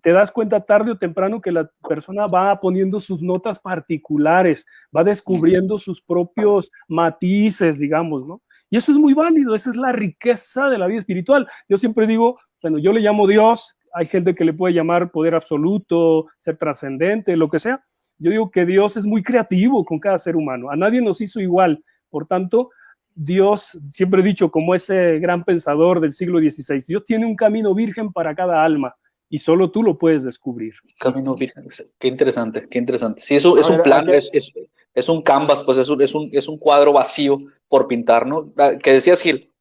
Te 0.02 0.12
das 0.12 0.32
cuenta 0.32 0.64
tarde 0.64 0.92
o 0.92 0.98
temprano 0.98 1.42
que 1.42 1.52
la 1.52 1.70
persona 1.86 2.26
va 2.26 2.58
poniendo 2.58 3.00
sus 3.00 3.20
notas 3.20 3.60
particulares, 3.60 4.64
va 4.96 5.04
descubriendo 5.04 5.76
sus 5.76 6.00
propios 6.00 6.72
matices, 6.88 7.78
digamos, 7.78 8.26
¿no? 8.26 8.40
Y 8.70 8.78
eso 8.78 8.92
es 8.92 8.98
muy 8.98 9.12
válido, 9.12 9.54
esa 9.54 9.70
es 9.70 9.76
la 9.76 9.92
riqueza 9.92 10.68
de 10.68 10.78
la 10.78 10.86
vida 10.86 11.00
espiritual. 11.00 11.46
Yo 11.68 11.76
siempre 11.76 12.06
digo, 12.06 12.38
bueno, 12.62 12.78
yo 12.78 12.92
le 12.92 13.00
llamo 13.00 13.26
Dios, 13.26 13.76
hay 13.92 14.06
gente 14.06 14.34
que 14.34 14.44
le 14.44 14.54
puede 14.54 14.74
llamar 14.74 15.10
poder 15.10 15.34
absoluto, 15.34 16.26
ser 16.38 16.56
trascendente, 16.56 17.36
lo 17.36 17.48
que 17.48 17.58
sea. 17.58 17.84
Yo 18.18 18.30
digo 18.30 18.50
que 18.50 18.64
Dios 18.64 18.96
es 18.96 19.06
muy 19.06 19.22
creativo 19.22 19.84
con 19.84 19.98
cada 19.98 20.18
ser 20.18 20.34
humano, 20.34 20.70
a 20.70 20.76
nadie 20.76 21.02
nos 21.02 21.20
hizo 21.20 21.40
igual. 21.40 21.84
Por 22.10 22.26
tanto, 22.26 22.70
Dios, 23.20 23.76
siempre 23.90 24.20
he 24.20 24.24
dicho 24.24 24.48
como 24.48 24.76
ese 24.76 25.18
gran 25.18 25.42
pensador 25.42 26.00
del 26.00 26.12
siglo 26.12 26.38
XVI, 26.38 26.84
Dios 26.86 27.04
tiene 27.04 27.26
un 27.26 27.34
camino 27.34 27.74
virgen 27.74 28.12
para 28.12 28.32
cada 28.32 28.62
alma 28.62 28.94
y 29.28 29.38
solo 29.38 29.72
tú 29.72 29.82
lo 29.82 29.98
puedes 29.98 30.22
descubrir. 30.22 30.74
Camino 31.00 31.34
virgen, 31.34 31.66
qué 31.98 32.06
interesante, 32.06 32.68
qué 32.70 32.78
interesante. 32.78 33.20
Sí, 33.20 33.34
eso 33.34 33.58
es 33.58 33.68
un 33.68 33.82
plan, 33.82 34.08
es, 34.08 34.30
es, 34.32 35.08
un 35.08 35.22
canvas, 35.22 35.64
pues 35.64 35.78
es 35.78 35.88
un, 35.88 36.00
es, 36.00 36.14
un, 36.14 36.30
es 36.32 36.46
un 36.46 36.58
cuadro 36.58 36.92
vacío 36.92 37.40
por 37.68 37.88
pintar, 37.88 38.24
¿no? 38.24 38.52
Ah, 38.56 38.74
¿Qué 38.80 38.92
decías, 38.92 39.20
Gil? 39.20 39.52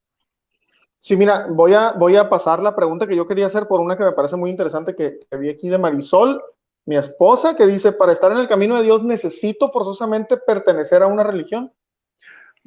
Sí, 1.00 1.18
mira, 1.18 1.48
voy 1.50 1.74
a, 1.74 1.94
voy 1.94 2.16
a 2.16 2.30
pasar 2.30 2.62
la 2.62 2.76
pregunta 2.76 3.08
que 3.08 3.16
yo 3.16 3.26
quería 3.26 3.48
hacer 3.48 3.68
por 3.68 3.80
una 3.80 3.98
que 3.98 4.04
me 4.04 4.12
parece 4.12 4.36
muy 4.36 4.52
interesante 4.52 4.96
que, 4.96 5.20
que 5.28 5.38
vi 5.38 5.50
aquí 5.50 5.68
de 5.68 5.80
Marisol, 5.80 6.40
mi 6.86 6.96
esposa, 6.96 7.56
que 7.56 7.66
dice, 7.66 7.92
para 7.92 8.12
estar 8.12 8.32
en 8.32 8.38
el 8.38 8.48
camino 8.48 8.78
de 8.78 8.84
Dios 8.84 9.04
necesito 9.04 9.72
forzosamente 9.72 10.38
pertenecer 10.38 11.02
a 11.02 11.08
una 11.08 11.24
religión. 11.24 11.74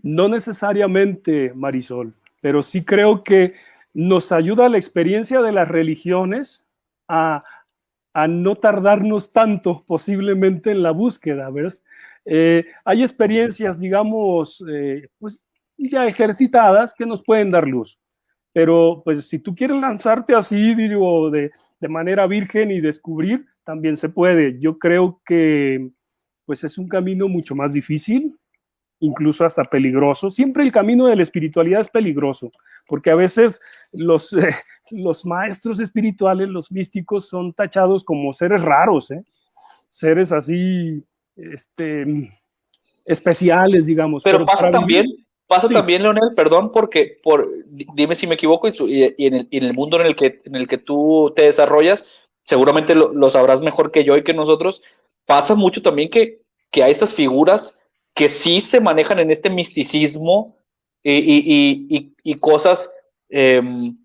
No 0.03 0.29
necesariamente, 0.29 1.53
Marisol, 1.55 2.15
pero 2.41 2.63
sí 2.63 2.85
creo 2.85 3.23
que 3.23 3.55
nos 3.93 4.33
ayuda 4.33 4.69
la 4.69 4.79
experiencia 4.79 5.43
de 5.43 5.53
las 5.53 5.69
religiones 5.69 6.67
a, 7.09 7.45
no 8.29 8.57
tardarnos 8.57 9.33
tanto 9.33 9.85
posiblemente 9.87 10.73
en 10.73 10.83
la 10.83 10.91
búsqueda, 10.91 11.49
¿ves? 11.51 11.85
Eh, 12.25 12.67
hay 12.85 13.03
experiencias, 13.03 13.79
digamos, 13.79 14.65
eh, 14.69 15.09
pues 15.19 15.47
ya 15.79 16.07
ejercitadas 16.07 16.93
que 16.95 17.07
nos 17.07 17.23
pueden 17.23 17.53
dar 17.53 17.67
luz, 17.69 17.99
pero 18.53 19.01
pues 19.05 19.29
si 19.29 19.39
tú 19.39 19.55
quieres 19.55 19.81
lanzarte 19.81 20.35
así, 20.35 20.75
digo, 20.75 21.31
de, 21.31 21.53
de 21.79 21.89
manera 21.89 22.27
virgen 22.27 22.71
y 22.73 22.81
descubrir, 22.81 23.47
también 23.65 23.97
se 23.97 24.09
puede. 24.09 24.59
Yo 24.59 24.79
creo 24.79 25.21
que 25.25 25.91
pues 26.45 26.65
es 26.65 26.79
un 26.79 26.89
camino 26.89 27.29
mucho 27.29 27.55
más 27.55 27.73
difícil, 27.73 28.37
incluso 29.01 29.45
hasta 29.45 29.65
peligroso. 29.65 30.31
Siempre 30.31 30.63
el 30.63 30.73
camino 30.73 31.07
de 31.07 31.17
la 31.17 31.23
espiritualidad 31.23 31.81
es 31.81 31.89
peligroso, 31.89 32.51
porque 32.87 33.11
a 33.11 33.15
veces 33.15 33.61
los, 33.93 34.31
los 34.91 35.27
maestros 35.27 35.81
espirituales, 35.81 36.49
los 36.49 36.71
místicos, 36.71 37.29
son 37.29 37.53
tachados 37.53 38.05
como 38.05 38.33
seres 38.33 38.63
raros, 38.63 39.11
¿eh? 39.11 39.25
seres 39.89 40.31
así 40.33 41.03
este, 41.35 42.31
especiales, 43.05 43.87
digamos. 43.87 44.23
Pero, 44.23 44.45
pasa 44.45 44.71
también, 44.71 45.07
pasa 45.47 45.69
también, 45.69 46.03
Leonel, 46.03 46.35
perdón, 46.37 46.71
porque 46.71 47.19
por, 47.23 47.49
dime 47.67 48.15
si 48.15 48.27
me 48.27 48.35
equivoco, 48.35 48.69
y, 48.69 49.03
en, 49.19 49.35
el, 49.35 49.49
en, 49.51 49.65
el, 49.65 49.75
mundo 49.75 50.01
en 50.01 50.07
el, 50.07 50.15
que, 50.15 50.43
en 50.45 50.55
el 50.55 50.69
que 50.69 50.79
tú 50.79 51.33
te 51.35 51.43
desarrollas, 51.43 52.07
seguramente 52.45 52.95
lo, 52.95 53.13
lo 53.15 53.31
sabrás 53.31 53.63
mejor 53.63 53.91
que 53.91 54.05
yo 54.05 54.17
y 54.17 54.25
que 54.25 54.35
nosotros, 54.35 54.83
pasa 55.25 55.55
mucho 55.55 55.81
también 55.81 56.11
que, 56.11 56.43
que 56.71 56.83
hay 56.83 56.93
estas 56.93 57.15
figuras 57.15 57.80
que 58.21 58.29
sí 58.29 58.61
se 58.61 58.83
manejan 58.83 59.19
en 59.19 59.31
este 59.31 59.49
misticismo 59.49 60.59
y, 61.03 62.39
cosas 62.39 62.93
em, 63.31 63.97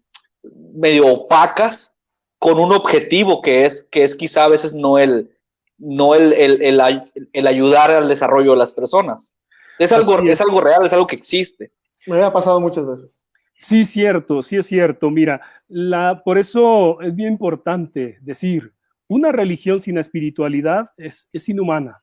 medio 0.74 1.08
opacas 1.08 1.94
con 2.40 2.58
un 2.58 2.72
objetivo 2.72 3.42
que 3.42 3.66
es, 3.66 3.84
que 3.92 4.06
es 4.06 4.16
quizá 4.16 4.46
a 4.46 4.48
veces 4.48 4.74
no 4.74 5.00
el, 5.00 5.30
no 5.78 6.16
el, 6.16 6.32
el, 6.32 7.48
ayudar 7.48 7.92
al 7.92 8.08
desarrollo 8.08 8.52
de 8.52 8.58
las 8.58 8.72
personas. 8.72 9.36
Es 9.80 9.92
algo, 9.92 10.18
es. 10.20 10.40
algo 10.40 10.62
real, 10.62 10.86
es 10.86 10.94
algo 10.94 11.08
que 11.08 11.18
existe. 11.18 11.74
Me 12.06 12.24
ha 12.24 12.32
pasado 12.32 12.62
muchas 12.62 12.88
veces. 12.88 13.10
Sí, 13.58 13.86
cierto, 13.86 14.42
sí 14.42 14.56
es 14.56 14.66
cierto. 14.66 15.10
Mira, 15.10 15.42
la, 15.68 16.22
por 16.24 16.38
eso 16.38 17.02
es 17.02 17.14
bien 17.14 17.34
importante 17.34 18.18
decir, 18.22 18.74
una 19.10 19.34
religión 19.34 19.82
sin 19.82 19.98
espiritualidad 19.98 20.92
es, 20.96 21.28
es 21.34 21.50
inhumana, 21.50 22.02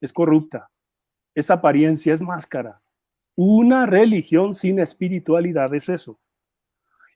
es 0.00 0.12
corrupta 0.12 0.68
es 1.34 1.50
apariencia, 1.50 2.14
es 2.14 2.22
máscara. 2.22 2.80
Una 3.34 3.86
religión 3.86 4.54
sin 4.54 4.78
espiritualidad 4.78 5.74
es 5.74 5.88
eso. 5.88 6.18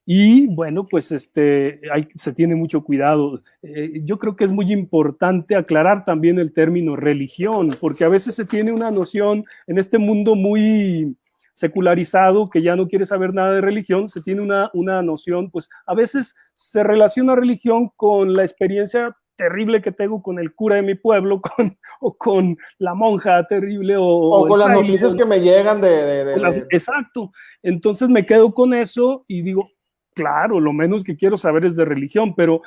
Y 0.08 0.46
bueno, 0.46 0.86
pues 0.86 1.10
este, 1.10 1.80
hay, 1.92 2.08
se 2.14 2.32
tiene 2.32 2.54
mucho 2.54 2.84
cuidado. 2.84 3.42
Eh, 3.60 4.02
yo 4.04 4.18
creo 4.18 4.36
que 4.36 4.44
es 4.44 4.52
muy 4.52 4.72
importante 4.72 5.56
aclarar 5.56 6.04
también 6.04 6.38
el 6.38 6.52
término 6.52 6.94
religión, 6.94 7.70
porque 7.80 8.04
a 8.04 8.08
veces 8.08 8.36
se 8.36 8.44
tiene 8.44 8.70
una 8.70 8.92
noción 8.92 9.44
en 9.66 9.78
este 9.78 9.98
mundo 9.98 10.36
muy 10.36 11.16
secularizado 11.52 12.48
que 12.48 12.62
ya 12.62 12.76
no 12.76 12.86
quiere 12.86 13.04
saber 13.04 13.34
nada 13.34 13.52
de 13.52 13.62
religión, 13.62 14.08
se 14.08 14.20
tiene 14.20 14.42
una, 14.42 14.70
una 14.74 15.02
noción, 15.02 15.50
pues 15.50 15.68
a 15.86 15.94
veces 15.94 16.36
se 16.54 16.84
relaciona 16.84 17.34
religión 17.34 17.90
con 17.96 18.34
la 18.34 18.42
experiencia 18.42 19.16
terrible 19.36 19.82
que 19.82 19.92
tengo 19.92 20.22
con 20.22 20.38
el 20.38 20.54
cura 20.54 20.76
de 20.76 20.82
mi 20.82 20.94
pueblo, 20.94 21.40
con, 21.56 21.78
o 22.00 22.16
con 22.16 22.56
la 22.78 22.94
monja 22.94 23.46
terrible, 23.46 23.94
o, 23.98 24.46
con 24.48 24.58
las 24.58 24.70
noticias 24.70 25.14
que 25.14 25.24
me 25.24 25.40
llegan 25.40 25.80
de, 25.80 26.66
exacto. 26.70 27.30
Entonces 27.62 28.08
me 28.08 28.26
quedo 28.26 28.52
con 28.52 28.74
eso 28.74 29.24
y 29.28 29.42
digo, 29.42 29.68
claro, 30.14 30.60
lo 30.60 30.72
menos 30.72 31.04
que 31.04 31.16
quiero 31.16 31.36
saber 31.36 31.64
es 31.66 31.76
de 31.76 31.84
religión, 31.84 32.34
pero 32.34 32.62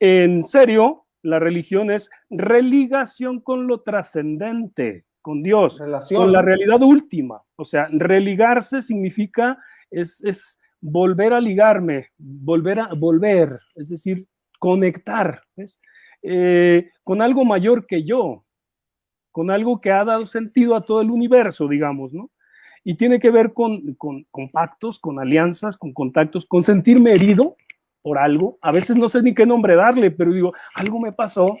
en 0.00 0.42
serio, 0.42 1.06
la 1.22 1.38
religión 1.38 1.90
es 1.90 2.10
religación 2.28 3.40
con 3.40 3.66
lo 3.66 3.80
trascendente, 3.80 5.06
con 5.22 5.42
Dios, 5.42 5.80
con 6.14 6.32
la 6.32 6.42
realidad 6.42 6.82
última. 6.82 7.40
O 7.56 7.64
sea, 7.64 7.86
religarse 7.90 8.82
significa, 8.82 9.56
es, 9.90 10.22
es 10.24 10.60
volver 10.80 11.32
a 11.32 11.40
ligarme, 11.40 12.08
volver 12.18 12.80
a 12.80 12.90
volver, 12.94 13.58
es 13.74 13.88
decir, 13.88 14.26
conectar 14.64 15.42
eh, 16.22 16.88
con 17.02 17.20
algo 17.20 17.44
mayor 17.44 17.86
que 17.86 18.02
yo, 18.02 18.46
con 19.30 19.50
algo 19.50 19.78
que 19.78 19.92
ha 19.92 20.06
dado 20.06 20.24
sentido 20.24 20.74
a 20.74 20.86
todo 20.86 21.02
el 21.02 21.10
universo, 21.10 21.68
digamos, 21.68 22.14
¿no? 22.14 22.30
Y 22.82 22.94
tiene 22.94 23.20
que 23.20 23.30
ver 23.30 23.52
con, 23.52 23.92
con, 23.96 24.48
pactos, 24.50 24.98
con 24.98 25.20
alianzas, 25.20 25.76
con 25.76 25.92
contactos, 25.92 26.46
con 26.46 26.62
sentirme 26.64 27.12
herido 27.12 27.56
por 28.00 28.16
algo. 28.16 28.56
A 28.62 28.72
veces 28.72 28.96
no 28.96 29.10
sé 29.10 29.20
ni 29.20 29.34
qué 29.34 29.44
nombre 29.44 29.76
darle, 29.76 30.10
pero 30.10 30.32
digo, 30.32 30.54
algo 30.74 30.98
me 30.98 31.12
pasó 31.12 31.58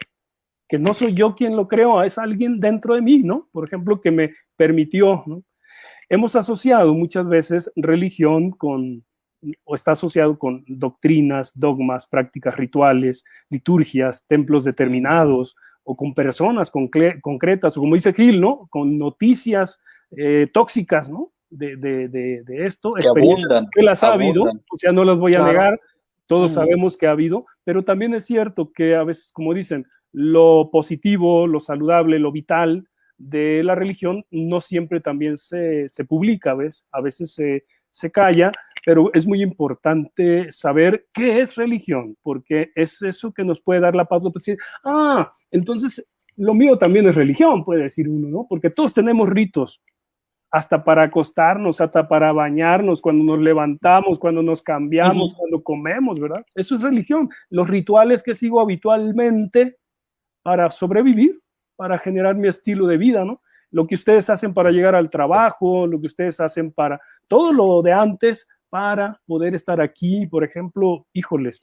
que 0.66 0.78
no 0.78 0.94
soy 0.94 1.12
yo 1.12 1.34
quien 1.34 1.56
lo 1.56 1.68
creo, 1.68 2.02
es 2.02 2.16
alguien 2.16 2.58
dentro 2.58 2.94
de 2.94 3.02
mí, 3.02 3.18
¿no? 3.18 3.50
Por 3.52 3.66
ejemplo, 3.66 4.00
que 4.00 4.12
me 4.12 4.32
permitió. 4.56 5.22
Hemos 6.08 6.36
asociado 6.36 6.94
muchas 6.94 7.28
veces 7.28 7.70
religión 7.76 8.50
con, 8.52 9.04
o 9.64 9.74
está 9.74 9.92
asociado 9.92 10.38
con 10.38 10.64
doctrinas, 10.66 11.58
dogmas, 11.58 12.06
prácticas 12.06 12.56
rituales, 12.56 13.24
liturgias, 13.50 14.24
templos 14.26 14.64
determinados, 14.64 15.56
o 15.84 15.96
con 15.96 16.14
personas 16.14 16.70
concretas, 16.70 17.76
o 17.76 17.80
como 17.80 17.94
dice 17.94 18.14
Gil, 18.14 18.40
¿no? 18.40 18.66
Con 18.70 18.98
noticias 18.98 19.78
eh, 20.16 20.48
tóxicas, 20.52 21.10
¿no? 21.10 21.30
De, 21.50 21.76
de, 21.76 22.08
de, 22.08 22.66
esto, 22.66 22.94
que 22.94 23.06
abundan, 23.06 23.68
que 23.70 23.82
las 23.82 24.02
ha 24.02 24.14
habido, 24.14 24.44
o 24.44 24.78
sea, 24.78 24.90
no 24.90 25.04
las 25.04 25.18
voy 25.18 25.34
a 25.36 25.46
negar, 25.46 25.78
todos 26.26 26.50
mm. 26.50 26.54
sabemos 26.54 26.96
que 26.96 27.06
ha 27.06 27.12
habido, 27.12 27.46
pero 27.62 27.84
también 27.84 28.12
es 28.14 28.24
cierto 28.24 28.72
que 28.72 28.96
a 28.96 29.04
veces, 29.04 29.30
como 29.30 29.54
dicen, 29.54 29.86
lo 30.10 30.70
positivo, 30.72 31.46
lo 31.46 31.60
saludable, 31.60 32.18
lo 32.18 32.32
vital 32.32 32.88
de 33.18 33.62
la 33.62 33.76
religión 33.76 34.24
no 34.30 34.60
siempre 34.60 35.00
también 35.00 35.36
se, 35.36 35.88
se 35.88 36.04
publica, 36.04 36.54
¿ves? 36.54 36.86
A 36.90 37.00
veces 37.00 37.34
se, 37.34 37.64
se 37.94 38.10
calla, 38.10 38.50
pero 38.84 39.12
es 39.14 39.24
muy 39.24 39.40
importante 39.40 40.50
saber 40.50 41.06
qué 41.14 41.42
es 41.42 41.54
religión, 41.54 42.16
porque 42.22 42.72
es 42.74 43.00
eso 43.02 43.32
que 43.32 43.44
nos 43.44 43.60
puede 43.60 43.80
dar 43.80 43.94
la 43.94 44.04
pauta 44.04 44.30
para 44.30 44.40
decir, 44.40 44.58
ah, 44.84 45.30
entonces 45.52 46.04
lo 46.36 46.54
mío 46.54 46.76
también 46.76 47.06
es 47.06 47.14
religión, 47.14 47.62
puede 47.62 47.82
decir 47.82 48.08
uno, 48.08 48.28
¿no? 48.28 48.46
Porque 48.48 48.68
todos 48.68 48.92
tenemos 48.92 49.28
ritos, 49.28 49.80
hasta 50.50 50.82
para 50.82 51.04
acostarnos, 51.04 51.80
hasta 51.80 52.08
para 52.08 52.32
bañarnos, 52.32 53.00
cuando 53.00 53.22
nos 53.22 53.38
levantamos, 53.38 54.18
cuando 54.18 54.42
nos 54.42 54.60
cambiamos, 54.60 55.36
cuando 55.36 55.62
comemos, 55.62 56.18
¿verdad? 56.18 56.44
Eso 56.56 56.74
es 56.74 56.82
religión. 56.82 57.28
Los 57.50 57.68
rituales 57.68 58.24
que 58.24 58.34
sigo 58.34 58.60
habitualmente 58.60 59.76
para 60.42 60.68
sobrevivir, 60.72 61.40
para 61.76 61.96
generar 61.96 62.34
mi 62.34 62.48
estilo 62.48 62.88
de 62.88 62.96
vida, 62.96 63.24
¿no? 63.24 63.40
Lo 63.74 63.84
que 63.86 63.96
ustedes 63.96 64.30
hacen 64.30 64.54
para 64.54 64.70
llegar 64.70 64.94
al 64.94 65.10
trabajo, 65.10 65.84
lo 65.88 66.00
que 66.00 66.06
ustedes 66.06 66.38
hacen 66.38 66.70
para 66.70 67.00
todo 67.26 67.52
lo 67.52 67.82
de 67.82 67.92
antes 67.92 68.46
para 68.70 69.20
poder 69.26 69.52
estar 69.52 69.80
aquí, 69.80 70.28
por 70.28 70.44
ejemplo, 70.44 71.08
híjoles, 71.12 71.60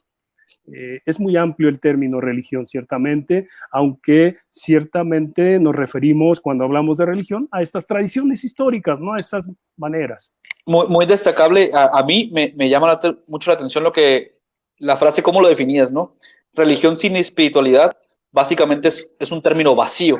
eh, 0.74 1.00
es 1.06 1.22
muy 1.22 1.38
amplio 1.38 1.70
el 1.70 1.80
término 1.80 2.20
religión, 2.20 2.68
ciertamente, 2.68 3.48
aunque 3.72 4.36
ciertamente 4.50 5.58
nos 5.58 5.74
referimos 5.74 6.42
cuando 6.42 6.66
hablamos 6.66 6.98
de 6.98 7.06
religión 7.06 7.48
a 7.50 7.62
estas 7.62 7.86
tradiciones 7.86 8.44
históricas, 8.44 9.00
¿no? 9.00 9.14
A 9.14 9.18
estas 9.18 9.50
maneras. 9.78 10.34
Muy, 10.66 11.06
destacable, 11.06 11.72
a, 11.74 12.04
mí 12.04 12.30
me, 12.34 12.70
llama 12.70 13.00
mucho 13.28 13.52
la 13.52 13.56
atención 13.56 13.86
lo 13.86 13.94
que, 13.94 14.38
la 14.80 14.98
frase, 14.98 15.24
cómo 15.24 15.42
lo 15.42 15.48
definías, 15.48 15.94
¿no? 15.94 16.16
Religión 16.54 16.98
sin 16.98 17.16
espiritualidad, 17.16 17.98
básicamente 18.34 18.90
es 18.90 19.32
un 19.32 19.42
término 19.42 19.76
vacío, 19.76 20.18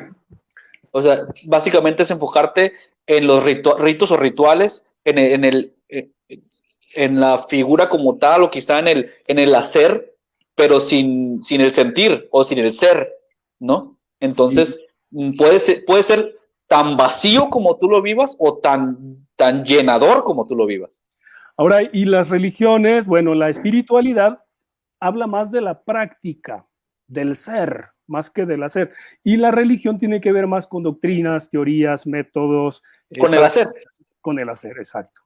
o 0.92 1.02
sea, 1.02 1.26
básicamente 1.46 2.04
es 2.04 2.10
enfocarte 2.10 2.74
en 3.06 3.26
los 3.26 3.42
ritos 3.44 4.10
o 4.10 4.16
rituales, 4.16 4.86
en 5.04 5.18
el, 5.18 5.32
en, 5.32 5.44
el, 5.44 5.74
eh, 5.88 6.10
en 6.94 7.20
la 7.20 7.38
figura 7.48 7.88
como 7.88 8.16
tal, 8.18 8.44
o 8.44 8.50
quizá 8.50 8.78
en 8.78 8.88
el, 8.88 9.10
en 9.26 9.38
el 9.38 9.54
hacer, 9.54 10.14
pero 10.54 10.80
sin, 10.80 11.42
sin 11.42 11.60
el 11.60 11.72
sentir 11.72 12.28
o 12.30 12.44
sin 12.44 12.58
el 12.58 12.72
ser, 12.72 13.10
¿no? 13.58 13.98
Entonces, 14.20 14.78
mm, 15.10 15.36
puede, 15.36 15.58
ser, 15.58 15.84
puede 15.86 16.02
ser 16.02 16.38
tan 16.68 16.96
vacío 16.96 17.48
como 17.50 17.78
tú 17.78 17.88
lo 17.88 18.02
vivas 18.02 18.36
o 18.38 18.58
tan, 18.58 19.26
tan 19.36 19.64
llenador 19.64 20.24
como 20.24 20.46
tú 20.46 20.54
lo 20.54 20.66
vivas. 20.66 21.02
Ahora, 21.56 21.82
y 21.90 22.04
las 22.04 22.28
religiones, 22.28 23.06
bueno, 23.06 23.34
la 23.34 23.48
espiritualidad 23.48 24.44
habla 25.00 25.26
más 25.26 25.50
de 25.50 25.60
la 25.60 25.82
práctica, 25.82 26.66
del 27.06 27.36
ser, 27.36 27.88
más 28.12 28.30
que 28.30 28.46
del 28.46 28.62
hacer. 28.62 28.92
Y 29.24 29.36
la 29.38 29.50
religión 29.50 29.98
tiene 29.98 30.20
que 30.20 30.30
ver 30.30 30.46
más 30.46 30.68
con 30.68 30.84
doctrinas, 30.84 31.50
teorías, 31.50 32.06
métodos. 32.06 32.84
Eh, 33.10 33.18
con 33.18 33.34
el 33.34 33.42
hacer. 33.42 33.66
Con 34.20 34.38
el 34.38 34.48
hacer, 34.48 34.78
exacto. 34.78 35.20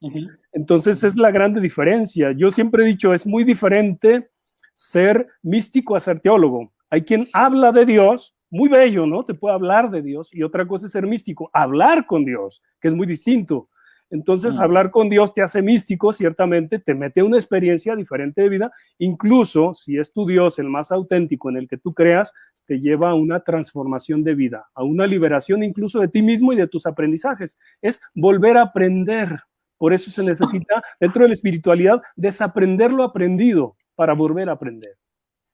Entonces 0.53 1.05
es 1.05 1.17
la 1.17 1.31
grande 1.31 1.61
diferencia. 1.61 2.33
Yo 2.33 2.51
siempre 2.51 2.83
he 2.83 2.87
dicho, 2.87 3.13
es 3.13 3.27
muy 3.27 3.45
diferente 3.45 4.31
ser 4.73 5.29
místico 5.43 5.95
a 5.95 6.01
ser 6.01 6.21
teólogo. 6.21 6.73
Hay 6.89 7.03
quien 7.03 7.29
habla 7.35 7.73
de 7.73 7.85
Dios, 7.85 8.35
muy 8.49 8.71
bello, 8.71 9.05
¿no? 9.07 9.25
Te 9.25 9.35
puede 9.35 9.55
hablar 9.55 9.91
de 9.91 10.01
Dios. 10.01 10.33
Y 10.33 10.43
otra 10.43 10.67
cosa 10.67 10.87
es 10.87 10.93
ser 10.93 11.07
místico, 11.07 11.51
hablar 11.53 12.07
con 12.07 12.25
Dios, 12.25 12.63
que 12.81 12.89
es 12.89 12.95
muy 12.95 13.07
distinto. 13.07 13.69
Entonces, 14.11 14.59
hablar 14.59 14.91
con 14.91 15.09
Dios 15.09 15.35
te 15.35 15.43
hace 15.43 15.63
místico, 15.63 16.13
ciertamente, 16.13 16.79
te 16.79 16.95
mete 16.95 17.23
una 17.23 17.39
experiencia 17.39 17.97
diferente 17.97 18.43
de 18.43 18.49
vida, 18.49 18.73
incluso 18.99 19.75
si 19.75 19.99
es 19.99 20.13
tu 20.13 20.27
Dios 20.27 20.61
el 20.61 20.69
más 20.69 20.93
auténtico 20.93 21.51
en 21.51 21.57
el 21.57 21.69
que 21.69 21.77
tú 21.77 21.93
creas, 21.93 22.33
te 22.67 22.79
lleva 22.79 23.11
a 23.11 23.15
una 23.15 23.41
transformación 23.41 24.23
de 24.23 24.35
vida, 24.35 24.69
a 24.75 24.83
una 24.83 25.07
liberación 25.07 25.63
incluso 25.63 26.01
de 26.01 26.09
ti 26.09 26.23
mismo 26.23 26.53
y 26.53 26.57
de 26.57 26.69
tus 26.69 26.87
aprendizajes. 26.87 27.59
Es 27.81 28.01
volver 28.15 28.57
a 28.57 28.63
aprender. 28.63 29.41
Por 29.79 29.93
eso 29.93 30.11
se 30.11 30.23
necesita, 30.23 30.83
dentro 31.01 31.23
de 31.23 31.29
la 31.29 31.35
espiritualidad, 31.35 32.03
desaprender 32.17 32.93
lo 32.93 33.05
aprendido 33.05 33.77
para 33.95 34.15
volver 34.15 34.49
a 34.49 34.53
aprender. 34.53 34.97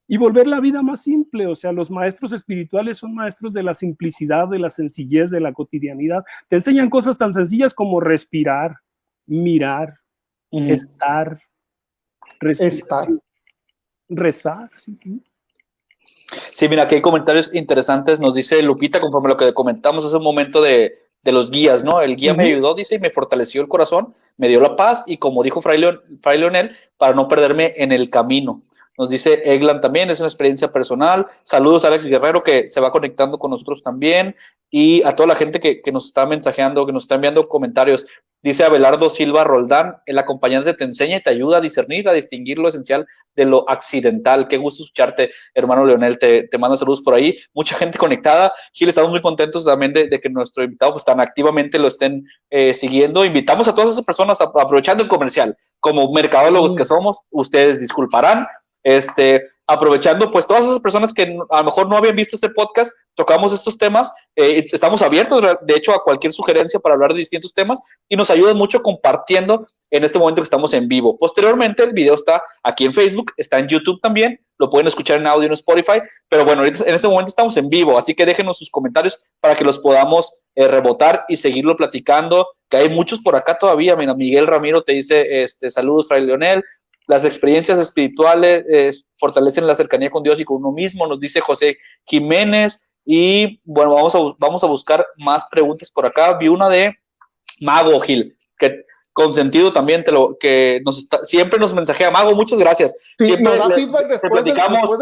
Y 0.09 0.17
volver 0.17 0.47
la 0.47 0.61
vida 0.61 0.83
más 0.83 1.03
simple, 1.03 1.47
o 1.47 1.55
sea, 1.55 1.73
los 1.73 1.91
maestros 1.91 2.33
espirituales 2.33 2.99
son 2.99 3.15
maestros 3.15 3.53
de 3.53 3.63
la 3.63 3.75
simplicidad, 3.75 4.49
de 4.49 4.59
la 4.59 4.69
sencillez, 4.69 5.31
de 5.31 5.41
la 5.41 5.53
cotidianidad. 5.53 6.25
Te 6.49 6.57
enseñan 6.57 6.91
cosas 6.91 7.17
tan 7.17 7.33
sencillas 7.33 7.73
como 7.73 8.01
respirar, 8.01 8.77
mirar, 9.27 9.95
estar, 10.51 11.39
estar. 12.41 13.09
rezar. 14.09 14.71
Sí, 14.77 15.23
mira, 16.69 16.85
aquí 16.85 16.97
hay 16.97 17.03
comentarios 17.03 17.55
interesantes. 17.55 18.21
Nos 18.21 18.35
dice 18.35 18.63
Lupita, 18.63 19.01
conforme 19.01 19.29
a 19.29 19.31
lo 19.31 19.37
que 19.37 19.55
comentamos 19.55 20.05
hace 20.05 20.17
un 20.17 20.23
momento 20.23 20.63
de, 20.63 20.99
los 21.25 21.51
guías, 21.51 21.85
¿no? 21.85 22.01
El 22.01 22.17
guía 22.17 22.35
me 22.35 22.45
ayudó, 22.45 22.75
dice, 22.75 22.97
y 22.97 22.99
me 22.99 23.11
fortaleció 23.11 23.63
el 23.63 23.69
corazón, 23.69 24.13
me 24.37 24.49
dio 24.49 24.61
la 24.61 24.75
paz 24.75 25.05
y 25.07 25.19
como 25.19 25.43
dijo 25.43 25.61
Fray, 25.61 25.81
Fray 26.21 26.39
Leonel, 26.39 26.77
para 26.97 27.15
no 27.15 27.29
perderme 27.29 27.73
en 27.77 27.93
el 27.93 28.11
camino. 28.11 28.61
Nos 28.99 29.09
dice 29.09 29.41
Eglan 29.45 29.81
también, 29.81 30.11
es 30.11 30.21
una 30.21 30.29
experiencia 30.29 30.71
personal. 30.71 31.27
Saludos 31.45 31.85
a 31.85 31.89
Alex 31.89 32.07
Guerrero 32.07 32.43
que 32.43 32.69
se 32.69 32.81
va 32.81 32.91
conectando 32.91 33.39
con 33.39 33.51
nosotros 33.51 33.83
también 33.83 34.37
y 34.71 35.03
a 35.05 35.17
toda 35.17 35.29
la 35.29 35.35
gente 35.35 35.61
que, 35.61 35.81
nos 35.93 36.07
está 36.07 36.27
mensajeando, 36.27 36.85
que 36.85 36.93
nos 36.93 37.05
está 37.05 37.15
enviando 37.15 37.49
comentarios. 37.49 38.07
Dice 38.43 38.65
Abelardo 38.65 39.09
Silva 39.09 39.45
Roldán, 39.45 39.99
el 40.05 40.19
acompañante 40.19 40.75
te 40.75 40.83
enseña 40.83 41.19
y 41.19 41.23
te 41.23 41.31
ayuda 41.31 41.59
a 41.59 41.61
discernir, 41.61 42.09
a 42.09 42.13
distinguir 42.13 42.59
lo 42.59 42.69
esencial 42.69 43.07
de 43.37 43.45
lo 43.45 43.69
accidental. 43.71 44.49
Qué 44.49 44.57
gusto 44.57 44.83
escucharte, 44.83 45.31
hermano 45.55 45.87
Leonel. 45.87 46.19
Te, 46.19 46.49
te 46.49 46.59
mando 46.59 46.77
saludos 46.77 47.03
por 47.03 47.15
ahí. 47.15 47.37
Mucha 47.55 47.77
gente 47.77 47.99
conectada. 47.99 48.53
Gil, 48.73 48.89
estamos 48.89 49.11
muy 49.11 49.21
contentos 49.21 49.65
también 49.65 49.93
de, 49.93 50.09
que 50.21 50.29
nuestro 50.29 50.65
invitado 50.65 50.93
pues 50.93 51.05
tan 51.05 51.21
activamente 51.21 51.79
lo 51.79 51.87
estén 51.87 52.25
eh, 52.51 52.75
siguiendo. 52.75 53.25
Invitamos 53.25 53.69
a 53.69 53.75
todas 53.75 53.91
esas 53.91 54.05
personas, 54.05 54.41
aprovechando 54.41 55.05
el 55.05 55.09
comercial, 55.09 55.57
como 55.79 56.11
mercadólogos 56.13 56.75
que 56.75 56.85
somos, 56.85 57.23
ustedes 57.31 57.81
disculparán, 57.81 58.47
este, 58.83 59.43
aprovechando 59.67 60.31
pues 60.31 60.47
todas 60.47 60.65
esas 60.65 60.81
personas 60.81 61.13
que 61.13 61.39
a 61.51 61.59
lo 61.59 61.65
mejor 61.65 61.89
no 61.89 61.97
habían 61.97 62.17
visto 62.17 62.37
este 62.37 62.51
podcast, 62.51 62.93
tocamos 63.15 63.53
estos 63.53 63.79
temas, 63.79 64.13
eh, 64.37 64.65
estamos 64.71 65.03
abiertos 65.03 65.45
de 65.63 65.75
hecho 65.75 65.93
a 65.93 66.03
cualquier 66.03 66.33
sugerencia 66.33 66.81
para 66.81 66.95
hablar 66.95 67.13
de 67.13 67.21
distintos 67.21 67.55
temas 67.55 67.81
y 68.09 68.17
nos 68.17 68.31
ayudan 68.31 68.57
mucho 68.57 68.83
compartiendo 68.83 69.67
en 69.91 70.05
este 70.05 70.19
momento 70.19 70.43
que 70.43 70.47
estamos 70.47 70.75
en 70.75 70.89
vivo. 70.89 71.17
Posteriormente 71.17 71.85
el 71.85 71.93
video 71.93 72.15
está 72.15 72.43
aquí 72.63 72.85
en 72.85 72.93
Facebook, 72.93 73.33
está 73.37 73.59
en 73.59 73.69
YouTube 73.69 74.01
también, 74.01 74.41
lo 74.59 74.69
pueden 74.69 74.89
escuchar 74.89 75.19
en 75.19 75.27
audio 75.27 75.47
en 75.47 75.53
Spotify, 75.53 76.01
pero 76.29 76.45
bueno, 76.45 76.65
en 76.65 76.75
este 76.75 77.09
momento 77.09 77.31
estamos 77.31 77.57
en 77.57 77.69
vivo, 77.69 77.97
así 77.97 78.15
que 78.15 78.27
déjenos 78.27 78.59
sus 78.59 78.71
comentarios 78.71 79.19
para 79.41 79.55
que 79.55 79.65
los 79.65 79.79
podamos 79.79 80.33
eh, 80.55 80.69
rebotar 80.69 81.25
y 81.29 81.37
seguirlo 81.37 81.77
platicando, 81.77 82.47
que 82.69 82.77
hay 82.77 82.89
muchos 82.89 83.21
por 83.21 83.37
acá 83.37 83.57
todavía, 83.59 83.97
mira, 83.97 84.15
Miguel 84.15 84.47
Ramiro 84.47 84.83
te 84.83 84.93
dice, 84.93 85.43
este, 85.43 85.71
saludos, 85.71 86.09
Fray 86.09 86.27
Leonel, 86.27 86.63
las 87.07 87.25
experiencias 87.25 87.79
espirituales 87.79 89.07
fortalecen 89.17 89.67
la 89.67 89.75
cercanía 89.75 90.11
con 90.11 90.23
Dios 90.23 90.41
y 90.41 90.45
con 90.45 90.59
uno 90.59 90.73
mismo, 90.73 91.07
nos 91.07 91.21
dice 91.21 91.41
José 91.41 91.77
Jiménez. 92.07 92.89
Y 93.05 93.61
bueno, 93.65 93.95
vamos 93.95 94.15
a, 94.15 94.19
vamos 94.39 94.63
a 94.63 94.69
buscar 94.69 95.05
más 95.17 95.45
preguntas 95.51 95.91
por 95.91 96.07
acá. 96.07 96.37
Vi 96.39 96.49
una 96.49 96.69
de 96.69 96.95
Mago 97.61 98.01
Gil, 98.01 98.37
que 98.59 98.85
con 99.13 99.35
sentido 99.35 99.73
también 99.73 100.05
te 100.05 100.13
lo 100.13 100.39
que 100.39 100.81
nos 100.87 101.07
siempre 101.25 101.59
nos 101.59 101.75
mensajea 101.75 102.11
Mago, 102.11 102.35
muchas 102.35 102.59
gracias. 102.59 102.95
siempre 103.19 103.45
nos 103.45 103.69
da 103.69 103.75
feedback 103.75 104.09
después, 104.09 104.45
del, 104.45 104.55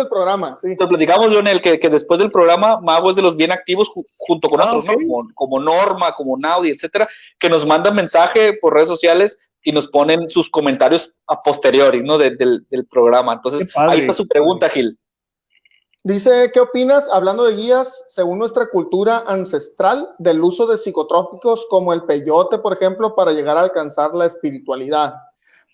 programa. 0.08 0.56
Te 0.60 0.86
platicamos, 0.86 1.30
Lionel, 1.30 1.60
que, 1.60 1.78
que 1.78 1.88
después 1.88 2.18
del 2.18 2.30
programa 2.30 2.80
Mago 2.80 3.10
es 3.10 3.16
de 3.16 3.22
los 3.22 3.36
bien 3.36 3.52
activos 3.52 3.90
junto 4.16 4.48
con 4.48 4.60
ah, 4.60 4.66
otros, 4.66 4.84
como, 4.84 5.26
como, 5.34 5.60
Norma, 5.60 6.12
como 6.12 6.36
Naudi, 6.36 6.70
etcétera, 6.70 7.08
que 7.38 7.48
nos 7.48 7.64
mandan 7.64 7.94
mensaje 7.94 8.54
por 8.54 8.74
redes 8.74 8.88
sociales 8.88 9.49
y 9.62 9.72
nos 9.72 9.88
ponen 9.88 10.30
sus 10.30 10.50
comentarios 10.50 11.14
a 11.26 11.38
posteriori, 11.40 12.02
¿no? 12.02 12.18
del, 12.18 12.36
del, 12.36 12.86
programa. 12.86 13.34
Entonces, 13.34 13.70
ahí 13.76 14.00
está 14.00 14.12
su 14.12 14.26
pregunta, 14.26 14.68
Gil. 14.68 14.98
Dice, 16.02 16.50
¿qué 16.54 16.60
opinas, 16.60 17.06
hablando 17.12 17.44
de 17.44 17.54
guías, 17.54 18.04
según 18.08 18.38
nuestra 18.38 18.70
cultura 18.70 19.22
ancestral, 19.26 20.08
del 20.18 20.40
uso 20.40 20.66
de 20.66 20.78
psicotrópicos 20.78 21.66
como 21.68 21.92
el 21.92 22.04
peyote, 22.04 22.58
por 22.58 22.72
ejemplo, 22.72 23.14
para 23.14 23.32
llegar 23.32 23.58
a 23.58 23.62
alcanzar 23.62 24.14
la 24.14 24.24
espiritualidad? 24.24 25.14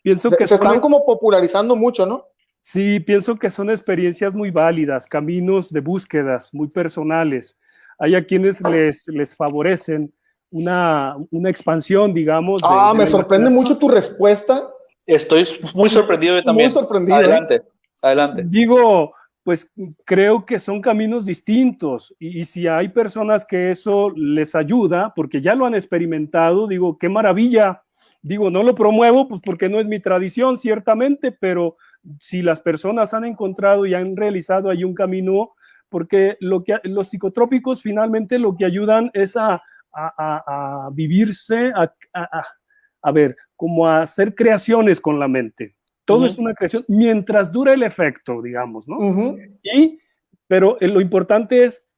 Pienso 0.03 0.31
que 0.31 0.47
se, 0.47 0.57
están 0.57 0.81
como 0.81 1.05
popularizando 1.05 1.77
mucho, 1.77 2.07
¿no? 2.07 2.25
Sí, 2.61 2.99
pienso 2.99 3.37
que 3.37 3.51
son 3.51 3.71
experiencias 3.71 4.35
muy 4.35 4.51
válidas, 4.51 5.07
caminos 5.07 5.73
de 5.73 5.79
búsquedas 5.79 6.53
muy 6.53 6.67
personales. 6.67 7.57
Hay 7.97 8.17
a 8.17 8.27
quienes 8.27 8.61
les, 8.63 9.07
les 9.07 9.37
favorecen 9.37 10.13
una, 10.57 11.17
una 11.31 11.51
expansión, 11.51 12.15
digamos. 12.15 12.63
Ah, 12.65 12.95
me 12.97 13.07
sorprende 13.07 13.51
mucho 13.51 13.77
tu 13.77 13.89
respuesta. 13.89 14.69
Estoy 15.07 15.47
muy 15.75 15.91
sorprendido 15.91 16.43
también. 16.43 16.71
Muy 16.71 16.75
sorprendido. 16.75 17.21
¿eh? 17.21 17.25
Adelante, 17.25 17.63
adelante. 18.03 18.43
Digo, 18.47 19.13
pues 19.45 19.71
creo 20.05 20.47
que 20.47 20.59
son 20.59 20.81
caminos 20.81 21.27
distintos 21.27 22.15
y, 22.19 22.45
si 22.45 22.67
hay 22.67 22.89
personas 22.89 23.45
que 23.45 23.71
eso 23.71 24.11
les 24.17 24.55
ayuda, 24.55 25.13
porque 25.15 25.41
ya 25.43 25.55
lo 25.55 25.67
han 25.67 25.75
experimentado, 25.75 26.67
digo, 26.67 26.97
qué 26.99 27.09
maravilla. 27.09 27.83
Digo, 28.23 28.51
no 28.51 28.63
lo 28.63 28.75
promuevo, 28.75 29.29
pues 29.29 29.43
porque 29.45 29.69
no 29.69 29.79
es 29.79 29.87
mi 29.87 30.01
tradición, 30.01 30.57
ciertamente, 30.57 31.33
pero 31.33 31.77
si 32.19 32.43
las 32.43 32.61
personas 32.61 33.15
han 33.15 33.25
encontrado 33.25 33.87
y 33.87 33.95
han 33.95 34.17
realizado 34.17 34.71
ahí 34.71 34.83
un 34.83 34.95
camino, 34.95 35.53
porque 35.91 36.37
lo 36.41 36.65
que, 36.65 36.79
los 36.83 37.09
psicotrópicos 37.09 37.83
finalmente 37.83 38.39
lo 38.39 38.57
que 38.57 38.65
ayudan 38.65 39.11
es 39.15 39.37
a, 39.37 39.63
a, 39.97 40.91
vivirse, 40.93 41.73
a, 41.73 43.13
ver, 43.13 43.37
como 43.55 43.87
a 43.87 44.03
hacer 44.03 44.35
creaciones 44.35 45.01
con 45.01 45.19
la 45.19 45.29
mente. 45.29 45.75
Todo 46.05 46.27
es 46.27 46.39
una 46.39 46.55
creación 46.55 46.85
mientras 46.87 47.51
dura 47.51 47.75
el 47.75 47.83
efecto, 47.83 48.41
digamos, 48.41 48.87
¿no? 48.87 49.37
Y, 49.63 49.99
pero 50.47 50.77
eh, 50.81 50.89
lo 50.89 51.01
importante 51.01 51.65
es, 51.65 51.89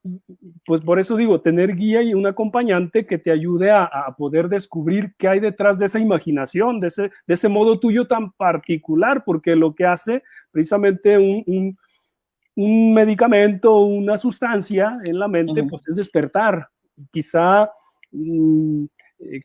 pues 0.65 0.81
por 0.81 0.99
eso 0.99 1.17
digo, 1.17 1.41
tener 1.41 1.75
guía 1.77 2.03
y 2.03 2.15
un 2.15 2.27
acompañante 2.27 3.05
que 3.05 3.19
te 3.19 3.31
ayude 3.31 3.71
a, 3.71 3.89
poder 4.17 4.49
descubrir 4.49 5.15
qué 5.19 5.29
hay 5.29 5.41
detrás 5.41 5.79
de 5.79 5.87
esa 5.87 5.99
imaginación, 5.99 6.81
de 6.81 6.87
ese, 6.87 7.03
de 7.27 7.35
ese 7.35 7.49
modo 7.49 7.79
tuyo 7.79 8.07
tan 8.07 8.33
particular, 8.33 9.25
porque 9.25 9.55
lo 9.55 9.75
que 9.75 9.85
hace 9.85 10.23
precisamente 10.51 11.19
un, 11.19 11.43
un, 11.47 11.79
un 12.59 12.93
medicamento, 12.93 13.77
una 13.77 14.19
sustancia 14.19 14.99
en 15.05 15.19
la 15.19 15.29
mente, 15.29 15.63
pues 15.65 15.87
es 15.87 15.97
despertar. 15.97 16.69
Quizá 17.13 17.71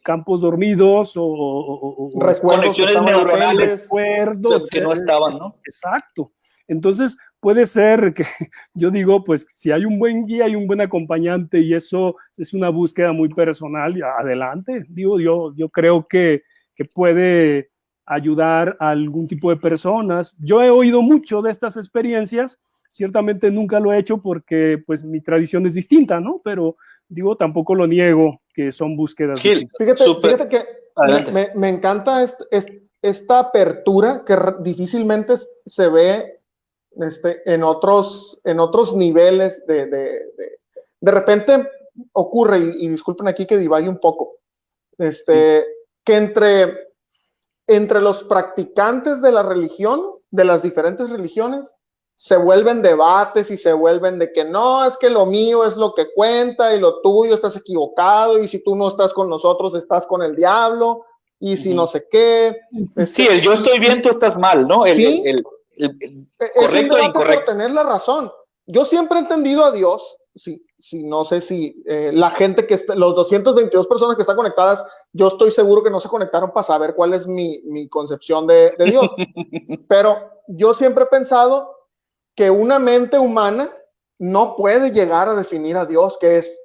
campos 0.03 0.41
dormidos 0.41 1.13
o, 1.15 2.09
conexiones 2.41 3.01
neuronales 3.01 3.83
recuerdos 3.83 4.67
que 4.69 4.81
no 4.81 4.93
estaban, 4.93 5.37
¿no? 5.37 5.53
Exacto. 5.65 6.31
Entonces, 6.67 7.17
puede 7.39 7.65
ser 7.65 8.13
que 8.13 8.23
yo 8.73 8.89
digo, 8.89 9.23
pues 9.23 9.45
si 9.49 9.71
hay 9.71 9.85
un 9.85 9.99
buen 9.99 10.25
guía 10.25 10.47
y 10.47 10.55
un 10.55 10.67
buen 10.67 10.81
acompañante 10.81 11.59
y 11.59 11.73
eso 11.73 12.15
es 12.37 12.53
una 12.53 12.69
búsqueda 12.69 13.11
muy 13.11 13.29
personal, 13.29 13.93
adelante. 14.19 14.85
Digo, 14.87 15.19
yo, 15.19 15.53
yo 15.55 15.69
creo 15.69 16.07
que, 16.07 16.43
que 16.75 16.85
puede 16.85 17.69
ayudar 18.05 18.77
a 18.79 18.89
algún 18.89 19.27
tipo 19.27 19.49
de 19.49 19.57
personas. 19.57 20.35
Yo 20.39 20.61
he 20.61 20.69
oído 20.69 21.01
mucho 21.01 21.41
de 21.41 21.51
estas 21.51 21.77
experiencias 21.77 22.59
Ciertamente 22.93 23.49
nunca 23.49 23.79
lo 23.79 23.91
he 23.91 23.97
hecho 23.97 24.19
porque 24.21 24.77
pues 24.85 25.03
mi 25.03 25.19
tradición 25.19 25.65
es 25.65 25.73
distinta, 25.73 26.19
¿no? 26.19 26.41
Pero 26.43 26.77
digo, 27.07 27.35
tampoco 27.35 27.73
lo 27.73 27.87
niego 27.87 28.41
que 28.53 28.71
son 28.71 28.95
búsquedas. 28.95 29.41
fíjate, 29.41 30.47
que 30.47 30.63
me, 31.55 31.69
encanta 31.69 32.23
esta 33.01 33.39
apertura 33.39 34.23
que 34.23 34.37
difícilmente 34.59 35.33
se 35.65 35.89
ve 35.89 36.39
este, 37.01 37.41
en, 37.51 37.63
otros, 37.63 38.39
en 38.43 38.59
otros 38.59 38.95
niveles 38.95 39.65
de, 39.65 39.87
de, 39.87 41.11
repente 41.11 41.67
ocurre, 42.11 42.59
y, 42.59 42.87
disculpen 42.89 43.27
aquí 43.27 43.47
que 43.47 43.57
divague 43.57 43.89
un 43.89 43.97
poco, 43.97 44.35
este, 44.99 45.65
que 46.03 46.15
entre, 46.15 46.89
entre 47.65 48.01
los 48.01 48.23
practicantes 48.25 49.19
de 49.23 49.31
la 49.31 49.41
religión, 49.41 50.11
de 50.29 50.45
las 50.45 50.61
diferentes 50.61 51.09
religiones, 51.09 51.75
se 52.15 52.37
vuelven 52.37 52.81
debates 52.81 53.49
y 53.51 53.57
se 53.57 53.73
vuelven 53.73 54.19
de 54.19 54.31
que 54.31 54.45
no, 54.45 54.85
es 54.85 54.97
que 54.97 55.09
lo 55.09 55.25
mío 55.25 55.65
es 55.65 55.75
lo 55.75 55.93
que 55.93 56.13
cuenta 56.13 56.75
y 56.75 56.79
lo 56.79 57.01
tuyo 57.01 57.33
estás 57.33 57.57
equivocado 57.57 58.37
y 58.37 58.47
si 58.47 58.63
tú 58.63 58.75
no 58.75 58.87
estás 58.87 59.13
con 59.13 59.29
nosotros 59.29 59.75
estás 59.75 60.05
con 60.05 60.21
el 60.21 60.35
diablo 60.35 61.05
y 61.39 61.57
si 61.57 61.73
no 61.73 61.87
sé 61.87 62.07
qué. 62.09 62.57
Sí, 63.05 63.27
el 63.27 63.41
yo 63.41 63.53
estoy 63.53 63.79
bien, 63.79 64.01
tú 64.01 64.09
estás 64.09 64.37
mal, 64.37 64.67
¿no? 64.67 64.85
El, 64.85 64.95
¿sí? 64.95 65.21
el, 65.25 65.43
e-, 65.75 66.51
correcto 66.55 66.97
e 66.97 67.05
incorrecto. 67.05 67.51
tener 67.51 67.71
la 67.71 67.83
razón. 67.83 68.31
Yo 68.65 68.85
siempre 68.85 69.19
he 69.19 69.21
entendido 69.23 69.65
a 69.65 69.71
Dios, 69.71 70.17
sí, 70.33 70.65
sí, 70.77 71.03
no 71.03 71.25
sé 71.25 71.41
si 71.41 71.83
eh, 71.85 72.11
la 72.13 72.29
gente 72.29 72.65
que 72.65 72.75
está, 72.75 72.95
los 72.95 73.15
222 73.15 73.87
personas 73.87 74.15
que 74.15 74.21
están 74.21 74.37
conectadas, 74.37 74.85
yo 75.11 75.27
estoy 75.27 75.51
seguro 75.51 75.83
que 75.83 75.89
no 75.89 75.99
se 75.99 76.07
conectaron 76.07 76.51
para 76.53 76.63
saber 76.63 76.95
cuál 76.95 77.13
es 77.13 77.27
mi, 77.27 77.61
mi 77.65 77.89
concepción 77.89 78.47
de, 78.47 78.71
de 78.77 78.85
Dios. 78.85 79.13
Pero 79.89 80.15
yo 80.47 80.73
siempre 80.73 81.03
he 81.03 81.07
pensado 81.07 81.72
que 82.35 82.49
una 82.49 82.79
mente 82.79 83.17
humana 83.19 83.71
no 84.19 84.55
puede 84.55 84.91
llegar 84.91 85.27
a 85.27 85.35
definir 85.35 85.77
a 85.77 85.85
Dios, 85.85 86.17
que 86.19 86.37
es, 86.37 86.59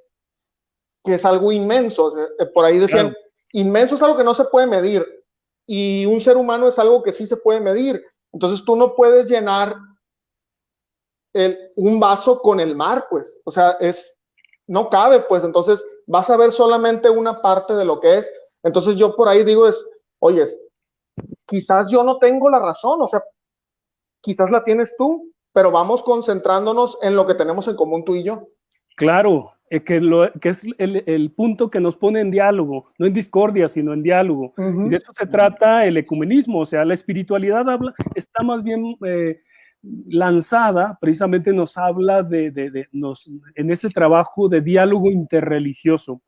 que 1.03 1.15
es 1.15 1.25
algo 1.25 1.51
inmenso. 1.51 2.13
Eh, 2.39 2.45
por 2.53 2.65
ahí 2.65 2.79
decían, 2.79 3.15
inmenso 3.51 3.95
es 3.95 4.03
algo 4.03 4.17
que 4.17 4.23
no 4.23 4.33
se 4.33 4.45
puede 4.45 4.67
medir 4.67 5.05
y 5.67 6.05
un 6.05 6.19
ser 6.19 6.37
humano 6.37 6.67
es 6.67 6.79
algo 6.79 7.03
que 7.03 7.11
sí 7.11 7.27
se 7.27 7.37
puede 7.37 7.59
medir. 7.59 8.03
Entonces 8.33 8.65
tú 8.65 8.75
no 8.75 8.95
puedes 8.95 9.29
llenar 9.29 9.75
el, 11.33 11.71
un 11.75 11.99
vaso 11.99 12.41
con 12.41 12.59
el 12.59 12.75
mar, 12.75 13.05
pues. 13.09 13.39
O 13.43 13.51
sea, 13.51 13.71
es, 13.79 14.17
no 14.67 14.89
cabe, 14.89 15.21
pues. 15.21 15.43
Entonces 15.43 15.85
vas 16.07 16.29
a 16.29 16.37
ver 16.37 16.51
solamente 16.51 17.09
una 17.09 17.41
parte 17.41 17.75
de 17.75 17.85
lo 17.85 17.99
que 17.99 18.17
es. 18.17 18.33
Entonces 18.63 18.95
yo 18.95 19.15
por 19.15 19.29
ahí 19.29 19.43
digo 19.43 19.67
es, 19.67 19.85
oye, 20.19 20.45
quizás 21.45 21.87
yo 21.89 22.03
no 22.03 22.17
tengo 22.17 22.49
la 22.49 22.59
razón, 22.59 23.01
o 23.01 23.07
sea, 23.07 23.23
quizás 24.21 24.49
la 24.49 24.63
tienes 24.63 24.95
tú, 24.97 25.31
pero 25.53 25.71
vamos 25.71 26.03
concentrándonos 26.03 26.97
en 27.01 27.15
lo 27.15 27.25
que 27.25 27.35
tenemos 27.35 27.67
en 27.67 27.75
común 27.75 28.03
tú 28.05 28.15
y 28.15 28.23
yo. 28.23 28.47
Claro, 28.95 29.53
es 29.69 29.83
que, 29.83 30.01
lo, 30.01 30.31
que 30.33 30.49
es 30.49 30.63
el, 30.77 31.31
punto 31.31 31.69
que 31.69 31.79
nos 31.79 31.95
pone 31.95 32.21
en 32.21 32.31
diálogo, 32.31 32.91
no 32.97 33.05
en 33.05 33.13
discordia, 33.13 33.67
sino 33.67 33.93
en 33.93 34.03
diálogo. 34.03 34.53
Y 34.57 34.89
de 34.89 34.97
eso 34.97 35.13
se 35.13 35.27
trata 35.27 35.85
el 35.85 35.97
ecumenismo, 35.97 36.59
o 36.59 36.65
sea, 36.65 36.83
la 36.83 36.95
espiritualidad 36.95 37.69
habla, 37.69 37.93
está 38.15 38.43
más 38.43 38.63
bien 38.63 38.97
eh, 39.05 39.41
lanzada, 40.07 40.97
precisamente 40.99 41.53
nos 41.53 41.77
habla 41.77 42.23
de, 42.23 42.51
de, 42.51 42.87
nos, 42.91 43.31
en 43.55 43.71
este 43.71 43.89
trabajo 43.89 44.49
de 44.49 44.61
diálogo 44.61 45.11
interreligioso. 45.11 46.21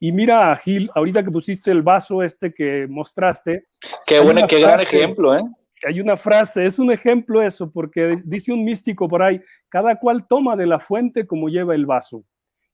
Y 0.00 0.12
mira, 0.12 0.54
Gil, 0.56 0.90
ahorita 0.94 1.24
que 1.24 1.30
pusiste 1.30 1.72
el 1.72 1.82
vaso 1.82 2.22
este 2.22 2.54
que 2.54 2.86
mostraste. 2.88 3.66
Qué 4.06 4.20
bueno, 4.20 4.46
qué 4.46 4.60
gran 4.60 4.80
ejemplo, 4.80 5.36
¿eh? 5.36 5.42
Hay 5.86 6.00
una 6.00 6.16
frase, 6.16 6.66
es 6.66 6.78
un 6.78 6.90
ejemplo 6.90 7.42
eso, 7.42 7.70
porque 7.70 8.14
dice 8.24 8.52
un 8.52 8.64
místico 8.64 9.08
por 9.08 9.22
ahí, 9.22 9.40
cada 9.68 9.96
cual 9.96 10.26
toma 10.26 10.56
de 10.56 10.66
la 10.66 10.80
fuente 10.80 11.26
como 11.26 11.48
lleva 11.48 11.74
el 11.74 11.86
vaso. 11.86 12.24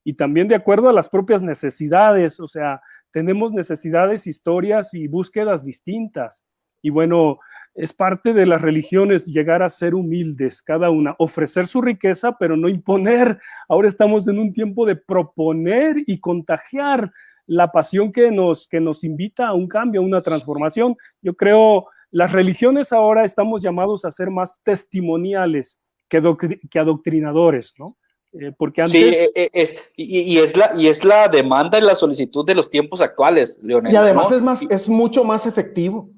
Y 0.05 0.15
también 0.15 0.49
de 0.49 0.55
acuerdo 0.55 0.89
a 0.89 0.93
las 0.93 1.09
propias 1.09 1.43
necesidades, 1.43 2.39
o 2.39 2.47
sea, 2.47 2.81
tenemos 3.11 3.53
necesidades, 3.53 4.27
historias 4.27 4.93
y 4.93 5.09
búsquedas 5.09 5.65
distintas. 5.65 6.45
Y 6.83 6.91
bueno, 6.91 7.39
es 7.75 7.95
parte 7.95 8.35
de 8.35 8.45
las 8.45 8.61
religiones 8.61 9.25
llegar 9.25 9.63
a 9.63 9.71
ser 9.71 9.95
humildes, 9.95 10.63
cada 10.63 10.91
una, 10.91 11.15
ofrecer 11.19 11.67
su 11.67 11.81
riqueza, 11.81 12.37
pero 12.39 12.57
no 12.57 12.69
imponer. 12.69 13.41
Ahora 13.69 13.89
estamos 13.89 14.29
en 14.29 14.39
un 14.39 14.53
tiempo 14.53 14.85
de 14.85 14.97
proponer 14.97 15.97
y 16.07 16.21
contagiar 16.21 17.11
la 17.47 17.73
pasión 17.73 18.13
que 18.13 18.31
nos, 18.31 18.69
que 18.69 18.81
nos 18.81 19.05
invita 19.05 19.49
a 19.49 19.55
un 19.55 19.67
cambio, 19.67 20.03
a 20.03 20.05
una 20.05 20.21
transformación. 20.21 20.95
Yo 21.23 21.35
creo 21.35 21.87
las 22.15 22.31
religiones 22.31 22.93
ahora 22.93 23.25
estamos 23.25 23.61
llamados 23.61 24.05
a 24.05 24.11
ser 24.13 24.31
más 24.31 24.61
testimoniales 24.63 25.81
que, 26.09 26.23
que 26.71 26.79
adoctrinadores, 26.79 27.75
¿no? 27.77 27.97
Eh, 28.41 28.53
porque 28.57 28.83
antes... 28.83 28.93
Sí, 28.93 29.05
eh, 29.05 29.31
eh, 29.35 29.51
es, 29.53 29.91
y, 29.97 30.39
es 30.39 30.57
la, 30.57 30.73
y 30.77 30.87
es 30.87 31.05
la 31.05 31.27
demanda 31.27 31.77
y 31.77 31.83
la 31.83 31.97
solicitud 31.97 32.47
de 32.47 32.55
los 32.55 32.71
tiempos 32.71 33.01
actuales, 33.01 33.59
Leonel. 33.65 33.93
Y 33.93 33.97
además 33.97 34.31
es, 34.31 34.43
más, 34.43 34.63
es 34.63 34.89
mucho 34.89 35.25
más 35.25 35.45
efectivo. 35.47 36.09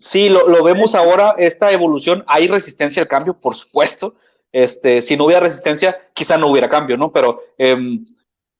Sí, 0.00 0.28
lo, 0.28 0.48
lo, 0.48 0.64
vemos 0.64 0.96
ahora, 0.96 1.36
esta 1.38 1.70
evolución, 1.70 2.24
hay 2.26 2.48
resistencia 2.48 3.02
al 3.02 3.08
cambio, 3.08 3.38
por 3.38 3.54
supuesto. 3.54 4.16
Este, 4.50 5.00
si 5.00 5.16
no 5.16 5.26
hubiera 5.26 5.40
resistencia, 5.40 5.96
quizá 6.12 6.36
no 6.36 6.48
hubiera 6.48 6.68
cambio, 6.68 6.96
¿no? 6.96 7.12
Pero 7.12 7.40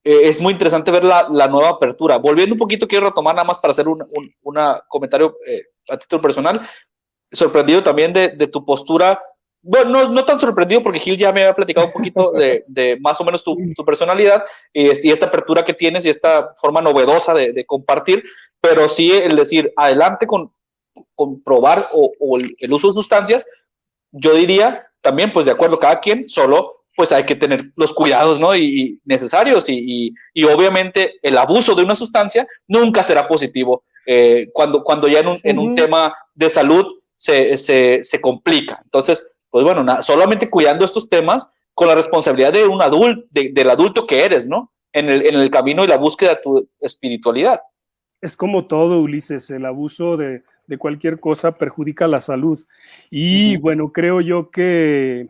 em, 0.07 0.29
es 0.29 0.41
muy 0.41 0.53
interesante 0.53 0.91
ver 0.91 1.05
la, 1.05 1.27
la, 1.31 1.49
nueva 1.49 1.71
apertura. 1.71 2.17
Volviendo 2.19 2.55
un 2.55 2.59
poquito, 2.59 2.87
quiero 2.87 3.07
retomar 3.07 3.35
nada 3.35 3.47
más 3.47 3.59
para 3.59 3.73
hacer 3.73 3.89
un, 3.89 4.07
un 4.43 4.61
comentario 4.89 5.37
a 5.89 5.97
título 5.97 6.23
personal, 6.23 6.67
sorprendido 7.33 7.83
también 7.83 8.13
de, 8.13 8.47
tu 8.47 8.65
postura. 8.65 9.21
Bueno, 9.63 10.09
no, 10.09 10.25
tan 10.25 10.39
sorprendido 10.39 10.83
porque 10.83 11.01
Gil 11.01 11.17
ya 11.17 11.33
me 11.33 11.43
había 11.43 11.55
platicado 11.55 11.87
un 11.87 11.93
poquito 11.93 12.33
de, 12.67 12.99
más 13.01 13.21
o 13.21 13.25
menos 13.25 13.43
tu, 13.43 13.57
personalidad 13.85 14.45
y, 14.73 14.89
esta 14.89 15.27
apertura 15.27 15.65
que 15.65 15.75
tienes 15.75 16.05
y 16.05 16.11
esta 16.11 16.55
forma 16.61 16.81
novedosa 16.81 17.35
de, 17.35 17.65
compartir, 17.67 18.25
pero 18.61 18.89
sí 18.89 19.13
el 19.13 19.37
decir, 19.37 19.73
adelante 19.77 20.27
con, 20.27 20.53
comprobar 21.15 21.91
o, 21.93 22.39
el, 22.39 22.73
uso 22.73 22.89
de 22.89 22.95
sustancias, 22.95 23.47
yo 24.13 24.35
diría 24.35 24.87
también, 25.01 25.33
pues 25.33 25.47
de 25.47 25.53
acuerdo 25.53 25.79
cada 25.79 26.01
quien, 26.01 26.29
solo 26.29 26.85
pues 26.97 27.13
hay 27.13 27.25
que 27.25 27.37
tener 27.37 27.71
los 27.77 27.93
cuidados 27.93 28.41
¿no? 28.41 28.57
y, 28.57 28.99
necesarios 29.05 29.67
y, 29.69 30.15
obviamente 30.45 31.17
el 31.23 31.37
abuso 31.39 31.75
de 31.75 31.83
una 31.83 31.95
sustancia 31.95 32.49
nunca 32.67 33.03
será 33.03 33.29
positivo 33.29 33.85
eh, 34.07 34.49
cuando, 34.53 34.83
cuando 34.83 35.07
ya 35.07 35.21
en 35.21 35.29
un, 35.29 35.41
en 35.43 35.59
un 35.59 35.75
tema 35.75 36.15
de 36.35 36.49
salud 36.49 36.87
se, 37.15 37.59
se, 37.59 38.03
se, 38.03 38.21
complica. 38.21 38.81
Entonces, 38.85 39.31
pues 39.51 39.65
bueno, 39.65 40.03
solamente 40.03 40.51
cuidando 40.51 40.85
estos 40.85 41.09
temas 41.09 41.53
con 41.75 41.89
la 41.89 41.95
responsabilidad 41.95 42.53
de 42.53 42.67
un 42.67 42.81
adulto, 42.81 43.27
del 43.31 43.71
adulto 43.71 44.07
que 44.07 44.25
eres, 44.25 44.49
¿no? 44.49 44.73
En 44.93 45.09
el, 45.09 45.27
en 45.27 45.35
el 45.35 45.51
camino 45.51 45.85
y 45.85 45.89
la 45.89 45.99
búsqueda 45.99 46.31
de 46.31 46.41
tu 46.43 46.69
espiritualidad. 46.81 47.61
Es 48.21 48.37
como 48.37 48.67
todo, 48.67 49.01
Ulises, 49.01 49.51
el 49.51 49.67
abuso 49.67 50.17
de, 50.17 50.43
de 50.67 50.79
cualquier 50.79 51.21
cosa 51.21 51.53
perjudica 51.53 52.07
la 52.07 52.21
salud. 52.21 52.59
Y 53.11 53.57
bueno, 53.57 53.93
creo 53.93 54.21
yo 54.21 54.51
que, 54.51 55.29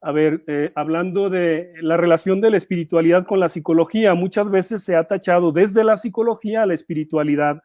a 0.00 0.12
ver, 0.12 0.44
eh, 0.46 0.72
hablando 0.74 1.30
de 1.30 1.72
la 1.80 1.96
relación 1.96 2.40
de 2.40 2.50
la 2.50 2.56
espiritualidad 2.56 3.26
con 3.26 3.40
la 3.40 3.48
psicología, 3.48 4.14
muchas 4.14 4.50
veces 4.50 4.82
se 4.84 4.94
ha 4.94 5.04
tachado 5.04 5.52
desde 5.52 5.84
la 5.84 5.96
psicología 5.96 6.62
a 6.62 6.66
la 6.66 6.74
espiritualidad. 6.74 7.60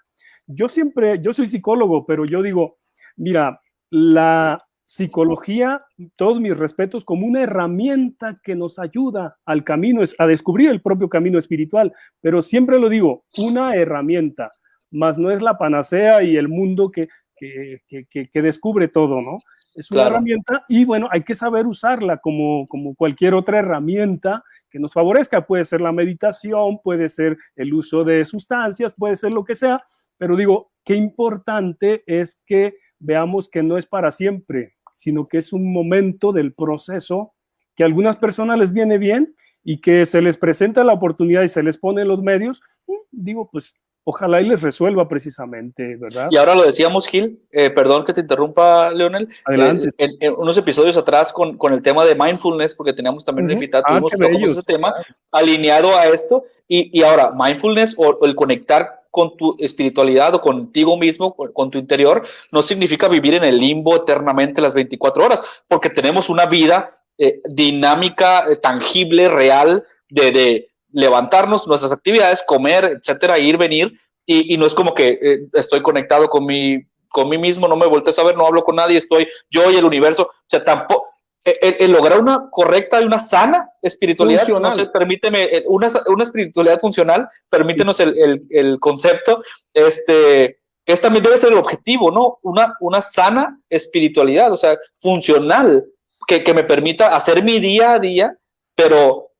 Yo 0.47 0.69
siempre, 0.69 1.21
yo 1.21 1.33
soy 1.33 1.47
psicólogo, 1.47 2.05
pero 2.05 2.25
yo 2.25 2.41
digo, 2.41 2.77
mira, 3.15 3.61
la 3.89 4.63
psicología, 4.83 5.85
todos 6.17 6.41
mis 6.41 6.57
respetos, 6.57 7.05
como 7.05 7.25
una 7.25 7.43
herramienta 7.43 8.39
que 8.43 8.55
nos 8.55 8.79
ayuda 8.79 9.37
al 9.45 9.63
camino, 9.63 10.01
a 10.17 10.27
descubrir 10.27 10.69
el 10.69 10.81
propio 10.81 11.07
camino 11.07 11.39
espiritual, 11.39 11.93
pero 12.19 12.41
siempre 12.41 12.79
lo 12.79 12.89
digo, 12.89 13.23
una 13.37 13.75
herramienta, 13.75 14.51
más 14.89 15.17
no 15.17 15.31
es 15.31 15.41
la 15.41 15.57
panacea 15.57 16.23
y 16.23 16.35
el 16.35 16.49
mundo 16.49 16.91
que, 16.91 17.07
que, 17.37 18.41
descubre 18.41 18.87
todo, 18.87 19.21
¿no? 19.21 19.39
Es 19.75 19.89
una 19.91 20.07
herramienta 20.07 20.65
y 20.67 20.85
bueno, 20.85 21.07
hay 21.11 21.23
que 21.23 21.35
saber 21.35 21.65
usarla 21.65 22.17
como, 22.17 22.65
como 22.67 22.95
cualquier 22.95 23.33
otra 23.33 23.59
herramienta 23.59 24.43
que 24.69 24.79
nos 24.79 24.93
favorezca. 24.93 25.45
Puede 25.45 25.65
ser 25.65 25.81
la 25.81 25.91
meditación, 25.91 26.79
puede 26.81 27.09
ser 27.09 27.37
el 27.55 27.73
uso 27.73 28.03
de 28.03 28.25
sustancias, 28.25 28.93
puede 28.97 29.15
ser 29.15 29.33
lo 29.33 29.43
que 29.43 29.55
sea, 29.55 29.83
pero 30.17 30.35
digo, 30.35 30.71
qué 30.83 30.95
importante 30.95 32.03
es 32.05 32.41
que 32.45 32.75
veamos 32.99 33.49
que 33.49 33.63
no 33.63 33.77
es 33.77 33.85
para 33.85 34.11
siempre, 34.11 34.75
sino 34.93 35.27
que 35.27 35.37
es 35.37 35.53
un 35.53 35.71
momento 35.71 36.31
del 36.31 36.53
proceso 36.53 37.33
que 37.75 37.83
a 37.83 37.85
algunas 37.85 38.17
personas 38.17 38.59
les 38.59 38.73
viene 38.73 38.97
bien 38.97 39.35
y 39.63 39.79
que 39.79 40.05
se 40.05 40.21
les 40.21 40.37
presenta 40.37 40.83
la 40.83 40.93
oportunidad 40.93 41.43
y 41.43 41.47
se 41.47 41.63
les 41.63 41.77
pone 41.77 42.05
los 42.05 42.21
medios, 42.21 42.61
mm, 42.87 42.93
digo, 43.11 43.49
pues 43.51 43.73
ojalá 44.03 44.41
y 44.41 44.47
les 44.47 44.61
resuelva 44.61 45.07
precisamente, 45.07 45.95
¿verdad? 45.97 46.27
Y 46.31 46.37
ahora 46.37 46.55
lo 46.55 46.63
decíamos, 46.63 47.07
Gil, 47.07 47.39
eh, 47.51 47.69
perdón 47.69 48.05
que 48.05 48.13
te 48.13 48.21
interrumpa, 48.21 48.91
Leonel. 48.91 49.29
Adelante. 49.45 49.89
Eh, 49.97 50.09
en, 50.19 50.33
unos 50.33 50.57
episodios 50.57 50.97
atrás 50.97 51.31
con, 51.31 51.57
con, 51.57 51.73
el 51.73 51.81
tema 51.81 52.05
de 52.05 52.15
mindfulness, 52.15 52.75
porque 52.75 52.93
teníamos 52.93 53.23
también 53.23 53.49
uh 53.49 53.53
invitado, 53.53 53.83
ah, 53.87 54.01
ese 54.43 54.63
tema 54.63 54.93
alineado 55.31 55.95
a 55.95 56.07
esto. 56.07 56.45
Y, 56.67 56.97
y 56.97 57.03
ahora, 57.03 57.31
mindfulness 57.35 57.95
o, 57.97 58.25
el 58.25 58.35
conectar 58.35 59.01
con 59.11 59.35
tu 59.35 59.55
espiritualidad 59.59 60.33
o 60.33 60.41
contigo 60.41 60.97
mismo, 60.97 61.35
con 61.35 61.69
tu 61.69 61.77
interior, 61.77 62.23
no 62.51 62.61
significa 62.61 63.09
vivir 63.09 63.33
en 63.33 63.43
el 63.43 63.59
limbo 63.59 63.95
eternamente 63.95 64.61
las 64.61 64.73
24 64.73 65.25
horas, 65.25 65.63
porque 65.67 65.89
tenemos 65.89 66.29
una 66.29 66.45
vida 66.45 66.97
eh, 67.17 67.41
dinámica, 67.45 68.45
tangible, 68.61 69.27
real, 69.27 69.85
de, 70.09 70.31
de, 70.31 70.67
levantarnos, 70.93 71.67
nuestras 71.67 71.91
actividades, 71.91 72.43
comer, 72.45 72.85
etcétera, 72.85 73.39
ir, 73.39 73.57
venir, 73.57 73.99
y, 74.25 74.55
no 74.57 74.65
es 74.65 74.75
como 74.75 74.93
que 74.93 75.19
eh, 75.21 75.39
estoy 75.53 75.81
conectado 75.81 76.29
con 76.29 76.45
mi, 76.45 76.79
con 77.09 77.27
mí 77.27 77.37
mismo, 77.37 77.67
no 77.67 77.75
me 77.75 77.85
voltees 77.85 78.17
a 78.19 78.23
ver, 78.23 78.37
no 78.37 78.47
hablo 78.47 78.63
con 78.63 78.75
nadie, 78.75 78.97
estoy 78.97 79.27
yo 79.49 79.69
y 79.69 79.75
el 79.75 79.85
universo, 79.85 80.23
o 80.23 80.45
sea, 80.47 80.63
tampoco, 80.63 81.07
el, 81.43 81.91
lograr 81.91 82.19
una 82.19 82.49
correcta 82.51 83.01
y 83.01 83.05
una 83.05 83.19
sana 83.19 83.69
espiritualidad, 83.81 84.47
no 84.47 84.71
sé, 84.71 84.85
permíteme, 84.85 85.63
una, 85.65 85.89
una 86.05 86.23
espiritualidad 86.23 86.79
funcional, 86.79 87.27
permítenos 87.49 87.99
el, 87.99 88.45
el, 88.49 88.79
concepto, 88.79 89.41
este, 89.73 90.59
es 90.85 91.01
también 91.01 91.23
debe 91.23 91.37
ser 91.37 91.51
el 91.51 91.57
objetivo, 91.57 92.11
¿no? 92.11 92.37
Una, 92.43 92.75
una 92.79 93.01
sana 93.01 93.59
espiritualidad, 93.69 94.53
o 94.53 94.57
sea, 94.57 94.77
funcional, 95.01 95.85
que, 96.27 96.43
que 96.43 96.53
me 96.53 96.63
permita 96.63 97.15
hacer 97.15 97.43
mi 97.43 97.59
día 97.59 97.93
a 97.93 97.99
día, 97.99 98.37
pero 98.75 99.30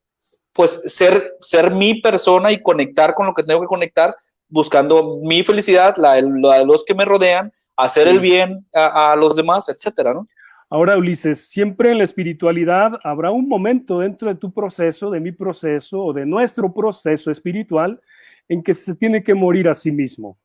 pues 0.54 0.82
ser, 0.86 1.36
ser 1.40 1.72
mi 1.72 2.02
persona 2.02 2.52
y 2.52 2.62
conectar 2.62 3.14
con 3.14 3.26
lo 3.26 3.34
que 3.34 3.44
tengo 3.44 3.62
que 3.62 3.68
conectar, 3.68 4.16
buscando 4.50 5.18
mi 5.24 5.44
felicidad, 5.44 5.96
la, 5.98 6.16
de 6.16 6.66
los 6.66 6.84
que 6.84 6.94
me 6.94 7.06
rodean, 7.06 7.52
hacer 7.78 8.08
el 8.08 8.20
bien 8.20 8.66
a, 8.74 9.16
los 9.16 9.36
demás, 9.36 9.70
etcétera, 9.70 10.14
¿no? 10.14 10.28
Ahora, 10.70 10.98
Ulises, 10.98 11.50
siempre 11.50 11.92
en 11.92 11.98
la 11.98 12.06
espiritualidad 12.06 12.94
habrá 13.04 13.30
un 13.30 13.50
momento 13.50 14.00
dentro 14.00 14.30
de 14.30 14.36
tu 14.36 14.54
proceso, 14.54 15.12
de 15.12 15.20
mi 15.20 15.34
proceso 15.34 16.02
o 16.02 16.14
de 16.14 16.26
nuestro 16.26 16.74
proceso 16.74 17.30
espiritual 17.30 18.00
en 18.48 18.64
que 18.64 18.74
se 18.74 18.96
tiene 18.96 19.22
que 19.22 19.34
morir 19.34 19.68
a 19.68 19.76
sí 19.76 19.92
mismo. 19.92 20.38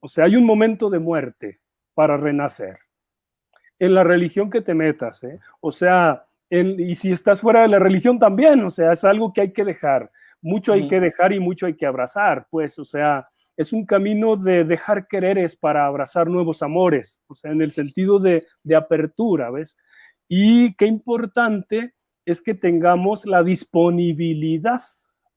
O 0.00 0.08
sea, 0.08 0.24
hay 0.24 0.34
un 0.34 0.44
momento 0.44 0.90
de 0.90 0.98
muerte 0.98 1.60
para 1.94 2.16
renacer. 2.16 2.78
En 3.78 3.94
la 3.94 4.02
religión 4.02 4.50
que 4.50 4.62
te 4.62 4.74
metas, 4.74 5.22
¿eh? 5.22 5.38
O 5.60 5.70
sea, 5.70 6.27
y 6.50 6.94
si 6.94 7.12
estás 7.12 7.40
fuera 7.40 7.62
de 7.62 7.68
la 7.68 7.78
religión 7.78 8.18
también, 8.18 8.64
o 8.64 8.70
sea, 8.70 8.92
es 8.92 9.04
algo 9.04 9.32
que 9.32 9.42
hay 9.42 9.52
que 9.52 9.64
dejar. 9.64 10.10
Mucho 10.40 10.72
hay 10.72 10.86
que 10.86 11.00
dejar 11.00 11.32
y 11.32 11.40
mucho 11.40 11.66
hay 11.66 11.74
que 11.74 11.86
abrazar, 11.86 12.46
pues, 12.50 12.78
o 12.78 12.84
sea, 12.84 13.28
es 13.56 13.72
un 13.72 13.84
camino 13.84 14.36
de 14.36 14.64
dejar 14.64 15.08
quereres 15.08 15.56
para 15.56 15.84
abrazar 15.84 16.28
nuevos 16.28 16.62
amores, 16.62 17.20
o 17.26 17.34
sea, 17.34 17.50
en 17.50 17.60
el 17.60 17.72
sentido 17.72 18.20
de, 18.20 18.46
de 18.62 18.76
apertura, 18.76 19.50
¿ves? 19.50 19.76
Y 20.28 20.74
qué 20.76 20.86
importante 20.86 21.94
es 22.24 22.40
que 22.40 22.54
tengamos 22.54 23.26
la 23.26 23.42
disponibilidad 23.42 24.80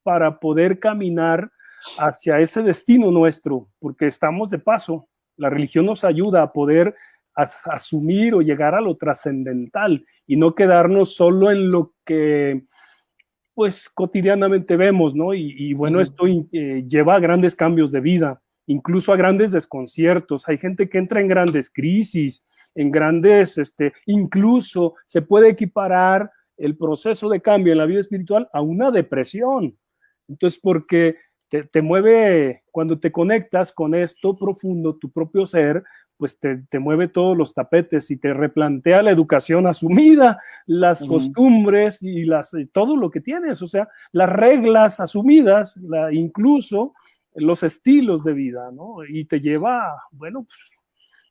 para 0.04 0.40
poder 0.40 0.80
caminar 0.80 1.52
hacia 1.98 2.40
ese 2.40 2.62
destino 2.62 3.10
nuestro, 3.12 3.70
porque 3.80 4.08
estamos 4.08 4.52
de 4.52 4.60
paso. 4.60 5.08
La 5.38 5.50
religión 5.50 5.86
nos 5.86 6.04
ayuda 6.04 6.44
a 6.44 6.54
poder 6.54 6.96
asumir 7.34 8.36
o 8.36 8.42
llegar 8.42 8.76
a 8.76 8.82
lo 8.82 8.98
trascendental 8.98 10.06
y 10.32 10.38
no 10.38 10.56
quedarnos 10.56 11.14
solo 11.14 11.52
en 11.52 11.70
lo 11.70 11.94
que 12.06 12.64
pues 13.54 13.90
cotidianamente 13.90 14.78
vemos, 14.78 15.14
¿no? 15.14 15.34
Y, 15.34 15.74
bueno, 15.74 16.00
esto 16.00 16.26
eh, 16.26 16.86
lleva 16.88 17.16
a 17.16 17.20
grandes 17.20 17.54
cambios 17.54 17.92
de 17.92 18.00
vida, 18.00 18.42
incluso 18.66 19.12
a 19.12 19.18
grandes 19.18 19.52
desconciertos. 19.52 20.48
Hay 20.48 20.58
gente 20.58 20.88
que 20.88 21.00
entra 21.00 21.20
en 21.20 21.28
grandes 21.28 21.70
crisis, 21.70 22.46
en 22.76 22.92
grandes, 22.92 23.58
este, 23.58 23.92
incluso 24.06 24.96
se 25.04 25.22
puede 25.22 25.50
equiparar 25.50 26.32
el 26.56 26.78
proceso 26.78 27.28
de 27.28 27.42
cambio 27.42 27.74
en 27.74 27.80
la 27.80 27.86
vida 27.86 28.00
espiritual 28.00 28.48
a 28.54 28.62
una 28.62 28.90
depresión. 28.90 29.78
Entonces, 30.30 30.58
porque 30.64 31.18
te, 31.52 31.82
mueve, 31.82 32.64
cuando 32.72 32.98
te 32.98 33.12
conectas 33.12 33.74
con 33.74 33.94
esto 33.94 34.38
profundo, 34.38 34.96
tu 34.96 35.12
propio 35.12 35.46
ser, 35.46 35.84
pues 36.16 36.40
te, 36.40 36.80
mueve 36.80 37.10
todos 37.10 37.38
los 37.38 37.54
tapetes 37.54 38.10
y 38.10 38.18
te 38.18 38.34
replantea 38.34 39.02
la 39.02 39.12
educación 39.12 39.68
asumida, 39.68 40.40
las 40.66 41.06
costumbres 41.06 42.02
y 42.02 42.24
las, 42.24 42.52
todo 42.72 42.96
lo 42.96 43.12
que 43.12 43.20
tienes, 43.20 43.62
o 43.62 43.68
sea, 43.68 43.90
las 44.14 44.30
reglas 44.30 45.02
asumidas, 45.02 45.76
la, 45.78 46.14
incluso 46.14 46.94
los 47.36 47.64
estilos 47.64 48.24
de 48.24 48.34
vida, 48.34 48.72
¿no? 48.72 49.04
Y 49.08 49.26
te 49.26 49.42
lleva, 49.42 50.02
bueno, 50.12 50.44
pues, 50.44 50.72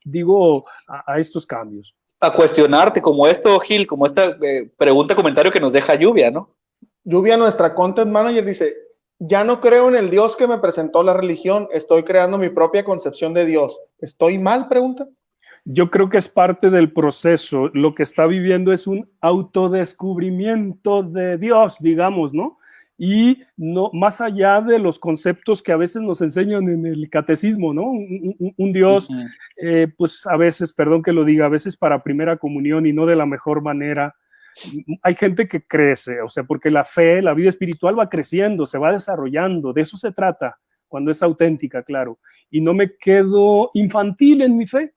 digo, 0.03 0.65
a, 0.87 1.19
estos 1.19 1.47
cambios. 1.47 1.95
A 2.19 2.31
cuestionarte 2.31 3.01
como 3.01 3.25
esto, 3.25 3.59
Gil, 3.59 3.87
como 3.87 4.05
esta 4.05 4.37
eh, 4.41 4.71
pregunta, 4.77 5.15
comentario 5.15 5.51
que 5.51 5.59
nos 5.59 5.73
deja 5.73 5.95
Lluvia, 5.95 6.29
¿no? 6.29 6.55
Lluvia, 7.03 7.37
nuestra 7.37 7.73
content 7.73 8.11
manager, 8.11 8.45
dice, 8.45 8.75
ya 9.23 9.43
no 9.43 9.61
creo 9.61 9.87
en 9.87 9.95
el 9.95 10.09
Dios 10.09 10.35
que 10.35 10.47
me 10.47 10.57
presentó 10.57 11.03
la 11.03 11.13
religión, 11.13 11.67
estoy 11.71 12.01
creando 12.01 12.39
mi 12.39 12.49
propia 12.49 12.83
concepción 12.83 13.35
de 13.35 13.45
Dios. 13.45 13.79
¿Estoy 13.99 14.39
mal? 14.39 14.67
Pregunta. 14.67 15.07
Yo 15.63 15.91
creo 15.91 16.09
que 16.09 16.17
es 16.17 16.27
parte 16.27 16.71
del 16.71 16.91
proceso. 16.91 17.69
Lo 17.75 17.93
que 17.93 18.01
está 18.01 18.25
viviendo 18.25 18.73
es 18.73 18.87
un 18.87 19.07
autodescubrimiento 19.21 21.03
de 21.03 21.37
Dios, 21.37 21.77
digamos, 21.79 22.33
¿no? 22.33 22.57
Y 22.97 23.43
no, 23.57 23.91
más 23.93 24.21
allá 24.21 24.59
de 24.59 24.79
los 24.79 24.97
conceptos 24.97 25.61
que 25.61 25.71
a 25.71 25.77
veces 25.77 26.01
nos 26.01 26.21
enseñan 26.21 26.67
en 26.67 26.87
el 26.87 27.07
catecismo, 27.11 27.75
¿no? 27.75 27.91
Un, 27.91 28.73
Dios, 28.73 29.07
eh, 29.57 29.87
pues 29.97 30.25
a 30.25 30.35
veces, 30.35 30.73
perdón 30.73 31.03
que 31.03 31.13
lo 31.13 31.25
diga, 31.25 31.45
a 31.45 31.49
veces 31.49 31.77
para 31.77 32.01
primera 32.01 32.37
comunión 32.37 32.87
y 32.87 32.93
no 32.93 33.05
de 33.05 33.15
la 33.15 33.27
mejor 33.27 33.61
manera, 33.61 34.15
hay 35.01 35.15
gente 35.15 35.47
que 35.47 35.65
crece, 35.65 36.21
o 36.21 36.29
sea, 36.29 36.43
porque 36.43 36.69
la 36.69 36.83
fe, 36.83 37.21
la 37.21 37.33
vida 37.33 37.49
espiritual 37.49 37.97
va 37.97 38.09
creciendo, 38.09 38.65
se 38.65 38.77
va 38.77 38.91
desarrollando, 38.91 39.73
de 39.73 39.81
eso 39.81 39.97
se 39.97 40.11
trata, 40.11 40.57
cuando 40.87 41.11
es 41.11 41.23
auténtica, 41.23 41.83
claro. 41.83 42.19
Y 42.49 42.61
no 42.61 42.73
me 42.73 42.95
quedo 42.97 43.71
infantil 43.73 44.41
en 44.41 44.57
mi 44.57 44.67
fe. 44.67 44.93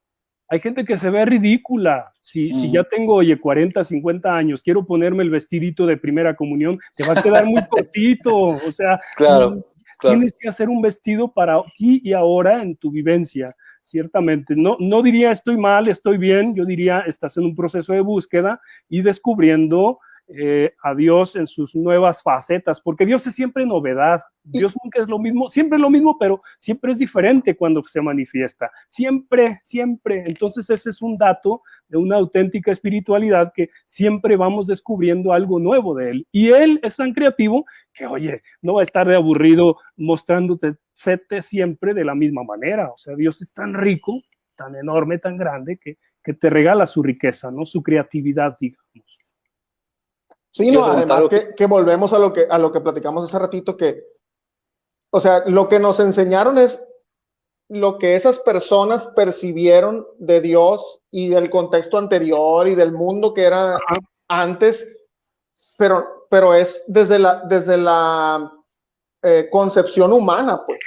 Hay 0.48 0.60
gente 0.60 0.84
que 0.84 0.96
se 0.96 1.08
ve 1.08 1.24
ridícula. 1.24 2.12
Si, 2.20 2.52
si 2.52 2.70
ya 2.70 2.84
tengo, 2.84 3.14
oye, 3.14 3.38
40, 3.38 3.82
50 3.82 4.36
años, 4.36 4.62
quiero 4.62 4.84
ponerme 4.84 5.22
el 5.22 5.30
vestidito 5.30 5.86
de 5.86 5.96
primera 5.96 6.36
comunión, 6.36 6.78
te 6.96 7.06
va 7.06 7.18
a 7.18 7.22
quedar 7.22 7.46
muy 7.46 7.62
cortito. 7.68 8.34
O 8.34 8.72
sea, 8.72 9.00
claro 9.16 9.64
Tienes 10.10 10.34
que 10.38 10.48
hacer 10.48 10.68
un 10.68 10.82
vestido 10.82 11.32
para 11.32 11.56
aquí 11.56 12.00
y 12.04 12.12
ahora 12.12 12.62
en 12.62 12.76
tu 12.76 12.90
vivencia, 12.90 13.54
ciertamente. 13.80 14.54
No, 14.56 14.76
no 14.78 15.02
diría 15.02 15.30
estoy 15.30 15.56
mal, 15.56 15.88
estoy 15.88 16.18
bien, 16.18 16.54
yo 16.54 16.64
diría 16.64 17.00
estás 17.00 17.36
en 17.36 17.44
un 17.44 17.54
proceso 17.54 17.92
de 17.92 18.00
búsqueda 18.00 18.60
y 18.88 19.02
descubriendo 19.02 19.98
eh, 20.26 20.72
a 20.82 20.94
Dios 20.94 21.36
en 21.36 21.46
sus 21.46 21.76
nuevas 21.76 22.22
facetas, 22.22 22.80
porque 22.80 23.04
Dios 23.04 23.26
es 23.26 23.34
siempre 23.34 23.66
novedad. 23.66 24.22
Dios 24.42 24.74
nunca 24.82 25.02
es 25.02 25.08
lo 25.08 25.18
mismo, 25.18 25.50
siempre 25.50 25.76
es 25.76 25.82
lo 25.82 25.90
mismo, 25.90 26.16
pero 26.18 26.40
siempre 26.58 26.92
es 26.92 26.98
diferente 26.98 27.54
cuando 27.54 27.82
se 27.84 28.00
manifiesta. 28.00 28.70
Siempre, 28.88 29.60
siempre. 29.62 30.24
Entonces 30.26 30.68
ese 30.70 30.90
es 30.90 31.02
un 31.02 31.18
dato 31.18 31.62
de 31.88 31.98
una 31.98 32.16
auténtica 32.16 32.72
espiritualidad 32.72 33.52
que 33.54 33.68
siempre 33.84 34.36
vamos 34.36 34.66
descubriendo 34.66 35.32
algo 35.32 35.58
nuevo 35.58 35.94
de 35.94 36.10
Él. 36.10 36.26
Y 36.32 36.48
Él 36.48 36.80
es 36.82 36.96
tan 36.96 37.12
creativo 37.12 37.66
que, 37.92 38.06
oye, 38.06 38.42
no 38.62 38.74
va 38.74 38.80
a 38.80 38.84
estar 38.84 39.06
de 39.06 39.16
aburrido 39.16 39.76
mostrándote 39.96 40.72
siempre 41.42 41.92
de 41.92 42.04
la 42.04 42.14
misma 42.14 42.44
manera. 42.44 42.88
O 42.90 42.96
sea, 42.96 43.14
Dios 43.14 43.42
es 43.42 43.52
tan 43.52 43.74
rico, 43.74 44.22
tan 44.56 44.74
enorme, 44.74 45.18
tan 45.18 45.36
grande, 45.36 45.76
que, 45.76 45.98
que 46.22 46.32
te 46.32 46.48
regala 46.48 46.86
su 46.86 47.02
riqueza, 47.02 47.50
¿no? 47.50 47.66
Su 47.66 47.82
creatividad, 47.82 48.56
digamos. 48.58 49.23
Sí, 50.54 50.70
no, 50.70 50.84
además 50.84 51.24
que, 51.56 51.66
volvemos 51.66 52.12
a 52.12 52.18
lo 52.18 52.32
que, 52.32 52.46
a 52.48 52.58
lo 52.58 52.70
que 52.70 52.80
platicamos 52.80 53.24
hace 53.24 53.38
ratito, 53.40 53.76
que, 53.76 54.04
o 55.10 55.18
sea, 55.18 55.42
lo 55.46 55.68
que 55.68 55.80
nos 55.80 55.98
enseñaron 55.98 56.58
es 56.58 56.80
lo 57.68 57.98
que 57.98 58.14
esas 58.14 58.38
personas 58.38 59.08
percibieron 59.16 60.06
de 60.18 60.40
Dios 60.40 61.02
y 61.10 61.28
del 61.28 61.50
contexto 61.50 61.98
anterior 61.98 62.68
y 62.68 62.76
del 62.76 62.92
mundo 62.92 63.34
que 63.34 63.42
era 63.42 63.78
antes, 64.28 64.86
pero, 65.76 66.26
pero 66.30 66.54
es 66.54 66.84
desde 66.86 67.18
la, 67.18 67.42
desde 67.48 67.76
la 67.76 68.52
eh, 69.22 69.48
concepción 69.50 70.12
humana, 70.12 70.62
pues, 70.64 70.78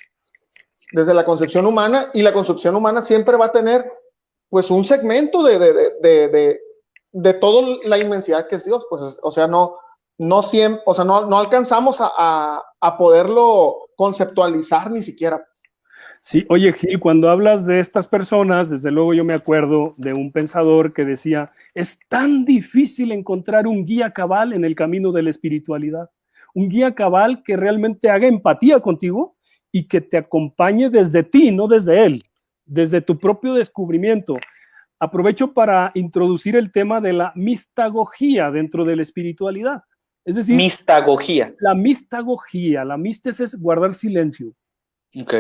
desde 0.94 1.14
la 1.14 1.26
concepción 1.26 1.66
humana 1.66 2.10
y 2.14 2.22
la 2.22 2.32
concepción 2.32 2.74
humana 2.74 3.02
siempre 3.02 3.36
va 3.36 3.48
a 3.48 3.52
tener, 3.52 3.92
pues, 4.48 4.72
un 4.72 4.86
segmento 4.86 5.44
de, 5.44 5.60
de 5.60 5.92
de 6.00 6.62
toda 7.40 7.78
la 7.84 7.98
inmensidad 7.98 8.48
que 8.48 8.56
es 8.56 8.66
Dios, 8.66 8.86
pues, 8.90 9.18
o 9.22 9.32
sea, 9.32 9.48
no, 9.48 9.78
no 10.18 10.44
siempre, 10.44 10.82
o 10.86 10.94
sea, 10.94 11.06
no, 11.06 11.26
no 11.28 11.38
alcanzamos 11.38 11.98
a, 12.00 12.62
a, 12.80 12.98
poderlo 12.98 13.90
conceptualizar 13.96 14.92
ni 14.92 15.04
siquiera. 15.04 15.38
Pues. 15.38 15.64
Sí, 16.20 16.46
oye 16.50 16.74
Gil, 16.74 17.00
cuando 17.00 17.30
hablas 17.30 17.66
de 17.66 17.80
estas 17.80 18.08
personas, 18.08 18.70
desde 18.70 18.92
luego 18.92 19.14
yo 19.14 19.24
me 19.24 19.34
acuerdo 19.34 19.94
de 19.98 20.14
un 20.14 20.32
pensador 20.32 20.94
que 20.94 21.06
decía, 21.06 21.52
es 21.74 22.00
tan 22.10 22.46
difícil 22.46 23.12
encontrar 23.12 23.68
un 23.68 23.86
guía 23.86 24.12
cabal 24.12 24.54
en 24.54 24.66
el 24.66 24.76
camino 24.76 25.12
de 25.12 25.24
la 25.24 25.30
espiritualidad, 25.30 26.10
un 26.54 26.70
guía 26.70 26.96
cabal 26.96 27.44
que 27.44 27.56
realmente 27.56 28.10
haga 28.10 28.28
empatía 28.28 28.80
contigo 28.80 29.36
y 29.72 29.88
que 29.88 30.02
te 30.02 30.18
acompañe 30.18 30.90
desde 30.90 31.24
ti, 31.24 31.52
no 31.52 31.68
desde 31.68 32.06
él, 32.06 32.24
desde 32.66 33.02
tu 33.02 33.18
propio 33.18 33.54
descubrimiento 33.54 34.38
aprovecho 35.00 35.54
para 35.54 35.92
introducir 35.94 36.56
el 36.56 36.72
tema 36.72 37.02
de 37.02 37.14
la 37.14 37.32
mistagogía 37.36 38.52
dentro 38.52 38.86
de 38.86 38.96
la 38.96 39.02
espiritualidad. 39.02 39.84
Es 40.26 40.36
decir, 40.36 40.56
mistagogía. 40.56 41.56
La 41.60 41.74
mistagogía, 41.74 42.84
la 42.84 42.98
mistes 42.98 43.40
es 43.40 43.60
guardar 43.60 43.96
silencio. 43.96 44.54
Ok. 45.16 45.34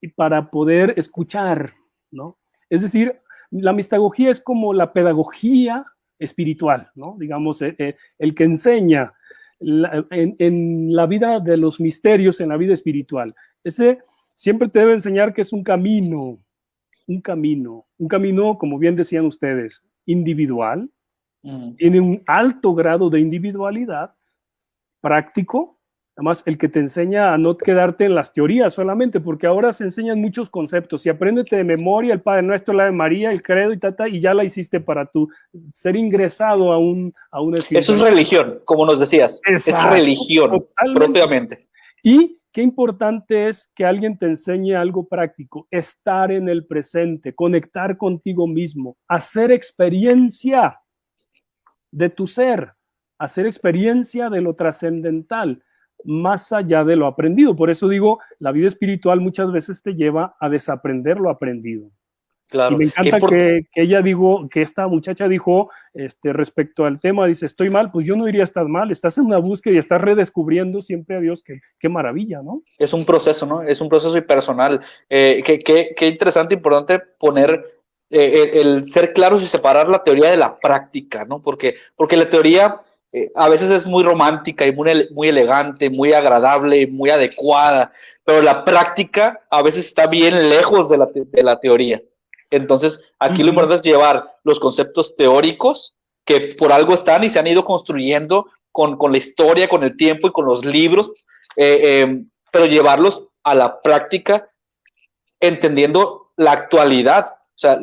Y 0.00 0.08
para 0.08 0.50
poder 0.50 0.94
escuchar, 0.96 1.74
¿no? 2.10 2.38
Es 2.70 2.82
decir, 2.82 3.20
la 3.50 3.72
mistagogía 3.72 4.30
es 4.30 4.40
como 4.40 4.72
la 4.72 4.92
pedagogía 4.92 5.84
espiritual, 6.18 6.90
¿no? 6.94 7.16
Digamos, 7.18 7.60
eh, 7.62 7.76
eh, 7.78 7.96
el 8.18 8.34
que 8.34 8.44
enseña 8.44 9.12
en, 9.60 10.36
en, 10.38 10.94
la 10.94 11.06
vida 11.06 11.40
de 11.40 11.56
los 11.56 11.80
misterios, 11.80 12.40
en 12.40 12.50
la 12.50 12.56
vida 12.56 12.72
espiritual. 12.72 13.34
Ese 13.64 13.98
siempre 14.34 14.68
te 14.68 14.80
debe 14.80 14.92
enseñar 14.92 15.34
que 15.34 15.42
es 15.42 15.52
un 15.52 15.62
camino, 15.62 16.38
un 17.06 17.20
camino, 17.20 17.86
un 17.98 18.08
camino, 18.08 18.58
como 18.58 18.78
bien 18.78 18.96
decían 18.96 19.26
ustedes, 19.26 19.82
individual, 20.04 20.90
tiene 21.76 22.00
un 22.00 22.22
alto 22.26 22.74
grado 22.74 23.08
de 23.08 23.20
individualidad, 23.20 24.14
práctico, 25.00 25.78
además 26.16 26.42
el 26.46 26.58
que 26.58 26.68
te 26.68 26.80
enseña 26.80 27.32
a 27.32 27.38
no 27.38 27.56
quedarte 27.56 28.06
en 28.06 28.14
las 28.16 28.32
teorías 28.32 28.74
solamente, 28.74 29.20
porque 29.20 29.46
ahora 29.46 29.72
se 29.72 29.84
enseñan 29.84 30.20
muchos 30.20 30.50
conceptos 30.50 31.06
y 31.06 31.10
apréndete 31.10 31.56
de 31.56 31.62
memoria 31.62 32.14
el 32.14 32.22
Padre 32.22 32.42
Nuestro, 32.42 32.74
la 32.74 32.86
de 32.86 32.92
María, 32.92 33.30
el 33.30 33.42
credo 33.42 33.72
y 33.72 33.78
tata, 33.78 34.08
y 34.08 34.18
ya 34.18 34.34
la 34.34 34.42
hiciste 34.42 34.80
para 34.80 35.06
tu 35.06 35.28
ser 35.70 35.94
ingresado 35.94 36.72
a 36.72 36.78
un 36.78 37.14
a 37.30 37.40
una 37.40 37.58
Eso 37.58 37.92
es 37.92 38.00
religión, 38.00 38.60
como 38.64 38.84
nos 38.84 38.98
decías. 38.98 39.40
es 39.44 39.84
religión, 39.84 40.66
propiamente. 40.94 41.68
Y 42.02 42.40
Qué 42.56 42.62
importante 42.62 43.50
es 43.50 43.70
que 43.76 43.84
alguien 43.84 44.16
te 44.16 44.24
enseñe 44.24 44.74
algo 44.74 45.06
práctico, 45.06 45.68
estar 45.70 46.32
en 46.32 46.48
el 46.48 46.64
presente, 46.64 47.34
conectar 47.34 47.98
contigo 47.98 48.46
mismo, 48.46 48.96
hacer 49.06 49.52
experiencia 49.52 50.80
de 51.90 52.08
tu 52.08 52.26
ser, 52.26 52.72
hacer 53.18 53.44
experiencia 53.44 54.30
de 54.30 54.40
lo 54.40 54.54
trascendental, 54.54 55.62
más 56.06 56.50
allá 56.50 56.82
de 56.82 56.96
lo 56.96 57.06
aprendido. 57.06 57.54
Por 57.54 57.68
eso 57.68 57.88
digo, 57.90 58.20
la 58.38 58.52
vida 58.52 58.68
espiritual 58.68 59.20
muchas 59.20 59.52
veces 59.52 59.82
te 59.82 59.94
lleva 59.94 60.34
a 60.40 60.48
desaprender 60.48 61.18
lo 61.18 61.28
aprendido. 61.28 61.90
Y 62.52 62.76
me 62.76 62.84
encanta 62.84 63.18
que, 63.26 63.66
ella 63.74 64.00
digo, 64.02 64.48
que 64.48 64.62
esta 64.62 64.86
muchacha 64.86 65.26
dijo 65.26 65.70
este, 65.94 66.32
respecto 66.32 66.84
al 66.84 67.00
tema, 67.00 67.26
dice, 67.26 67.46
estoy 67.46 67.68
mal, 67.70 67.90
pues 67.90 68.06
yo 68.06 68.14
no 68.14 68.24
diría 68.26 68.44
estás 68.44 68.68
mal, 68.68 68.90
estás 68.90 69.18
en 69.18 69.24
una 69.24 69.38
búsqueda 69.38 69.74
y 69.74 69.78
estás 69.78 70.00
redescubriendo 70.00 70.80
siempre 70.80 71.16
a 71.16 71.20
Dios, 71.20 71.42
qué, 71.42 71.60
qué 71.78 71.88
maravilla, 71.88 72.42
¿no? 72.42 72.62
Es 72.78 72.92
un 72.92 73.04
proceso, 73.04 73.46
¿no? 73.46 73.62
Es 73.62 73.80
un 73.80 73.88
proceso 73.88 74.16
y 74.16 74.20
personal. 74.20 74.80
Eh, 75.08 75.42
qué, 75.44 75.58
qué, 75.58 75.92
qué, 75.96 76.08
interesante, 76.08 76.54
importante 76.54 77.00
poner 77.18 77.64
eh, 78.10 78.50
el, 78.54 78.84
ser 78.84 79.12
claros 79.12 79.42
y 79.42 79.46
separar 79.46 79.88
la 79.88 80.04
teoría 80.04 80.30
de 80.30 80.36
la 80.36 80.56
práctica, 80.58 81.24
¿no? 81.24 81.42
Porque, 81.42 81.74
porque 81.96 82.16
la 82.16 82.28
teoría 82.28 82.80
eh, 83.12 83.30
a 83.34 83.48
veces 83.48 83.72
es 83.72 83.86
muy 83.86 84.04
romántica 84.04 84.64
y 84.66 84.72
muy, 84.72 85.08
muy 85.12 85.28
elegante, 85.28 85.90
muy 85.90 86.12
agradable, 86.12 86.86
muy 86.86 87.10
adecuada, 87.10 87.92
pero 88.24 88.40
la 88.40 88.64
práctica 88.64 89.40
a 89.50 89.62
veces 89.62 89.86
está 89.86 90.06
bien 90.06 90.48
lejos 90.48 90.88
de 90.88 90.98
la, 90.98 91.08
de 91.12 91.42
la 91.42 91.58
teoría. 91.58 92.00
Entonces, 92.56 93.02
aquí 93.18 93.42
lo 93.42 93.50
importante 93.50 93.76
es 93.76 93.82
llevar 93.82 94.36
los 94.44 94.60
conceptos 94.60 95.14
teóricos 95.14 95.94
que 96.24 96.54
por 96.58 96.72
algo 96.72 96.94
están 96.94 97.24
y 97.24 97.30
se 97.30 97.38
han 97.38 97.46
ido 97.46 97.64
construyendo 97.64 98.46
con, 98.72 98.98
la 99.10 99.18
historia, 99.18 99.68
con 99.68 99.84
el 99.84 99.96
tiempo 99.96 100.28
y 100.28 100.32
con 100.32 100.44
los 100.44 100.64
libros, 100.64 101.12
eh, 101.56 102.00
em, 102.00 102.28
pero 102.50 102.66
llevarlos 102.66 103.26
a 103.42 103.54
la 103.54 103.80
práctica 103.80 104.50
entendiendo 105.40 106.32
la 106.36 106.52
actualidad, 106.52 107.26
o 107.26 107.58
sea, 107.58 107.80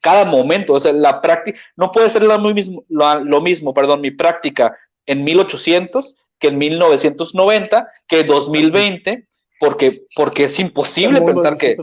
cada 0.00 0.24
momento, 0.24 0.74
o 0.74 0.80
sea, 0.80 0.92
la 0.92 1.20
práctica, 1.20 1.58
no 1.76 1.90
puede 1.90 2.10
ser 2.10 2.22
lo 2.22 2.38
mismo, 2.38 2.84
lo, 2.88 3.40
mismo, 3.40 3.74
perdón, 3.74 4.00
mi 4.00 4.12
práctica 4.12 4.76
en 5.06 5.24
1800 5.24 6.14
que 6.38 6.48
en 6.48 6.58
1990, 6.58 7.88
que 8.06 8.24
2020, 8.24 9.26
porque, 9.58 10.04
porque 10.14 10.44
es 10.44 10.58
imposible 10.58 11.20
pensar 11.20 11.56
que, 11.56 11.76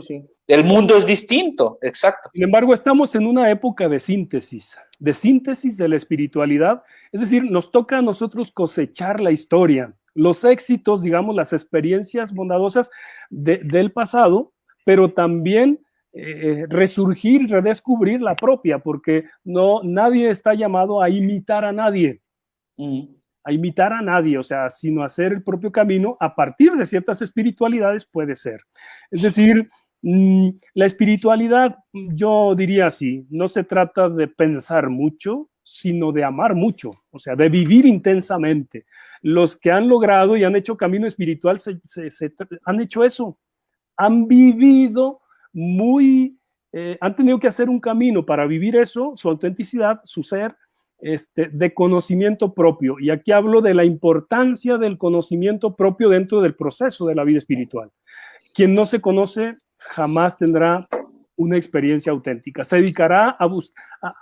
el 0.46 0.64
mundo 0.64 0.96
es 0.96 1.06
distinto, 1.06 1.78
exacto. 1.80 2.28
Sin 2.34 2.44
embargo, 2.44 2.74
estamos 2.74 3.14
en 3.14 3.26
una 3.26 3.50
época 3.50 3.88
de 3.88 3.98
síntesis, 3.98 4.76
de 4.98 5.14
síntesis 5.14 5.78
de 5.78 5.88
la 5.88 5.96
espiritualidad. 5.96 6.82
Es 7.12 7.22
decir, 7.22 7.44
nos 7.50 7.70
toca 7.70 7.98
a 7.98 8.02
nosotros 8.02 8.52
cosechar 8.52 9.20
la 9.20 9.30
historia, 9.30 9.94
los 10.12 10.44
éxitos, 10.44 11.02
digamos, 11.02 11.34
las 11.34 11.54
experiencias 11.54 12.32
bondadosas 12.32 12.90
del 13.30 13.90
pasado, 13.92 14.52
pero 14.84 15.12
también 15.12 15.80
eh, 16.12 16.66
resurgir, 16.68 17.48
redescubrir 17.48 18.20
la 18.20 18.36
propia, 18.36 18.78
porque 18.78 19.24
no, 19.44 19.80
nadie 19.82 20.28
está 20.28 20.52
llamado 20.54 21.02
a 21.02 21.08
imitar 21.08 21.64
a 21.64 21.72
nadie. 21.72 22.20
Mm. 22.76 23.04
A 23.44 23.52
imitar 23.52 23.92
a 23.92 24.02
nadie, 24.02 24.38
o 24.38 24.42
sea, 24.42 24.70
sino 24.70 25.04
hacer 25.04 25.32
el 25.32 25.42
propio 25.42 25.70
camino 25.70 26.16
a 26.18 26.34
partir 26.34 26.72
de 26.72 26.86
ciertas 26.86 27.22
espiritualidades 27.22 28.04
puede 28.04 28.34
ser. 28.34 28.60
Es 29.10 29.22
decir, 29.22 29.68
Mm, 30.06 30.50
la 30.74 30.84
espiritualidad, 30.84 31.78
yo 31.90 32.54
diría 32.54 32.88
así, 32.88 33.26
no 33.30 33.48
se 33.48 33.64
trata 33.64 34.10
de 34.10 34.28
pensar 34.28 34.90
mucho, 34.90 35.48
sino 35.62 36.12
de 36.12 36.22
amar 36.22 36.54
mucho, 36.54 36.90
o 37.10 37.18
sea, 37.18 37.34
de 37.34 37.48
vivir 37.48 37.86
intensamente. 37.86 38.84
Los 39.22 39.56
que 39.56 39.70
han 39.70 39.88
logrado 39.88 40.36
y 40.36 40.44
han 40.44 40.56
hecho 40.56 40.76
camino 40.76 41.06
espiritual 41.06 41.58
se, 41.58 41.80
han 42.66 42.80
hecho 42.82 43.02
eso, 43.02 43.38
han 43.96 44.28
vivido 44.28 45.22
muy, 45.54 46.38
eh, 46.70 46.98
han 47.00 47.16
tenido 47.16 47.38
que 47.40 47.48
hacer 47.48 47.70
un 47.70 47.80
camino 47.80 48.26
para 48.26 48.46
vivir 48.46 48.76
eso, 48.76 49.14
su 49.16 49.30
autenticidad, 49.30 50.02
su 50.04 50.22
ser, 50.22 50.54
este, 50.98 51.48
de 51.52 51.74
conocimiento 51.74 52.54
propio. 52.54 52.96
Y 52.98 53.10
aquí 53.10 53.32
hablo 53.32 53.60
de 53.60 53.74
la 53.74 53.84
importancia 53.84 54.78
del 54.78 54.98
conocimiento 54.98 55.74
propio 55.76 56.08
dentro 56.08 56.40
del 56.40 56.54
proceso 56.54 57.06
de 57.06 57.14
la 57.14 57.24
vida 57.24 57.38
espiritual. 57.38 57.90
Quien 58.54 58.74
no 58.74 58.86
se 58.86 59.00
conoce 59.00 59.56
jamás 59.78 60.38
tendrá 60.38 60.86
una 61.36 61.56
experiencia 61.56 62.12
auténtica. 62.12 62.64
Se 62.64 62.76
dedicará 62.76 63.36
a, 63.38 63.48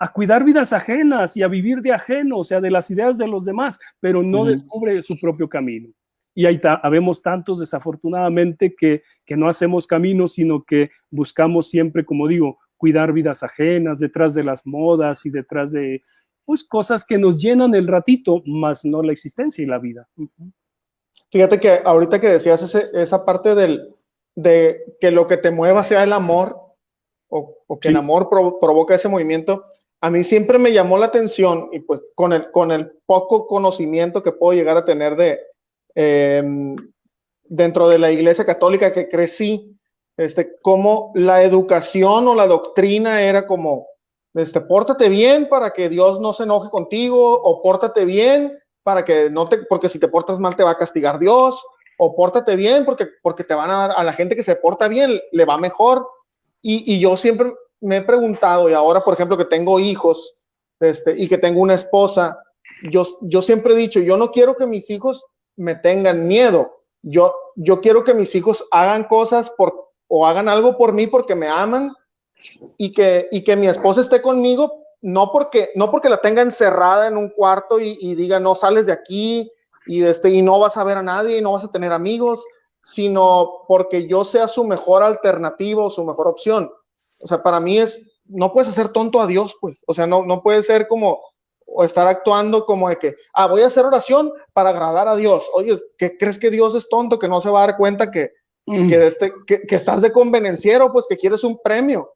a, 0.01 0.13
cuidar 0.13 0.45
vidas 0.45 0.73
ajenas 0.73 1.37
y 1.37 1.43
a 1.43 1.49
vivir 1.49 1.83
de 1.83 1.93
ajeno, 1.93 2.39
o 2.39 2.45
sea, 2.45 2.61
de 2.61 2.71
las 2.71 2.91
ideas 2.91 3.19
de 3.19 3.29
los 3.29 3.45
demás, 3.45 3.79
pero 4.01 4.23
no 4.23 4.45
descubre 4.45 5.03
su 5.03 5.19
propio 5.21 5.49
camino. 5.49 5.91
Y 6.35 6.47
ahí 6.47 6.59
habemos 6.83 7.21
tantos, 7.21 7.59
desafortunadamente, 7.61 8.75
que, 8.75 9.03
que 9.27 9.37
no 9.37 9.49
hacemos 9.49 9.87
caminos, 9.87 10.33
sino 10.35 10.65
que 10.65 10.91
buscamos 11.11 11.69
siempre, 11.69 12.07
como 12.07 12.27
digo, 12.27 12.59
cuidar 12.79 13.13
vidas 13.13 13.43
ajenas, 13.43 13.99
detrás 13.99 14.35
de 14.35 14.43
las 14.43 14.67
modas 14.67 15.27
y 15.27 15.31
detrás 15.31 15.71
de 15.73 16.03
pues, 16.45 16.65
cosas 16.65 17.05
que 17.05 17.19
nos 17.19 17.39
llenan 17.39 17.75
el 17.75 17.87
ratito, 17.87 18.43
más 18.47 18.85
no 18.85 19.03
la 19.03 19.13
existencia 19.13 19.63
y 19.63 19.67
la 19.67 19.79
vida. 19.79 20.09
Fíjate 21.31 21.59
que 21.59 21.81
ahorita 21.85 22.21
que 22.21 22.29
decías 22.29 22.75
esa 22.75 23.25
parte 23.25 23.55
del, 23.55 23.95
de 24.35 24.83
que 25.01 25.11
lo 25.11 25.27
que 25.27 25.37
te 25.37 25.51
mueva 25.51 25.85
sea 25.85 26.03
el 26.03 26.13
amor, 26.13 26.59
o, 27.29 27.79
que 27.81 27.89
el 27.89 27.97
amor 27.97 28.29
provoca 28.29 28.95
ese 28.95 29.09
movimiento, 29.09 29.65
a 30.03 30.11
mí 30.11 30.25
siempre 30.25 30.59
me 30.59 30.73
llamó 30.73 30.99
la 30.99 31.07
atención 31.07 31.69
y 31.73 31.81
pues 31.81 32.03
con 32.15 32.33
el, 32.33 32.51
con 32.51 32.73
el 32.73 32.93
poco 33.07 33.47
conocimiento 33.47 34.23
que 34.23 34.33
puedo 34.33 34.53
llegar 34.53 34.77
a 34.77 34.85
tener 34.85 35.17
de 35.17 35.41
em, 35.95 36.77
dentro 37.45 37.89
de 37.89 37.99
la 37.99 38.11
iglesia 38.11 38.45
católica 38.45 38.93
que 38.93 39.09
crecí, 39.09 39.79
este, 40.17 40.57
como 40.61 41.13
la 41.15 41.43
educación 41.43 42.27
o 42.29 42.35
la 42.35 42.47
doctrina 42.47 43.23
era 43.23 43.47
como, 43.47 43.87
este, 44.35 44.61
pórtate 44.61 45.09
bien 45.09 45.49
para 45.49 45.71
que 45.71 45.89
Dios 45.89 46.21
no 46.21 46.33
se 46.33 46.45
enoje 46.45 46.71
contigo, 46.71 47.41
o 47.43 47.63
pórtate 47.63 48.05
bien 48.05 48.59
para 48.83 49.05
que 49.05 49.31
no 49.31 49.49
te, 49.49 49.59
porque 49.69 49.89
si 49.89 49.99
te 49.99 50.09
portas 50.09 50.39
mal 50.39 50.57
te 50.57 50.65
va 50.65 50.71
a 50.71 50.79
castigar 50.79 51.19
Dios, 51.19 51.65
o 51.99 52.17
pórtate 52.17 52.57
bien 52.57 52.85
porque, 52.85 53.07
porque 53.23 53.45
te 53.45 53.55
van 53.55 53.71
a 53.71 53.77
dar, 53.77 53.93
a 53.97 54.03
la 54.03 54.13
gente 54.13 54.35
que 54.35 54.43
se 54.43 54.57
porta 54.57 54.89
bien 54.89 55.21
le 55.31 55.45
va 55.45 55.59
mejor. 55.59 56.07
Y, 56.61 56.95
y 56.95 57.01
yo 57.01 57.17
siempre 57.17 57.53
me 57.81 57.99
he 57.99 58.03
preguntado, 58.03 58.71
y 58.71 58.73
ahora, 58.73 59.05
por 59.05 59.15
ejemplo, 59.15 59.37
que 59.37 59.45
tengo 59.45 59.79
hijos 59.79 60.37
este, 60.81 61.15
y 61.17 61.29
que 61.29 61.39
tengo 61.39 61.61
una 61.61 61.75
esposa, 61.75 62.39
yo, 62.91 63.05
yo 63.23 63.43
siempre 63.43 63.75
he 63.75 63.77
dicho, 63.77 64.01
yo 64.01 64.17
no 64.17 64.31
quiero 64.31 64.57
que 64.57 64.67
mis 64.67 64.89
hijos 64.91 65.25
me 65.57 65.75
tengan 65.75 66.27
miedo. 66.27 66.83
Yo, 67.03 67.35
yo 67.57 67.81
quiero 67.81 68.05
que 68.05 68.15
mis 68.15 68.35
hijos 68.35 68.67
hagan 68.71 69.05
cosas 69.05 69.51
por, 69.51 69.91
o 70.09 70.27
hagan 70.27 70.49
algo 70.49 70.77
por 70.77 70.93
mí 70.93 71.07
porque 71.07 71.35
me 71.35 71.49
aman 71.49 71.93
y 72.77 72.93
que, 72.93 73.29
y 73.31 73.43
que 73.43 73.57
mi 73.57 73.67
esposa 73.67 74.01
esté 74.01 74.23
conmigo, 74.23 74.85
no 75.01 75.33
porque, 75.33 75.71
no 75.75 75.91
porque 75.91 76.09
la 76.09 76.21
tenga 76.21 76.43
encerrada 76.43 77.09
en 77.09 77.17
un 77.17 77.31
cuarto 77.31 77.81
y, 77.81 77.97
y 78.01 78.15
diga, 78.15 78.39
no 78.41 78.55
sales 78.55 78.87
de 78.87 78.93
aquí 78.93 79.51
y, 79.87 80.03
este, 80.05 80.31
y 80.31 80.43
no 80.43 80.59
vas 80.59 80.77
a 80.77 80.85
ver 80.85 80.97
a 80.97 81.03
nadie 81.03 81.39
y 81.39 81.43
no 81.43 81.53
vas 81.53 81.65
a 81.65 81.71
tener 81.71 81.93
amigos, 81.93 82.45
sino 82.83 83.65
porque 83.69 84.07
yo 84.07 84.25
sea 84.25 84.49
su 84.49 84.65
mejor 84.65 85.03
alternativa 85.03 85.85
o 85.85 85.91
su 85.91 86.05
mejor 86.05 86.29
opción. 86.29 86.71
O 87.23 87.27
sea, 87.27 87.43
para 87.43 87.61
mí 87.61 87.79
es, 87.79 88.01
no 88.27 88.53
puedes 88.53 88.69
hacer 88.69 88.89
tonto 88.91 89.21
a 89.21 89.27
Dios, 89.27 89.57
pues. 89.61 89.85
O 89.87 89.95
sea, 89.95 90.07
no, 90.07 90.25
no 90.25 90.43
puede 90.43 90.63
ser 90.63 90.89
como, 90.89 91.21
o 91.67 91.85
estar 91.85 92.07
actuando 92.07 92.67
como 92.67 92.89
de 92.89 92.97
que, 92.97 93.17
ah, 93.35 93.47
voy 93.47 93.63
a 93.63 93.67
hacer 93.67 93.85
oración 93.85 94.33
para 94.53 94.71
agradar 94.71 95.09
a 95.09 95.17
Dios. 95.17 95.49
Oye, 95.55 95.79
¿qué 95.97 96.17
crees 96.19 96.39
que 96.39 96.51
Dios 96.51 96.75
es 96.75 96.89
tonto, 96.89 97.19
que 97.19 97.29
no 97.29 97.41
se 97.41 97.51
va 97.51 97.63
a 97.63 97.67
dar 97.67 97.77
cuenta 97.77 98.11
que, 98.11 98.33
mm. 98.67 98.89
que, 98.89 99.07
este, 99.07 99.33
que, 99.47 99.75
estás 99.75 100.01
de 100.01 100.13
convenenciero, 100.13 100.93
pues 100.93 101.07
que 101.09 101.17
quieres 101.17 101.45
un 101.45 101.61
premio, 101.63 102.13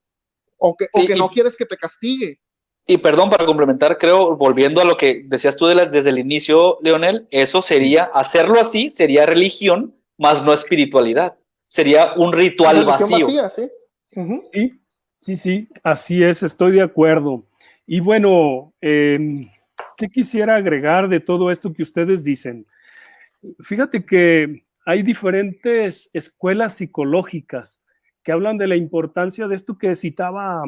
o 0.58 0.76
que, 0.76 0.86
o 0.92 1.06
que 1.06 1.14
no 1.14 1.28
quieres 1.28 1.56
que 1.56 1.66
te 1.66 1.76
castigue? 1.76 2.38
Y 2.86 2.98
perdón, 2.98 3.30
para 3.30 3.44
complementar, 3.46 3.98
creo, 3.98 4.36
volviendo 4.36 4.80
a 4.80 4.84
lo 4.84 4.96
que 4.96 5.24
decías 5.26 5.56
tú 5.56 5.66
de 5.66 5.74
las, 5.74 5.90
desde 5.90 6.10
el 6.10 6.18
inicio, 6.18 6.78
Leonel, 6.82 7.26
eso 7.30 7.60
sería, 7.60 8.04
hacerlo 8.04 8.60
así, 8.60 8.90
sería 8.90 9.26
religión, 9.26 9.94
más 10.18 10.44
no 10.44 10.52
espiritualidad. 10.52 11.36
Sería 11.66 12.12
un 12.16 12.32
ritual 12.32 12.84
vacío. 12.84 13.26
¿sí? 13.50 13.70
sí, 14.52 14.80
Sí, 15.26 15.34
sí, 15.34 15.68
así 15.82 16.22
es, 16.22 16.44
estoy 16.44 16.70
de 16.70 16.82
acuerdo. 16.82 17.48
Y 17.84 17.98
bueno, 17.98 18.72
em, 18.80 19.50
¿qué 19.96 20.08
quisiera 20.08 20.54
agregar 20.54 21.08
de 21.08 21.18
todo 21.18 21.50
esto 21.50 21.72
que 21.72 21.82
ustedes 21.82 22.22
dicen? 22.22 22.64
Fíjate 23.58 24.06
que 24.06 24.62
hay 24.84 25.02
diferentes 25.02 26.10
escuelas 26.12 26.74
psicológicas 26.74 27.80
que 28.26 28.32
hablan 28.32 28.58
de 28.58 28.66
la 28.66 28.74
importancia 28.74 29.46
de 29.46 29.54
esto 29.54 29.78
que 29.78 29.94
citaba 29.94 30.64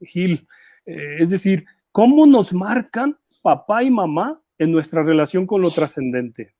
Gil, 0.00 0.48
eh, 0.86 1.16
es 1.18 1.28
decir, 1.28 1.66
cómo 1.92 2.24
nos 2.24 2.54
marcan 2.54 3.18
papá 3.42 3.84
y 3.84 3.90
mamá 3.90 4.40
en 4.56 4.72
nuestra 4.72 5.02
relación 5.02 5.46
con 5.46 5.60
lo 5.60 5.70
trascendente. 5.70 6.54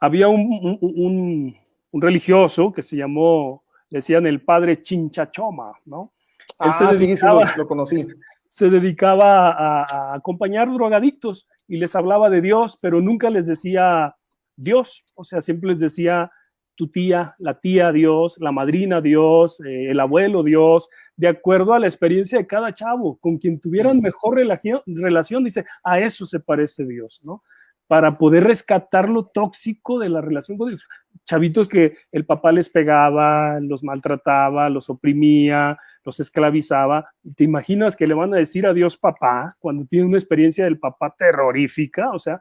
Había 0.00 0.28
un, 0.28 0.78
un, 0.80 1.54
religioso 2.00 2.72
que 2.72 2.80
se 2.80 2.96
llamó, 2.96 3.62
decían 3.90 4.26
el 4.26 4.40
padre 4.40 4.80
Chinchachoma, 4.80 5.72
¿no? 5.84 6.14
Él 6.58 6.72
se 6.72 6.84
ah, 6.84 6.92
dedicaba, 6.92 7.44
lo 7.58 7.68
conocí. 7.68 8.06
Se 8.48 8.70
dedicaba 8.70 9.50
a, 9.50 10.14
acompañar 10.14 10.72
drogadictos 10.72 11.46
y 11.68 11.76
les 11.76 11.94
hablaba 11.94 12.30
de 12.30 12.40
Dios, 12.40 12.78
pero 12.80 13.02
nunca 13.02 13.28
les 13.28 13.46
decía 13.46 14.16
Dios, 14.56 15.04
o 15.14 15.24
sea, 15.24 15.42
siempre 15.42 15.72
les 15.72 15.80
decía 15.80 16.32
tu 16.76 16.88
tía, 16.88 17.34
la 17.38 17.58
tía 17.58 17.90
Dios, 17.90 18.36
la 18.38 18.52
madrina 18.52 19.00
Dios, 19.00 19.60
eh, 19.60 19.90
el 19.90 19.98
abuelo 19.98 20.42
Dios, 20.42 20.88
de 21.16 21.28
acuerdo 21.28 21.74
a 21.74 21.80
la 21.80 21.86
experiencia 21.86 22.38
de 22.38 22.46
cada 22.46 22.72
chavo, 22.72 23.18
con 23.18 23.38
quien 23.38 23.58
tuvieran 23.58 24.00
mejor 24.00 24.36
relación, 24.36 24.82
relación 24.86 25.42
dice, 25.42 25.64
a 25.82 25.98
eso 25.98 26.26
se 26.26 26.38
parece 26.40 26.84
Dios, 26.84 27.20
¿no? 27.24 27.42
Para 27.88 28.18
poder 28.18 28.44
rescatar 28.44 29.08
lo 29.08 29.26
tóxico 29.26 29.98
de 29.98 30.08
la 30.08 30.20
relación 30.20 30.58
con 30.58 30.68
Dios. 30.68 30.86
Chavitos 31.24 31.68
que 31.68 31.96
el 32.12 32.26
papá 32.26 32.52
les 32.52 32.68
pegaba, 32.68 33.58
los 33.60 33.82
maltrataba, 33.82 34.68
los 34.68 34.90
oprimía, 34.90 35.78
los 36.04 36.20
esclavizaba. 36.20 37.10
¿Te 37.36 37.44
imaginas 37.44 37.96
que 37.96 38.06
le 38.06 38.14
van 38.14 38.34
a 38.34 38.38
decir 38.38 38.66
a 38.66 38.74
Dios 38.74 38.96
papá 38.96 39.56
cuando 39.60 39.86
tiene 39.86 40.06
una 40.06 40.18
experiencia 40.18 40.64
del 40.64 40.78
papá 40.78 41.14
terrorífica? 41.16 42.10
O 42.10 42.18
sea, 42.18 42.40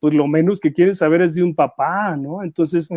pues 0.00 0.14
lo 0.14 0.26
menos 0.26 0.60
que 0.60 0.72
quieren 0.72 0.94
saber 0.94 1.22
es 1.22 1.34
de 1.34 1.42
un 1.42 1.54
papá, 1.54 2.16
¿no? 2.16 2.42
Entonces, 2.42 2.88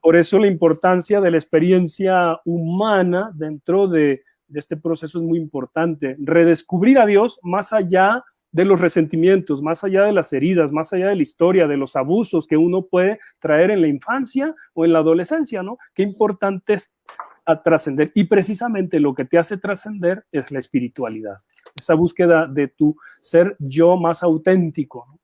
por 0.00 0.16
eso 0.16 0.38
la 0.38 0.46
importancia 0.46 1.20
de 1.20 1.30
la 1.30 1.38
experiencia 1.38 2.38
humana 2.44 3.30
dentro 3.34 3.88
de, 3.88 4.22
de, 4.48 4.60
este 4.60 4.76
proceso 4.76 5.18
es 5.18 5.24
muy 5.24 5.38
importante. 5.38 6.16
Redescubrir 6.20 6.98
a 6.98 7.06
Dios 7.06 7.40
más 7.42 7.72
allá 7.72 8.22
de 8.50 8.66
los 8.66 8.80
resentimientos, 8.80 9.62
más 9.62 9.82
allá 9.82 10.02
de 10.04 10.12
las 10.12 10.32
heridas, 10.32 10.72
más 10.72 10.92
allá 10.92 11.08
de 11.08 11.16
la 11.16 11.22
historia, 11.22 11.66
de 11.66 11.78
los 11.78 11.96
abusos 11.96 12.46
que 12.46 12.58
uno 12.58 12.84
puede 12.84 13.18
traer 13.40 13.70
en 13.70 13.80
la 13.80 13.88
infancia 13.88 14.54
o 14.74 14.84
en 14.84 14.92
la 14.92 14.98
adolescencia, 14.98 15.62
¿no? 15.62 15.78
Qué 15.94 16.02
importante 16.02 16.74
es 16.74 16.94
trascender. 17.64 18.12
Y 18.14 18.24
precisamente 18.24 19.00
lo 19.00 19.14
que 19.14 19.24
te 19.24 19.38
hace 19.38 19.56
trascender 19.56 20.24
es 20.32 20.50
la 20.50 20.58
espiritualidad, 20.58 21.38
esa 21.74 21.94
búsqueda 21.94 22.46
de 22.46 22.68
tu 22.68 22.96
ser 23.20 23.56
yo 23.58 23.96
más 23.96 24.22
auténtico. 24.22 25.18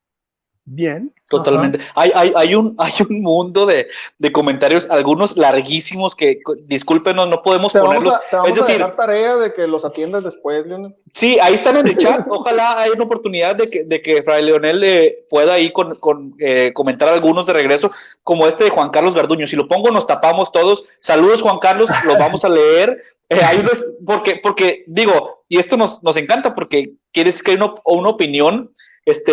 Bien. 0.71 1.13
Totalmente. 1.29 1.79
Hay, 1.95 2.11
hay, 2.15 2.33
hay, 2.37 2.55
un, 2.55 2.75
hay 2.79 2.93
un 3.09 3.23
mundo 3.23 3.65
de, 3.67 3.89
de, 4.19 4.33
comentarios, 4.33 4.89
algunos 4.91 5.37
larguísimos 5.37 6.15
que, 6.15 6.41
discúlpenos, 6.65 7.29
no 7.29 7.43
podemos 7.43 7.73
ponerlos. 7.73 8.19
te 8.31 8.37
vamos 8.37 8.51
es 8.51 8.57
decir, 8.57 8.83
a 8.83 8.95
tarea 8.95 9.37
de 9.37 9.53
que 9.53 9.67
los 9.67 9.85
atiendas 9.85 10.25
después, 10.25 10.67
Leonel. 10.67 10.95
Sí, 11.15 11.39
ahí 11.41 11.55
están 11.55 11.77
en 11.77 11.87
el 11.87 11.99
chat. 11.99 12.27
Ojalá 12.31 12.81
haya 12.81 12.93
una 12.93 13.05
oportunidad 13.05 13.57
de 13.57 13.71
que, 13.71 13.85
de 13.85 14.03
que 14.03 14.23
Fray 14.23 14.45
Leonel 14.45 14.85
eh, 14.85 15.25
pueda 15.31 15.55
ahí 15.55 15.73
con, 15.73 15.95
con 15.97 16.35
eh, 16.39 16.73
comentar 16.75 17.09
algunos 17.09 17.47
de 17.47 17.55
regreso, 17.55 17.91
como 18.23 18.47
este 18.47 18.65
de 18.65 18.71
Juan 18.71 18.91
Carlos 18.91 19.15
Garduño. 19.15 19.47
Si 19.47 19.57
lo 19.57 19.69
pongo, 19.69 19.91
nos 19.91 20.07
tapamos 20.07 20.53
todos. 20.53 20.87
Saludos, 21.01 21.43
Juan 21.43 21.59
Carlos, 21.59 21.89
los 22.05 22.19
vamos 22.19 22.45
a 22.45 22.49
leer. 22.49 23.03
Eh, 23.31 23.43
hay 23.45 23.59
unos, 23.59 23.85
porque, 24.07 24.41
porque 24.43 24.85
digo, 24.87 25.45
y 25.51 25.59
esto 25.59 25.77
nos, 25.77 26.03
nos 26.03 26.17
encanta 26.17 26.55
porque 26.55 26.95
quieres 27.13 27.43
que 27.43 27.51
haya 27.51 27.75
una 27.85 28.09
opinión 28.09 28.71
este, 29.09 29.33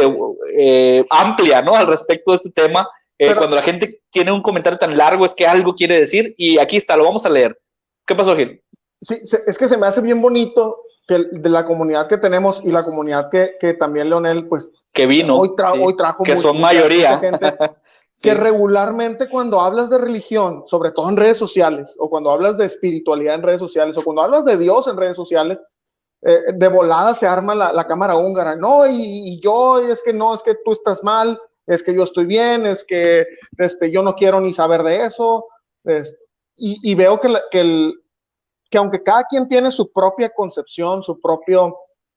eh, 0.54 1.06
amplia, 1.10 1.62
¿no? 1.62 1.76
Al 1.76 1.88
respecto 1.88 2.32
de 2.32 2.38
este 2.38 2.52
tema. 2.52 2.88
Eh, 3.18 3.34
cuando 3.36 3.56
la 3.56 3.62
gente 3.62 4.02
tiene 4.10 4.32
un 4.32 4.42
comentario 4.42 4.78
tan 4.78 4.98
largo 4.98 5.26
es 5.26 5.34
que 5.34 5.48
algo 5.48 5.74
quiere 5.74 5.98
decir 5.98 6.36
y 6.38 6.58
aquí 6.58 6.78
está, 6.78 6.98
lo 6.98 7.06
vamos 7.06 7.26
a 7.26 7.30
leer. 7.30 7.58
¿Qué 8.06 8.14
pasó, 8.14 8.36
Gil? 8.36 8.62
Sí, 9.02 9.16
es 9.48 9.58
que 9.58 9.68
se 9.68 9.78
me 9.78 9.88
hace 9.88 10.02
bien 10.02 10.22
bonito 10.22 10.82
que 11.08 11.20
de 11.32 11.50
la 11.50 11.66
comunidad 11.66 12.08
que 12.08 12.18
tenemos 12.18 12.62
y 12.64 12.72
la 12.72 12.84
comunidad 12.84 13.30
que, 13.30 13.56
que 13.60 13.74
también 13.74 14.10
Leonel, 14.10 14.48
pues, 14.48 14.72
que 14.92 15.06
vino, 15.06 15.38
hoy, 15.38 15.52
hoy 15.82 15.96
trajo 15.96 16.24
que 16.24 16.36
son 16.36 16.60
mayoría, 16.60 17.20
gente, 17.20 17.56
que 18.22 18.34
regularmente 18.34 19.30
cuando 19.30 19.62
hablas 19.62 19.90
de 19.90 19.98
religión, 19.98 20.64
sobre 20.66 20.92
todo 20.92 21.10
en 21.10 21.18
redes 21.18 21.38
sociales, 21.38 21.96
o 22.00 22.10
cuando 22.10 22.32
hablas 22.32 22.58
de 22.58 22.66
espiritualidad 22.66 23.36
en 23.36 23.44
redes 23.44 23.60
sociales, 23.60 23.98
o 23.98 24.04
cuando 24.04 24.24
hablas 24.24 24.46
de 24.46 24.58
Dios 24.58 24.88
en 24.88 24.98
redes 24.98 25.16
sociales, 25.16 25.64
eh, 26.28 26.54
de 26.56 26.68
volada 26.68 27.14
se 27.14 27.28
arma 27.28 27.54
la, 27.54 27.86
cámara 27.86 28.18
húngara, 28.18 28.56
no, 28.56 28.88
y, 28.88 29.40
yo, 29.42 29.78
es 29.78 30.02
que 30.02 30.12
no, 30.12 30.34
es 30.34 30.42
que 30.42 30.56
tú 30.66 30.72
estás 30.72 31.04
mal, 31.04 31.40
es 31.68 31.84
que 31.84 31.94
yo 31.94 32.02
estoy 32.02 32.26
bien, 32.26 32.66
es 32.66 32.84
que 32.84 33.28
este, 33.60 33.92
yo 33.92 34.02
no 34.02 34.16
quiero 34.16 34.42
ni 34.42 34.52
saber 34.52 34.82
de 34.82 35.06
eso, 35.06 35.46
y, 36.56 36.96
veo 36.96 37.20
que, 37.22 37.32
que, 37.52 37.94
que, 38.72 38.78
aunque 38.80 39.04
cada 39.04 39.26
quien 39.26 39.48
tiene 39.48 39.70
su 39.70 39.94
propia 39.94 40.32
concepción, 40.32 41.04
su 41.04 41.22
propia 41.22 41.60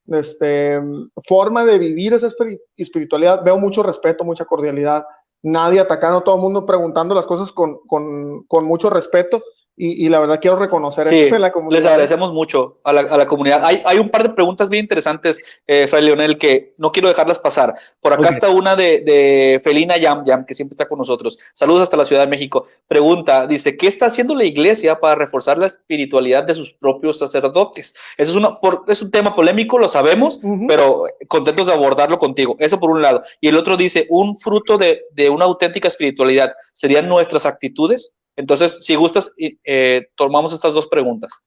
este, 0.06 0.80
forma 1.26 1.66
de 1.66 1.78
vivir 1.78 2.14
esa 2.14 2.30
espiritualidad, 2.76 3.42
veo 3.44 3.58
mucho 3.58 3.82
respeto, 3.82 4.24
mucha 4.24 4.46
cordialidad, 4.46 5.04
nadie 5.42 5.80
atacando 5.80 6.22
todo 6.22 6.36
el 6.36 6.40
mundo, 6.40 6.64
preguntando 6.64 7.14
las 7.14 7.26
cosas 7.26 7.52
con, 7.52 7.78
con, 7.86 8.44
con 8.44 8.64
mucho 8.64 8.88
respeto, 8.88 9.42
y, 9.78 10.08
la 10.08 10.18
verdad 10.18 10.40
quiero 10.40 10.56
reconocer 10.56 11.06
esto 11.06 11.34
de 11.34 11.38
la 11.38 11.52
comunidad. 11.52 11.78
Les 11.78 11.86
agradecemos 11.86 12.32
mucho 12.32 12.78
a 12.82 12.92
la, 12.92 13.26
comunidad. 13.26 13.64
Hay, 13.64 13.80
hay, 13.84 13.98
un 13.98 14.08
par 14.08 14.24
de 14.24 14.30
preguntas 14.30 14.68
bien 14.68 14.82
interesantes, 14.84 15.40
eh, 15.66 15.86
Fray 15.86 16.04
Leonel, 16.04 16.36
que 16.36 16.74
no 16.78 16.90
quiero 16.90 17.08
dejarlas 17.08 17.38
pasar. 17.38 17.74
Por 18.00 18.12
acá 18.12 18.30
está 18.30 18.48
una 18.48 18.74
de, 18.74 19.00
de, 19.00 19.60
Felina 19.62 19.96
Yam 19.96 20.24
Yam, 20.24 20.44
que 20.46 20.54
siempre 20.54 20.74
está 20.74 20.88
con 20.88 20.98
nosotros. 20.98 21.38
Saludos 21.52 21.82
hasta 21.82 21.96
la 21.96 22.04
Ciudad 22.04 22.22
de 22.22 22.28
México. 22.28 22.66
Pregunta, 22.88 23.46
dice, 23.46 23.76
¿qué 23.76 23.86
está 23.86 24.06
haciendo 24.06 24.34
la 24.34 24.44
iglesia 24.44 24.98
para 24.98 25.14
reforzar 25.14 25.58
la 25.58 25.66
espiritualidad 25.66 26.44
de 26.44 26.54
sus 26.54 26.72
propios 26.72 27.18
sacerdotes? 27.18 27.94
Eso 28.16 28.32
es, 28.32 28.36
una, 28.36 28.58
por, 28.58 28.84
es 28.88 29.00
un 29.00 29.10
tema 29.12 29.34
polémico, 29.34 29.78
lo 29.78 29.88
sabemos, 29.88 30.40
pero 30.66 31.04
contentos 31.28 31.68
de 31.68 31.74
abordarlo 31.74 32.18
contigo. 32.18 32.56
Eso 32.58 32.80
por 32.80 32.90
un 32.90 33.02
lado. 33.02 33.22
Y 33.40 33.48
el 33.48 33.56
otro 33.56 33.76
dice, 33.76 34.06
un 34.08 34.36
fruto 34.36 34.76
de, 34.76 35.02
de 35.12 35.30
una 35.30 35.44
auténtica 35.44 35.86
espiritualidad 35.86 36.52
serían 36.72 37.08
nuestras 37.08 37.46
actitudes. 37.46 38.14
Entonces, 38.38 38.84
si 38.84 38.94
gustas, 38.94 39.32
eh, 39.36 40.06
tomamos 40.14 40.52
estas 40.52 40.72
dos 40.72 40.86
preguntas. 40.86 41.44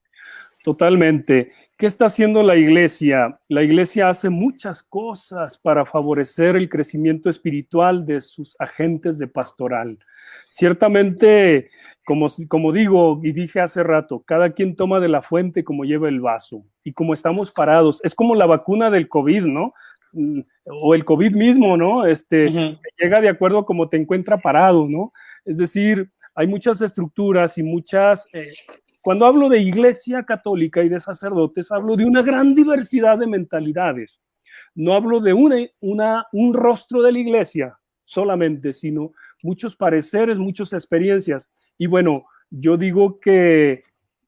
Totalmente. 0.62 1.54
¿Qué 1.78 1.88
está 1.88 2.08
haciendo 2.08 2.44
la 2.44 2.58
iglesia? 2.58 3.40
La 3.48 3.64
iglesia 3.64 4.10
hace 4.10 4.30
muchas 4.30 4.84
cosas 4.84 5.58
para 5.58 5.86
favorecer 5.86 6.58
el 6.58 6.68
crecimiento 6.68 7.30
espiritual 7.30 8.06
de 8.06 8.20
sus 8.20 8.58
agentes 8.60 9.18
de 9.20 9.28
pastoral. 9.28 10.00
Ciertamente, 10.50 11.70
como, 12.06 12.28
como 12.50 12.74
digo 12.74 13.22
y 13.24 13.32
dije 13.32 13.62
hace 13.62 13.84
rato, 13.84 14.22
cada 14.24 14.52
quien 14.52 14.76
toma 14.76 15.00
de 15.00 15.08
la 15.08 15.22
fuente 15.22 15.64
como 15.64 15.86
lleva 15.86 16.10
el 16.10 16.20
vaso. 16.20 16.66
Y 16.84 16.92
como 16.92 17.14
estamos 17.14 17.52
parados, 17.52 18.02
es 18.04 18.14
como 18.14 18.36
la 18.36 18.48
vacuna 18.48 18.92
del 18.92 19.08
COVID, 19.08 19.46
¿no? 19.46 19.74
Mm, 20.12 20.42
o 20.66 20.94
el 20.94 21.06
COVID 21.06 21.36
mismo, 21.36 21.78
¿no? 21.78 22.06
Este, 22.06 22.50
llega 23.00 23.22
de 23.22 23.30
acuerdo 23.30 23.60
a 23.60 23.66
cómo 23.66 23.88
te 23.88 23.96
encuentra 23.96 24.38
parado, 24.38 24.90
¿no? 24.90 25.14
Es 25.46 25.58
decir, 25.58 26.12
hay 26.36 26.48
muchas 26.48 26.82
estructuras 26.82 27.58
y 27.58 27.64
muchas... 27.64 28.28
Eh, 28.34 28.48
cuando 29.02 29.26
hablo 29.26 29.50
de 29.50 29.60
iglesia 29.60 30.24
católica 30.24 30.84
y 30.84 30.90
de 30.90 31.00
sacerdotes, 31.00 31.72
hablo 31.72 31.96
de 31.96 32.06
una 32.06 32.22
gran 32.22 32.54
diversidad 32.54 33.18
de 33.18 33.26
mentalidades. 33.26 34.22
No 34.76 34.94
hablo 34.94 35.20
de 35.20 35.34
una, 35.34 36.26
un 36.32 36.54
rostro 36.54 37.02
de 37.02 37.12
la 37.12 37.20
iglesia 37.20 37.78
solamente, 38.04 38.74
sino 38.74 39.12
muchos 39.42 39.76
pareceres, 39.76 40.38
muchas 40.38 40.74
experiencias. 40.74 41.50
Y 41.80 41.88
bueno, 41.88 42.26
yo 42.52 42.78
digo 42.78 43.20
que 43.20 43.84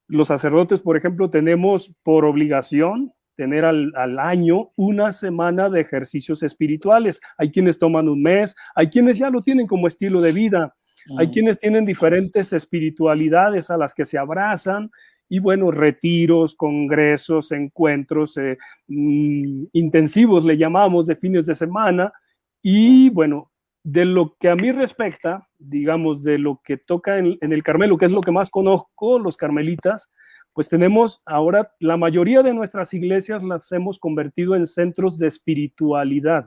los 0.08 0.30
sacerdotes, 0.30 0.82
por 0.82 0.98
ejemplo, 0.98 1.30
tenemos 1.30 1.94
por 2.02 2.26
obligación 2.26 3.14
tener 3.36 3.66
al, 3.66 3.94
al, 3.96 4.20
año 4.20 4.70
una 4.76 5.12
semana 5.12 5.70
de 5.70 5.82
ejercicios 5.82 6.44
espirituales. 6.44 7.22
Hay 7.38 7.52
quienes 7.52 7.80
toman 7.80 8.10
un 8.10 8.22
mes, 8.22 8.56
hay 8.76 8.90
quienes 8.90 9.18
ya 9.18 9.30
lo 9.30 9.42
tienen 9.42 9.68
como 9.68 9.88
estilo 9.88 10.22
de 10.22 10.32
vida. 10.32 10.76
Hay 11.18 11.30
quienes 11.30 11.60
tienen 11.60 11.86
diferentes 11.86 12.54
espiritualidades 12.54 13.70
a 13.70 13.78
las 13.78 13.94
que 13.94 14.06
se 14.06 14.18
abrazan 14.18 14.90
y 15.30 15.40
bueno, 15.40 15.72
retiros, 15.72 16.56
congresos, 16.56 17.52
encuentros 17.52 18.38
eh, 18.38 18.58
mm, 18.88 19.66
intensivos, 19.74 20.46
le 20.46 20.58
llamamos, 20.58 21.08
de 21.08 21.16
fines 21.16 21.46
de 21.46 21.56
semana. 21.56 22.14
Y 22.62 23.10
bueno, 23.10 23.52
de 23.84 24.06
lo 24.06 24.36
que 24.40 24.50
a 24.50 24.56
mí 24.56 24.72
respecta, 24.72 25.48
digamos, 25.58 26.24
de 26.24 26.38
lo 26.38 26.62
que 26.64 26.78
toca 26.78 27.18
en, 27.18 27.38
en, 27.42 27.52
el 27.52 27.64
Carmelo, 27.64 27.98
que 27.98 28.06
es 28.06 28.12
lo 28.12 28.22
que 28.22 28.32
más 28.32 28.50
conozco, 28.50 29.20
los 29.20 29.36
carmelitas, 29.36 30.12
pues 30.54 30.70
tenemos 30.70 31.22
ahora, 31.26 31.74
la 31.80 31.98
mayoría 31.98 32.44
de 32.44 32.54
nuestras 32.54 32.94
iglesias 32.94 33.44
las 33.44 33.72
hemos 33.72 34.00
convertido 34.00 34.56
en 34.56 34.68
centros 34.68 35.18
de 35.18 35.28
espiritualidad. 35.28 36.46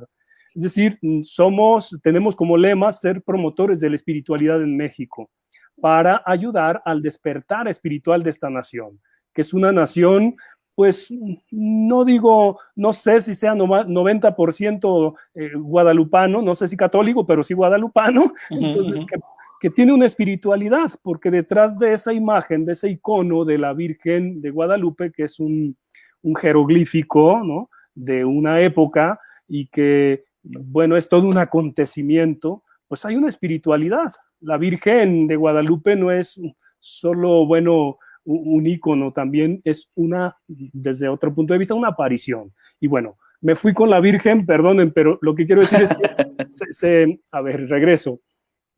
Es 0.57 0.63
decir, 0.63 0.99
somos, 1.23 2.01
tenemos 2.03 2.35
como 2.35 2.57
lema 2.57 2.91
ser 2.91 3.21
promotores 3.21 3.79
de 3.79 3.91
la 3.91 3.97
espiritualidad 3.97 4.63
en 4.63 4.75
México 4.75 5.29
para 5.79 6.23
ayudar 6.25 6.81
al 6.87 7.03
despertar 7.03 7.69
espiritual 7.69 8.23
de 8.23 8.31
esta 8.31 8.49
nación, 8.49 8.99
que 9.35 9.43
es 9.43 9.53
una 9.53 9.71
nación, 9.71 10.35
pues 10.75 11.13
no 11.51 12.07
digo, 12.07 12.59
no 12.75 12.95
sé 12.95 13.21
si 13.21 13.35
sea 13.35 13.55
90% 13.55 15.15
eh, 15.35 15.51
guadalupano, 15.57 16.41
no 16.41 16.55
sé 16.55 16.69
si 16.69 16.77
católico, 16.77 17.27
pero 17.27 17.43
sí 17.43 17.53
guadalupano, 17.53 18.33
entonces 18.49 19.05
que, 19.61 19.69
tiene 19.75 19.93
una 19.93 20.07
espiritualidad, 20.07 20.91
porque 21.03 21.31
detrás 21.31 21.79
de 21.79 21.93
esa 21.93 22.15
imagen, 22.15 22.65
de 22.65 22.75
ese 22.75 22.89
icono 22.89 23.45
de 23.45 23.59
la 23.59 23.75
Virgen 23.75 24.41
de 24.41 24.51
Guadalupe, 24.51 25.13
que 25.13 25.25
es 25.25 25.39
un, 25.39 25.77
un 26.23 26.35
jeroglífico, 26.35 27.43
¿no? 27.45 27.69
De 27.93 28.25
una 28.25 28.61
época 28.61 29.19
y 29.49 29.67
que 29.67 30.25
bueno, 30.49 30.97
es 30.97 31.09
todo 31.09 31.27
un 31.27 31.39
acontecimiento, 31.39 32.63
pues 32.89 33.05
hay 33.05 33.17
una 33.17 33.29
espiritualidad. 33.29 34.13
La 34.41 34.57
Virgen 34.59 35.27
de 35.27 35.37
Guadalupe 35.37 35.97
no 35.97 36.11
es 36.11 36.41
solo, 36.79 37.47
bueno, 37.47 37.99
un 38.25 38.67
ícono, 38.67 39.13
también 39.13 39.61
es 39.65 39.89
una, 39.95 40.37
desde 40.47 41.09
otro 41.09 41.33
punto 41.33 41.53
de 41.53 41.59
vista, 41.59 41.75
una 41.75 41.89
aparición. 41.89 42.53
Y 42.81 42.89
bueno, 42.89 43.19
me 43.41 43.55
fui 43.55 43.73
con 43.73 43.89
la 43.89 44.01
Virgen, 44.01 44.45
perdonen, 44.45 44.93
pero 44.93 45.19
lo 45.23 45.35
que 45.35 45.47
quiero 45.47 45.61
decir 45.61 45.83
es 45.83 45.91
que, 45.91 46.47
se, 46.71 47.21
a 47.31 47.41
ver, 47.41 47.69
regreso, 47.69 48.21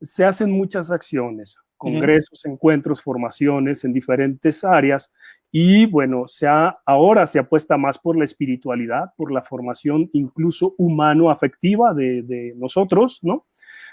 se 0.01 0.23
hacen 0.23 0.51
muchas 0.51 0.91
acciones, 0.91 1.57
congresos, 1.77 2.45
encuentros, 2.45 3.01
formaciones 3.01 3.83
en 3.83 3.93
diferentes 3.93 4.63
áreas 4.63 5.11
y 5.51 5.87
bueno, 5.87 6.25
se 6.27 6.47
ahora 6.85 7.25
se 7.25 7.39
apuesta 7.39 7.75
más 7.77 7.97
por 7.97 8.17
la 8.17 8.25
espiritualidad, 8.25 9.13
por 9.17 9.31
la 9.31 9.41
formación 9.41 10.09
incluso 10.13 10.75
humano-afectiva 10.77 11.93
de, 11.93 12.53
nosotros, 12.57 13.19
¿no? 13.23 13.47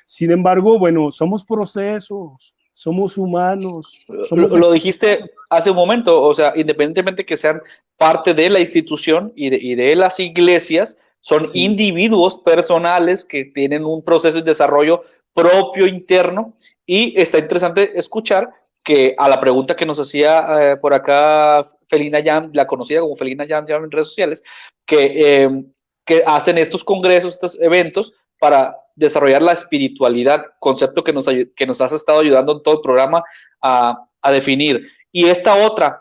Sin 0.04 0.30
embargo, 0.30 0.78
bueno, 0.78 1.10
somos 1.10 1.44
procesos, 1.44 2.54
somos 2.72 3.16
humanos. 3.16 4.06
Lo, 4.30 4.70
dijiste 4.70 5.30
hace 5.48 5.70
un 5.70 5.76
momento, 5.76 6.22
o 6.22 6.34
sea, 6.34 6.52
independientemente 6.54 7.24
que 7.24 7.36
sean 7.36 7.62
parte 7.96 8.34
de 8.34 8.50
la 8.50 8.60
institución 8.60 9.32
y 9.34 9.74
de, 9.74 9.96
las 9.96 10.20
iglesias, 10.20 10.98
son 11.20 11.46
individuos 11.54 12.38
personales 12.38 13.24
que 13.24 13.46
tienen 13.46 13.84
un 13.84 14.02
proceso 14.04 14.38
de 14.38 14.44
desarrollo 14.44 15.02
propio 15.32 15.86
interno 15.86 16.54
y 16.84 17.18
está 17.18 17.38
interesante 17.38 17.98
escuchar 17.98 18.50
que 18.86 19.16
a 19.18 19.28
la 19.28 19.40
pregunta 19.40 19.74
que 19.74 19.84
nos 19.84 19.98
hacía 19.98 20.46
eh, 20.60 20.76
por 20.76 20.94
acá 20.94 21.66
Felina 21.88 22.20
Yam, 22.20 22.52
la 22.54 22.68
conocida 22.68 23.00
como 23.00 23.16
Felina 23.16 23.44
Yam, 23.44 23.66
en 23.68 23.90
redes 23.90 24.06
sociales, 24.06 24.44
que, 24.86 25.42
em, 25.42 25.72
que 26.04 26.22
hacen 26.24 26.56
estos 26.56 26.84
congresos, 26.84 27.34
estos 27.34 27.60
eventos 27.60 28.12
para 28.38 28.76
desarrollar 28.94 29.42
la 29.42 29.54
espiritualidad, 29.54 30.46
concepto 30.60 31.02
que 31.02 31.12
nos, 31.12 31.26
que 31.26 31.66
nos 31.66 31.80
has 31.80 31.90
estado 31.90 32.20
ayudando 32.20 32.52
en 32.52 32.62
todo 32.62 32.76
el 32.76 32.80
programa 32.80 33.24
a, 33.60 34.06
a 34.22 34.30
definir. 34.30 34.88
Y 35.10 35.24
esta 35.24 35.56
otra, 35.66 36.00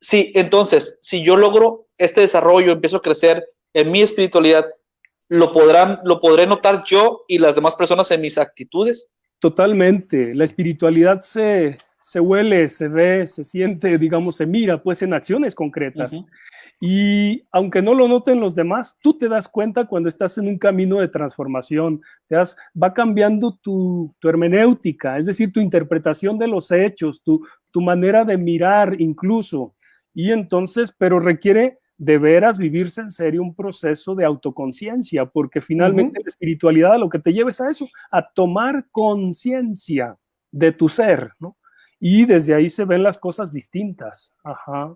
sí, 0.00 0.32
entonces, 0.34 0.98
si 1.02 1.22
yo 1.22 1.36
logro 1.36 1.88
este 1.98 2.22
desarrollo, 2.22 2.72
empiezo 2.72 2.96
a 2.96 3.02
crecer 3.02 3.46
en 3.74 3.92
mi 3.92 4.00
espiritualidad, 4.00 4.64
¿lo, 5.28 5.52
podrán, 5.52 6.00
lo 6.04 6.20
podré 6.20 6.46
notar 6.46 6.84
yo 6.86 7.26
y 7.28 7.36
las 7.36 7.54
demás 7.54 7.76
personas 7.76 8.10
en 8.12 8.22
mis 8.22 8.38
actitudes? 8.38 9.10
Totalmente. 9.40 10.32
La 10.32 10.44
espiritualidad 10.44 11.20
se, 11.20 11.76
se 12.04 12.20
huele, 12.20 12.68
se 12.68 12.86
ve, 12.86 13.26
se 13.26 13.44
siente, 13.44 13.96
digamos, 13.98 14.36
se 14.36 14.44
mira, 14.44 14.82
pues 14.82 15.00
en 15.00 15.14
acciones 15.14 15.54
concretas. 15.54 16.12
Y 16.78 17.46
aunque 17.50 17.80
no 17.80 17.94
lo 17.94 18.06
noten 18.08 18.40
los 18.40 18.54
demás, 18.54 18.98
tú 19.00 19.16
te 19.16 19.26
das 19.26 19.48
cuenta 19.48 19.86
cuando 19.86 20.10
estás 20.10 20.36
en 20.36 20.46
un 20.46 20.58
camino 20.58 21.00
de 21.00 21.08
transformación, 21.08 22.02
te 22.28 22.36
das, 22.36 22.58
va 22.80 22.92
cambiando 22.92 23.56
tu, 23.56 24.14
hermenéutica, 24.22 25.16
es 25.16 25.24
decir, 25.24 25.50
tu 25.50 25.60
interpretación 25.60 26.36
de 26.36 26.46
los 26.46 26.70
hechos, 26.70 27.22
tu, 27.22 27.46
tu 27.70 27.80
manera 27.80 28.26
de 28.26 28.36
mirar 28.36 29.00
incluso. 29.00 29.74
Y 30.12 30.30
entonces, 30.30 30.94
pero 30.98 31.20
requiere 31.20 31.78
de 31.96 32.18
veras 32.18 32.58
vivirse 32.58 33.00
en 33.00 33.12
serio 33.12 33.40
un 33.40 33.54
proceso 33.54 34.14
de 34.14 34.26
autoconciencia, 34.26 35.24
porque 35.24 35.62
finalmente 35.62 36.20
la 36.20 36.26
espiritualidad 36.26 36.98
lo 36.98 37.08
que 37.08 37.18
te 37.18 37.32
lleva 37.32 37.48
es 37.48 37.62
a 37.62 37.70
eso, 37.70 37.88
a 38.10 38.28
tomar 38.28 38.88
conciencia 38.90 40.18
de 40.52 40.72
tu 40.72 40.90
ser, 40.90 41.32
¿no? 41.38 41.56
Y 42.06 42.26
desde 42.26 42.54
ahí 42.54 42.68
se 42.68 42.84
ven 42.84 43.02
las 43.02 43.16
cosas 43.16 43.50
distintas. 43.50 44.30
Ajá. 44.44 44.94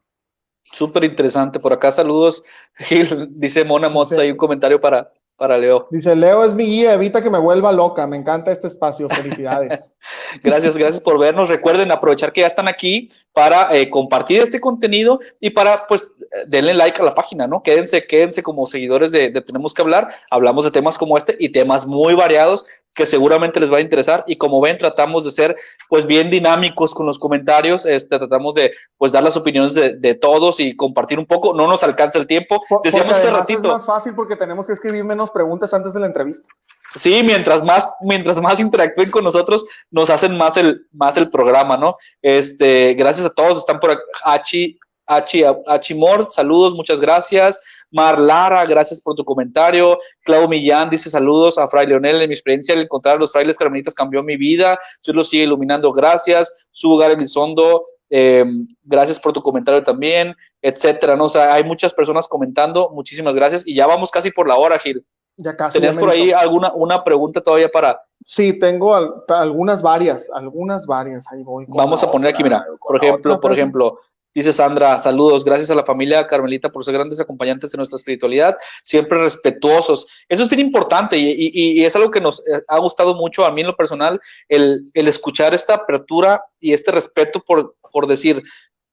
Súper 0.71 1.05
interesante. 1.05 1.59
Por 1.59 1.73
acá 1.73 1.91
saludos. 1.91 2.45
Gil, 2.77 3.29
dice 3.31 3.65
Mona 3.65 3.89
Motz, 3.89 4.19
hay 4.19 4.31
un 4.31 4.37
comentario 4.37 4.79
para, 4.79 5.11
para 5.35 5.57
Leo. 5.57 5.89
Dice, 5.91 6.15
Leo 6.15 6.45
es 6.45 6.53
mi 6.53 6.67
guía, 6.67 6.93
evita 6.93 7.23
que 7.23 7.31
me 7.31 7.39
vuelva 7.39 7.73
loca. 7.73 8.07
Me 8.07 8.19
encanta 8.19 8.53
este 8.53 8.67
espacio. 8.67 9.09
Felicidades. 9.09 9.91
gracias, 10.43 10.77
gracias 10.77 11.01
por 11.01 11.19
vernos. 11.19 11.49
Recuerden 11.49 11.91
aprovechar 11.91 12.31
que 12.31 12.43
ya 12.43 12.47
están 12.47 12.69
aquí 12.69 13.09
para 13.33 13.75
eh, 13.75 13.89
compartir 13.89 14.43
este 14.43 14.61
contenido 14.61 15.19
y 15.41 15.49
para, 15.49 15.87
pues, 15.87 16.15
denle 16.47 16.75
like 16.75 17.01
a 17.01 17.07
la 17.07 17.15
página, 17.15 17.47
¿no? 17.47 17.63
Quédense, 17.63 18.07
quédense 18.07 18.43
como 18.43 18.67
seguidores 18.67 19.13
de, 19.13 19.31
de 19.31 19.41
Tenemos 19.41 19.73
que 19.73 19.81
hablar. 19.81 20.11
Hablamos 20.31 20.67
de 20.67 20.73
temas 20.73 20.99
como 20.99 21.17
este 21.17 21.39
y 21.41 21.49
temas 21.49 21.87
muy 21.87 22.13
variados 22.13 22.67
que 22.99 23.07
seguramente 23.07 23.61
les 23.61 23.73
va 23.73 23.77
a 23.77 23.81
interesar 23.81 24.25
y 24.27 24.37
como 24.39 24.61
ven 24.61 24.77
tratamos 24.77 25.25
de 25.25 25.31
ser 25.31 25.57
pues 25.89 26.05
bien 26.05 26.31
dinámicos 26.31 26.97
con 26.97 27.07
los 27.07 27.17
comentarios, 27.17 27.87
este, 27.87 28.19
tratamos 28.19 28.57
de 28.57 28.73
pues 28.97 29.13
dar 29.13 29.23
las 29.23 29.37
opiniones 29.37 29.75
de, 29.75 30.15
todos 30.17 30.59
y 30.59 30.75
compartir 30.75 31.17
un 31.17 31.25
poco, 31.25 31.55
no 31.55 31.69
nos 31.69 31.85
alcanza 31.85 32.19
el 32.19 32.27
tiempo, 32.27 32.61
decíamos 32.83 33.15
hace 33.15 33.31
ratito. 33.31 33.69
Es 33.69 33.69
más 33.69 33.87
fácil 33.87 34.17
porque 34.17 34.35
tenemos 34.35 34.67
que 34.67 34.73
escribir 34.73 35.05
menos 35.05 35.31
preguntas 35.31 35.73
antes 35.73 35.95
de 35.95 36.01
la 36.01 36.07
entrevista. 36.07 36.49
Sí, 36.97 37.23
mientras 37.23 37.65
más, 37.65 37.89
mientras 38.01 38.41
más 38.41 38.59
interactúen 38.59 39.13
con 39.13 39.23
nosotros, 39.23 39.65
nos 39.93 40.11
hacen 40.11 40.37
más 40.37 40.57
el, 40.57 40.85
más 40.91 41.17
el 41.17 41.31
programa, 41.31 41.77
¿no? 41.77 41.95
Este, 42.21 42.95
gracias 42.95 43.27
a 43.27 43.31
todos, 43.31 43.59
están 43.59 43.79
por 43.79 43.97
aquí, 44.25 44.77
Achi, 45.07 45.45
Achimor, 45.69 46.27
saludos, 46.31 46.75
muchas 46.75 47.01
gracias. 47.01 47.61
Mar 47.91 48.19
Lara, 48.19 48.65
gracias 48.67 49.01
por 49.01 49.15
tu 49.15 49.25
comentario. 49.25 49.99
Clau 50.25 50.49
Millán 50.49 50.91
dice 50.91 51.11
saludos 51.11 51.59
a 51.59 51.69
Fray 51.69 51.87
Leonel. 51.87 52.21
En 52.23 52.29
mi 52.29 52.35
experiencia, 52.35 52.75
el 52.75 52.83
encontrar 52.83 53.17
a 53.17 53.19
los 53.19 53.33
frailes 53.33 53.57
carmelitas 53.57 53.95
cambió 53.95 54.23
mi 54.23 54.37
vida. 54.37 54.79
Dios 55.05 55.17
lo 55.17 55.25
sigue 55.25 55.45
iluminando. 55.45 55.93
Gracias. 55.93 56.67
Sugar 56.71 57.11
Elizondo, 57.11 57.87
eh, 58.11 58.45
gracias 58.83 59.19
por 59.19 59.33
tu 59.33 59.43
comentario 59.43 59.83
también, 59.83 60.35
etcétera. 60.63 61.17
¿no? 61.17 61.25
O 61.25 61.29
sea, 61.29 61.55
hay 61.55 61.65
muchas 61.65 61.95
personas 61.95 62.27
comentando. 62.27 62.91
Muchísimas 62.91 63.35
gracias. 63.35 63.67
Y 63.67 63.75
ya 63.75 63.87
vamos 63.87 64.11
casi 64.11 64.31
por 64.31 64.47
la 64.47 64.57
hora, 64.57 64.79
Gil. 64.79 65.05
Ya 65.37 65.57
casi. 65.57 65.79
¿Tenías 65.79 65.97
por 65.97 66.11
ahí 66.11 66.33
alguna 66.33 66.73
una 66.75 67.05
pregunta 67.05 67.41
todavía 67.41 67.69
para? 67.69 68.01
Sí, 68.25 68.59
tengo 68.59 68.95
algunas 69.29 69.81
varias, 69.81 70.29
algunas 70.35 70.85
varias. 70.85 71.25
Ahí 71.31 71.43
voy. 71.45 71.65
Vamos 71.69 72.03
a 72.03 72.11
poner 72.11 72.35
aquí, 72.35 72.43
mira, 72.43 72.67
por 72.81 72.97
ejemplo, 72.97 73.41
por 73.41 73.53
ejemplo, 73.53 74.01
Dice 74.35 74.53
Sandra, 74.53 74.99
saludos, 74.99 75.45
gracias 75.45 75.71
a 75.71 75.75
la 75.75 75.85
familia 75.85 76.27
Carmelita 76.27 76.71
por 76.71 76.85
ser 76.85 76.95
grandes 76.95 77.21
acompañantes 77.21 77.73
de 77.73 77.77
nuestra 77.77 77.97
espiritualidad, 77.97 78.57
siempre 78.83 79.19
respetuosos. 79.19 80.07
Eso 80.29 80.45
es 80.45 80.49
bien 80.49 80.61
importante 80.61 81.17
y, 81.19 81.85
es 81.85 81.97
algo 81.97 82.11
que 82.11 82.21
nos 82.21 82.41
eh, 82.41 82.63
ha 82.69 82.79
gustado 82.79 83.15
mucho 83.15 83.45
a 83.45 83.51
mí 83.51 83.63
en 83.63 83.69
lo 83.69 83.77
personal, 83.77 84.21
el, 84.49 84.85
escuchar 84.95 85.55
esta 85.55 85.75
apertura 85.75 86.43
y 86.61 86.73
este 86.73 86.93
respeto 86.93 87.43
por, 87.45 87.77
por 87.91 88.07
decir, 88.07 88.43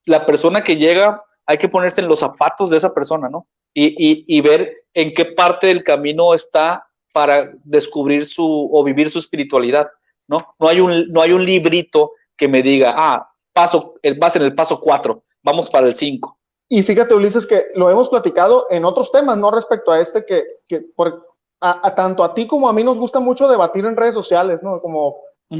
la 0.05 0.25
persona 0.25 0.63
que 0.63 0.77
llega, 0.77 1.23
hay 1.45 1.57
que 1.57 1.69
ponerse 1.69 2.01
en 2.01 2.07
los 2.07 2.19
zapatos 2.19 2.69
de 2.69 2.77
esa 2.77 2.93
persona, 2.93 3.29
¿no? 3.29 3.47
Y, 3.73 4.23
y 4.25 4.41
ver 4.41 4.85
en 4.93 5.11
qué 5.11 5.25
parte 5.25 5.67
del 5.67 5.83
camino 5.83 6.33
está 6.33 6.87
para 7.13 7.51
descubrir 7.63 8.25
su 8.25 8.69
o 8.71 8.83
vivir 8.83 9.09
su 9.09 9.19
espiritualidad, 9.19 9.89
¿no? 10.27 10.55
No 10.59 10.67
hay 10.67 10.79
un, 10.79 11.07
no 11.09 11.21
hay 11.21 11.33
un 11.33 11.45
librito 11.45 12.11
que 12.37 12.47
me 12.47 12.61
diga, 12.61 12.93
ah, 12.95 13.29
paso, 13.55 13.95
vas 14.19 14.35
en 14.35 14.41
el 14.43 14.53
paso 14.53 14.79
4 14.79 15.23
vamos 15.45 15.69
para 15.69 15.87
el 15.87 15.95
5. 15.95 16.37
Y 16.67 16.83
fíjate, 16.83 17.13
Ulises, 17.13 17.45
que 17.45 17.67
lo 17.75 17.89
hemos 17.89 18.09
platicado 18.09 18.65
en 18.71 18.83
otros 18.83 19.11
temas, 19.11 19.37
no 19.37 19.51
respecto 19.51 19.91
a 19.91 20.01
este, 20.01 20.25
que, 20.25 20.43
que 20.67 20.81
por, 20.81 21.27
a, 21.61 21.93
tanto 21.95 22.23
a 22.23 22.33
ti 22.33 22.47
como 22.47 22.67
a 22.67 22.73
mí 22.73 22.83
nos 22.83 22.97
gusta 22.97 23.19
mucho 23.19 23.47
debatir 23.47 23.85
en 23.85 23.95
redes 23.95 24.15
sociales, 24.15 24.63
¿no? 24.63 24.81
Como 24.81 25.17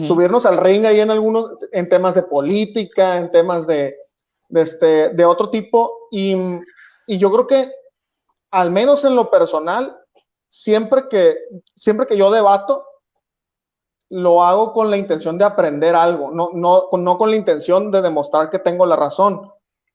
subirnos 0.08 0.48
al 0.48 0.58
ring 0.58 0.84
ahí 0.86 1.00
en 1.00 1.12
algunos, 1.12 1.52
en 1.72 1.88
temas 1.88 2.16
de 2.16 2.24
política, 2.24 3.18
en 3.18 3.32
temas 3.32 3.68
de, 3.68 3.96
de, 4.50 4.62
este, 4.62 5.10
de 5.10 5.26
otro 5.26 5.52
tipo. 5.52 6.08
Y, 6.10 6.36
y 7.06 7.20
yo 7.20 7.32
creo 7.32 7.46
que, 7.46 7.72
al 8.50 8.72
menos 8.72 9.06
en 9.06 9.16
lo 9.16 9.30
personal, 9.30 9.96
siempre 10.50 11.08
que, 11.08 11.38
siempre 11.76 12.08
que 12.08 12.18
yo 12.18 12.32
debato, 12.32 12.84
lo 14.16 14.42
hago 14.44 14.72
con 14.72 14.90
la 14.90 14.96
intención 14.96 15.38
de 15.38 15.44
aprender 15.44 15.94
algo, 15.94 16.32
no, 16.32 16.50
no, 16.54 16.88
no 16.90 17.18
con 17.18 17.32
la 17.32 17.36
intención 17.36 17.92
de 17.92 18.02
demostrar 18.02 18.50
que 18.50 18.60
tengo 18.60 18.86
la 18.86 18.96
razón. 18.96 19.52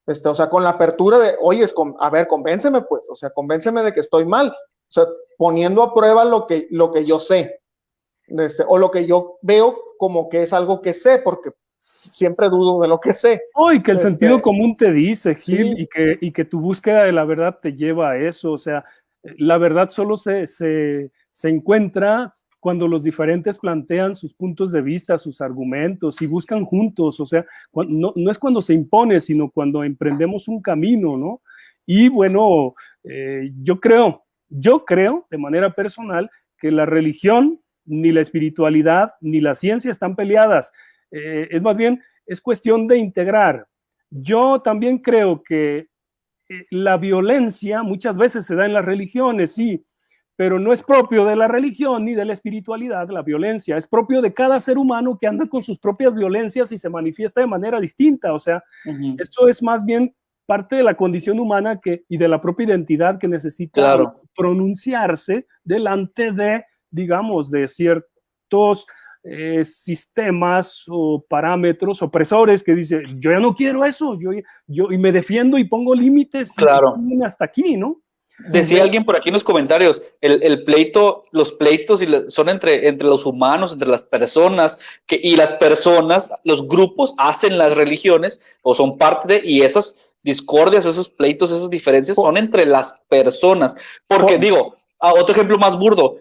Este, 0.07 0.29
o 0.29 0.35
sea, 0.35 0.51
con 0.51 0.63
la 0.63 0.71
apertura 0.71 1.19
de, 1.19 1.37
oye, 1.41 1.65
a 1.99 2.11
ver, 2.11 2.27
convénceme 2.27 2.83
pues, 2.83 3.09
o 3.09 3.15
sea, 3.15 3.31
convénceme 3.31 3.83
de 3.83 3.95
que 3.95 4.01
estoy 4.01 4.27
mal, 4.27 4.49
o 4.49 4.93
sea, 4.93 5.07
poniendo 5.39 5.83
a 5.83 5.95
prueba 5.95 6.25
lo 6.25 6.47
que, 6.47 6.67
lo 6.71 6.91
que 6.91 7.07
yo 7.07 7.19
sé, 7.19 7.61
este, 8.27 8.63
o 8.69 8.77
lo 8.77 8.91
que 8.91 9.07
yo 9.07 9.39
veo 9.41 9.75
como 9.99 10.29
que 10.29 10.43
es 10.43 10.53
algo 10.53 10.83
que 10.83 10.93
sé, 10.93 11.21
porque 11.25 11.53
siempre 11.79 12.51
dudo 12.51 12.81
de 12.83 12.89
lo 12.89 13.01
que 13.01 13.15
sé. 13.15 13.41
Oh, 13.55 13.73
y 13.73 13.83
que 13.83 13.93
el 13.93 13.97
este, 13.97 14.11
sentido 14.11 14.43
común 14.43 14.77
te 14.77 14.93
dice, 14.93 15.35
Gil, 15.35 15.81
y, 15.81 15.87
que, 15.87 16.19
y 16.21 16.33
que 16.33 16.45
tu 16.45 16.61
búsqueda 16.61 17.05
de 17.05 17.13
la 17.13 17.25
verdad 17.25 17.59
te 17.63 17.73
lleva 17.73 18.11
a 18.11 18.17
eso, 18.19 18.53
o 18.53 18.59
sea, 18.59 18.85
la 19.23 19.57
verdad 19.57 19.89
solo 19.89 20.19
se, 20.19 20.47
se, 20.47 21.11
se 21.31 21.49
encuentra 21.49 22.35
cuando 22.61 22.87
los 22.87 23.03
diferentes 23.03 23.59
plantean 23.59 24.15
sus 24.15 24.35
puntos 24.35 24.71
de 24.71 24.83
vista, 24.83 25.19
sus 25.19 25.41
argumentos 25.41 26.21
y 26.21 26.27
buscan 26.27 26.65
juntos, 26.65 27.19
o 27.19 27.27
sea, 27.27 27.45
no, 27.73 28.13
es 28.31 28.39
cuando 28.39 28.61
se 28.63 28.75
impone, 28.75 29.19
sino 29.21 29.51
cuando 29.51 29.83
emprendemos 29.83 30.47
un 30.47 30.61
camino, 30.61 31.17
¿no? 31.17 31.41
Y 31.87 32.09
bueno, 32.09 32.75
eh, 33.03 33.51
yo 33.63 33.81
creo, 33.81 34.25
yo 34.49 34.85
creo 34.85 35.27
de 35.31 35.39
manera 35.39 35.75
personal 35.75 36.31
que 36.59 36.71
la 36.71 36.85
religión, 36.85 37.61
ni 37.87 38.13
la 38.13 38.21
espiritualidad, 38.21 39.15
ni 39.21 39.41
la 39.41 39.55
ciencia 39.55 39.91
están 39.91 40.15
peleadas. 40.15 40.73
Eh, 41.11 41.49
es 41.51 41.63
más 41.63 41.77
bien, 41.77 42.01
es 42.27 42.41
cuestión 42.41 42.87
de 42.87 42.99
integrar. 42.99 43.67
Yo 44.11 44.61
también 44.61 44.99
creo 44.99 45.43
que 45.43 45.89
eh, 46.49 46.67
la 46.71 46.99
violencia 46.99 47.83
muchas 47.83 48.17
veces 48.17 48.47
se 48.47 48.55
da 48.55 48.67
en 48.67 48.75
las 48.75 48.85
religiones, 48.85 49.53
sí, 49.53 49.85
pero 50.41 50.59
no 50.59 50.73
es 50.73 50.83
propio 50.83 51.27
de 51.27 51.37
la 51.37 51.49
religión 51.49 52.07
ni 52.07 52.15
de 52.15 52.25
la 52.25 52.33
espiritualidad 52.33 53.11
la 53.11 53.21
violencia, 53.21 53.77
es 53.77 53.87
propio 53.87 54.23
de 54.23 54.33
cada 54.33 54.59
ser 54.59 54.79
humano 54.79 55.19
que 55.21 55.27
anda 55.27 55.47
con 55.47 55.63
sus 55.63 55.79
propias 55.79 56.15
violencias 56.15 56.73
y 56.73 56.79
se 56.79 56.89
manifiesta 56.89 57.43
de 57.43 57.47
manera 57.47 57.79
distinta, 57.79 58.33
o 58.33 58.41
sea, 58.41 58.65
esto 59.19 59.49
es 59.49 59.63
más 59.63 59.85
bien 59.85 60.15
parte 60.47 60.77
de 60.77 60.83
la 60.83 60.95
condición 60.95 61.39
humana 61.39 61.79
que, 61.79 62.05
y 62.09 62.17
de 62.17 62.27
la 62.27 62.41
propia 62.41 62.69
identidad 62.69 63.19
que 63.19 63.29
necesita 63.29 64.15
pronunciarse 64.35 65.47
delante 65.63 66.33
de, 66.33 66.65
digamos, 66.91 67.51
de 67.51 67.69
ciertos 67.69 68.87
eh, 69.23 69.63
sistemas 69.63 70.87
o 70.89 71.23
parámetros 71.29 72.01
opresores 72.01 72.65
que 72.65 72.75
dice, 72.75 73.03
yo 73.19 73.31
ya 73.31 73.41
no 73.41 73.55
quiero 73.55 73.85
eso, 73.85 74.19
yo, 74.19 74.31
yo 74.67 74.91
y 74.91 74.97
me 74.97 75.13
defiendo 75.13 75.59
y 75.59 75.65
pongo 75.65 75.95
límites 75.95 76.53
claro. 76.53 76.95
hasta 77.27 77.45
aquí, 77.45 77.77
¿no? 77.77 78.01
Decía 78.49 78.83
alguien 78.83 79.05
por 79.05 79.17
aquí 79.17 79.29
en 79.29 79.35
los 79.35 79.45
comentarios, 79.45 80.15
el, 80.21 80.65
pleito, 80.65 81.25
los 81.31 81.53
pleitos 81.53 82.01
son 82.29 82.49
entre, 82.49 82.89
entre 82.89 83.07
los 83.07 83.27
humanos, 83.27 83.73
entre 83.73 83.89
las 83.89 84.05
personas, 84.05 84.79
que, 85.07 85.21
y 85.23 85.37
las 85.37 85.53
personas, 85.53 86.31
los 86.45 86.67
grupos 86.67 87.15
hacen 87.19 87.59
las 87.59 87.75
religiones 87.75 88.41
o 88.63 88.75
son 88.75 88.99
parte 88.99 89.35
de, 89.35 89.41
y 89.45 89.63
esas 89.63 89.97
discordias, 90.23 90.85
esos 90.85 91.09
pleitos, 91.09 91.51
esas 91.51 91.71
diferencias 91.71 92.17
son 92.17 92.37
entre 92.37 92.67
las 92.67 92.95
personas. 93.09 93.77
Porque 94.09 94.39
digo, 94.39 94.77
otro 94.99 95.35
ejemplo 95.35 95.59
más 95.59 95.79
burdo, 95.79 96.17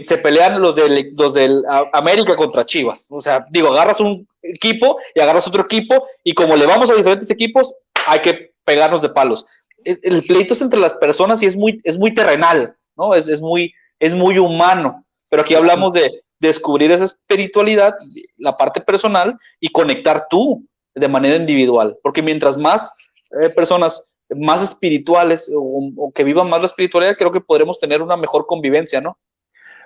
se 0.00 0.18
pelean 0.18 0.60
los 0.60 0.74
del, 0.74 1.12
los 1.16 1.34
del 1.34 1.62
América 1.92 2.34
contra 2.36 2.66
Chivas. 2.66 3.08
O 3.10 3.20
sea, 3.20 3.46
digo, 3.50 3.68
agarras 3.68 4.00
un 4.00 4.26
equipo 4.42 4.98
y 5.14 5.20
agarras 5.20 5.46
otro 5.46 5.62
equipo 5.62 6.06
y 6.24 6.34
como 6.34 6.56
le 6.56 6.66
vamos 6.66 6.90
a 6.90 6.94
diferentes 6.94 7.30
equipos, 7.30 7.72
hay 8.06 8.20
que 8.20 8.52
pegarnos 8.64 9.02
de 9.02 9.08
palos 9.08 9.46
el, 9.84 10.22
pleito 10.24 10.54
es 10.54 10.62
entre 10.62 10.80
las 10.80 10.94
personas 10.94 11.42
y 11.42 11.46
es 11.46 11.56
muy, 11.56 11.78
es 11.84 11.98
muy 11.98 12.14
terrenal, 12.14 12.76
¿no? 12.96 13.14
Es, 13.14 13.28
es, 13.28 13.40
muy, 13.40 13.72
es 13.98 14.14
muy 14.14 14.38
humano. 14.38 15.04
Pero 15.28 15.42
aquí 15.42 15.54
hablamos 15.54 15.92
de 15.92 16.22
descubrir 16.40 16.90
esa 16.90 17.04
espiritualidad, 17.04 17.94
la 18.36 18.56
parte 18.56 18.80
personal, 18.80 19.36
y 19.60 19.68
conectar 19.70 20.26
tú 20.28 20.64
de 20.94 21.08
manera 21.08 21.36
individual. 21.36 21.96
Porque 22.02 22.22
mientras 22.22 22.56
más 22.56 22.92
eh, 23.40 23.50
personas 23.50 24.02
más 24.36 24.62
espirituales 24.62 25.50
o, 25.54 26.12
que 26.14 26.24
vivan 26.24 26.48
más 26.48 26.60
la 26.60 26.66
espiritualidad, 26.66 27.16
creo 27.16 27.32
que 27.32 27.40
podremos 27.40 27.80
tener 27.80 28.02
una 28.02 28.16
mejor 28.16 28.46
convivencia, 28.46 29.00
¿no? 29.00 29.18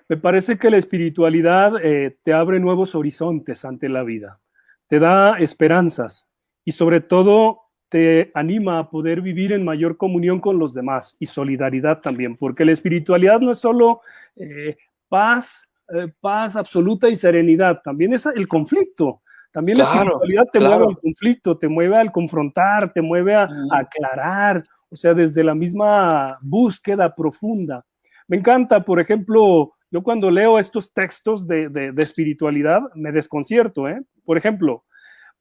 Me 0.08 0.16
parece 0.16 0.58
que 0.58 0.68
la 0.68 0.78
espiritualidad 0.78 1.74
eh, 1.82 2.16
te 2.24 2.32
abre 2.32 2.58
nuevos 2.58 2.94
horizontes 2.94 3.64
ante 3.64 3.88
la 3.88 4.02
vida, 4.02 4.40
te 4.88 4.98
da 4.98 5.38
esperanzas 5.38 6.26
y 6.64 6.72
sobre 6.72 7.00
todo 7.00 7.61
te 7.92 8.30
anima 8.32 8.78
a 8.78 8.88
poder 8.88 9.20
vivir 9.20 9.52
en 9.52 9.66
mayor 9.66 9.98
comunión 9.98 10.40
con 10.40 10.58
los 10.58 10.72
demás 10.72 11.14
y 11.20 11.26
solidaridad 11.26 12.00
también, 12.00 12.38
porque 12.38 12.64
la 12.64 12.72
espiritualidad 12.72 13.38
no 13.40 13.52
es 13.52 13.58
solo 13.58 14.00
eh, 14.34 14.78
paz, 15.10 15.68
eh, 15.94 16.10
paz 16.18 16.56
absoluta 16.56 17.10
y 17.10 17.16
serenidad, 17.16 17.82
también 17.84 18.14
es 18.14 18.24
el 18.24 18.48
conflicto. 18.48 19.20
También 19.52 19.76
la 19.76 19.84
espiritualidad 19.84 20.44
te 20.50 20.60
mueve 20.60 20.86
al 20.86 20.98
conflicto, 20.98 21.58
te 21.58 21.68
mueve 21.68 21.96
al 21.98 22.10
confrontar, 22.10 22.94
te 22.94 23.02
mueve 23.02 23.34
a, 23.34 23.46
aclarar, 23.70 24.64
o 24.88 24.96
sea, 24.96 25.12
desde 25.12 25.44
la 25.44 25.54
misma 25.54 26.38
búsqueda 26.40 27.14
profunda. 27.14 27.84
Me 28.26 28.38
encanta, 28.38 28.82
por 28.82 29.00
ejemplo, 29.00 29.74
yo 29.90 30.02
cuando 30.02 30.30
leo 30.30 30.58
estos 30.58 30.94
textos 30.94 31.46
de, 31.46 31.68
de, 31.68 31.92
de 31.92 32.02
espiritualidad 32.02 32.80
me 32.94 33.12
desconcierto, 33.12 33.86
¿eh? 33.86 34.00
Por 34.24 34.38
ejemplo, 34.38 34.84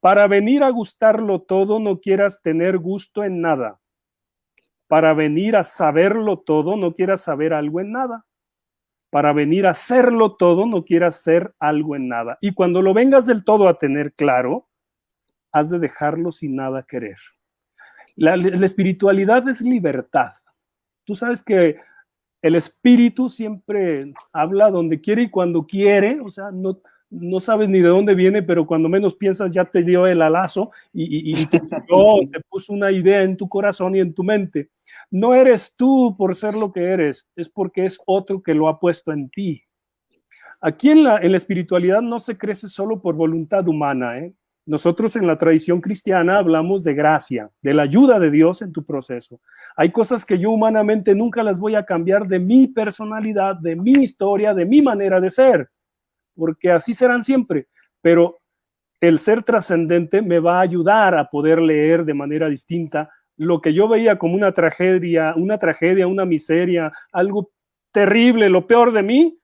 para 0.02 0.28
venir 0.28 0.64
a 0.64 0.70
gustarlo 0.72 1.44
todo 1.44 1.80
no 1.80 2.00
quieras 2.00 2.42
tener 2.42 2.80
gusto 2.80 3.24
en 3.24 3.40
nada. 3.40 3.80
Para 4.88 5.14
venir 5.14 5.56
a 5.56 5.64
saberlo 5.64 6.40
todo 6.40 6.76
no 6.76 6.94
quieras 6.94 7.22
saber 7.22 7.54
algo 7.54 7.80
en 7.80 7.92
nada. 7.92 8.26
Para 9.12 9.32
venir 9.32 9.68
a 9.68 9.72
hacerlo 9.72 10.36
todo 10.36 10.66
no 10.66 10.84
quieras 10.84 11.22
ser 11.22 11.54
algo 11.60 11.96
en 11.96 12.08
nada. 12.08 12.40
Y 12.42 12.54
cuando 12.54 12.82
lo 12.82 12.96
vengas 12.96 13.28
del 13.28 13.46
todo 13.46 13.70
a 13.70 13.78
tener 13.78 14.14
claro, 14.14 14.68
has 15.52 15.70
de 15.70 15.78
dejarlo 15.78 16.32
sin 16.32 16.56
nada 16.56 16.84
querer. 16.84 17.18
La, 18.16 18.36
la 18.36 18.66
espiritualidad 18.66 19.48
es 19.48 19.62
libertad. 19.62 20.32
Tú 21.06 21.14
sabes 21.14 21.44
que 21.44 21.80
el 22.42 22.56
espíritu 22.56 23.30
siempre 23.30 24.14
habla 24.34 24.72
donde 24.72 25.00
quiere 25.00 25.24
y 25.24 25.30
cuando 25.30 25.68
quiere, 25.68 26.20
o 26.22 26.32
sea, 26.32 26.50
no, 26.52 26.82
no 27.12 27.40
sabes 27.40 27.70
ni 27.70 27.80
de 27.80 27.90
dónde 27.90 28.16
viene, 28.16 28.42
pero 28.42 28.66
cuando 28.66 28.88
menos 28.90 29.16
piensas 29.16 29.52
ya 29.52 29.66
te 29.66 29.84
dio 29.84 30.08
el 30.08 30.22
alazo 30.22 30.72
y, 30.94 31.34
te, 31.48 31.60
te 32.32 32.40
puso 32.50 32.74
una 32.74 32.92
idea 32.92 33.22
en 33.24 33.38
tu 33.38 33.48
corazón 33.50 33.96
y 33.96 34.00
en 34.00 34.14
tu 34.14 34.24
mente. 34.24 34.70
No 35.12 35.36
eres 35.36 35.76
tú 35.76 36.16
por 36.18 36.36
ser 36.36 36.56
lo 36.56 36.72
que 36.72 36.86
eres, 36.86 37.30
es 37.36 37.50
porque 37.50 37.86
es 37.86 38.00
otro 38.06 38.42
que 38.42 38.54
lo 38.54 38.68
ha 38.70 38.80
puesto 38.80 39.12
en 39.12 39.30
ti. 39.30 39.62
aquí 40.62 40.90
en 40.92 41.04
la, 41.04 41.18
en 41.18 41.32
la 41.32 41.38
espiritualidad 41.38 42.02
no 42.02 42.20
se 42.20 42.38
crece 42.38 42.70
solo 42.70 43.02
por 43.02 43.16
voluntad 43.16 43.68
humana, 43.68 44.18
¿eh? 44.20 44.34
Nosotros 44.64 45.16
en 45.16 45.26
la 45.26 45.40
tradición 45.40 45.82
cristiana 45.82 46.38
hablamos 46.38 46.84
de 46.84 46.94
gracia, 46.94 47.50
de 47.64 47.74
la 47.74 47.82
ayuda 47.82 48.20
de 48.20 48.30
Dios 48.30 48.62
en 48.62 48.72
tu 48.72 48.86
proceso. 48.86 49.42
Hay 49.76 49.92
cosas 49.92 50.24
que 50.24 50.38
yo 50.38 50.52
humanamente 50.52 51.16
nunca 51.16 51.42
las 51.42 51.58
voy 51.58 51.74
a 51.74 51.84
cambiar 51.84 52.28
de 52.28 52.38
mi 52.40 52.68
personalidad, 52.68 53.56
de 53.56 53.76
mi 53.76 53.94
historia, 53.94 54.54
de 54.54 54.66
mi 54.66 54.84
manera 54.84 55.20
de 55.20 55.32
ser, 55.32 55.70
porque 56.36 56.72
así 56.72 56.94
serán 56.94 57.24
siempre. 57.24 57.68
Pero 58.02 58.40
el 59.00 59.20
ser 59.20 59.44
trascendente 59.44 60.22
me 60.22 60.40
va 60.40 60.60
a 60.60 60.62
ayudar 60.62 61.16
a 61.16 61.28
poder 61.28 61.60
leer 61.60 62.06
de 62.06 62.14
manera 62.14 62.50
distinta 62.50 63.10
lo 63.38 63.60
que 63.60 63.74
yo 63.74 63.88
veía 63.88 64.18
como 64.18 64.36
una 64.36 64.52
tragedia, 64.52 65.34
una 65.36 65.58
tragedia, 65.58 66.06
una 66.06 66.26
miseria, 66.26 66.92
algo 67.12 67.50
terrible, 67.92 68.50
lo 68.50 68.68
peor 68.68 68.94
de 68.94 69.02
mí, 69.02 69.40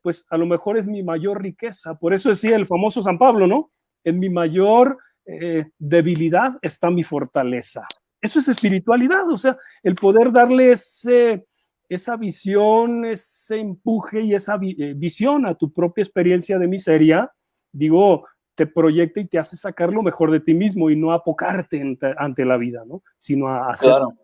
pues 0.00 0.24
a 0.30 0.38
lo 0.38 0.46
mejor 0.46 0.78
es 0.78 0.86
mi 0.86 1.02
mayor 1.02 1.42
riqueza. 1.42 1.94
Por 1.98 2.14
eso 2.14 2.30
decía 2.30 2.56
el 2.56 2.66
famoso 2.66 3.02
San 3.02 3.18
Pablo, 3.18 3.46
¿no? 3.46 3.70
En 4.04 4.18
mi 4.18 4.30
mayor 4.30 4.96
eh, 5.26 5.66
debilidad 5.78 6.52
está 6.62 6.90
mi 6.90 7.04
fortaleza. 7.04 7.86
Eso 8.20 8.38
es 8.38 8.48
espiritualidad, 8.48 9.28
o 9.28 9.36
sea, 9.36 9.56
el 9.82 9.94
poder 9.94 10.32
darle 10.32 10.72
ese, 10.72 11.44
esa 11.88 12.16
visión, 12.16 13.04
ese 13.04 13.58
empuje 13.58 14.22
y 14.22 14.34
esa 14.34 14.58
eh, 14.60 14.94
visión 14.94 15.46
a 15.46 15.54
tu 15.54 15.72
propia 15.72 16.02
experiencia 16.02 16.58
de 16.58 16.68
miseria, 16.68 17.32
digo, 17.72 18.24
te 18.54 18.66
proyecta 18.66 19.20
y 19.20 19.26
te 19.26 19.38
hace 19.38 19.56
sacar 19.56 19.92
lo 19.92 20.02
mejor 20.02 20.30
de 20.32 20.40
ti 20.40 20.52
mismo 20.52 20.90
y 20.90 20.96
no 20.96 21.12
apocarte 21.12 21.80
ante, 22.16 22.44
la 22.44 22.56
vida, 22.56 22.82
¿no? 22.84 23.02
Sino 23.16 23.48
a, 23.48 23.76
ser 23.76 23.90
claro. 23.90 24.14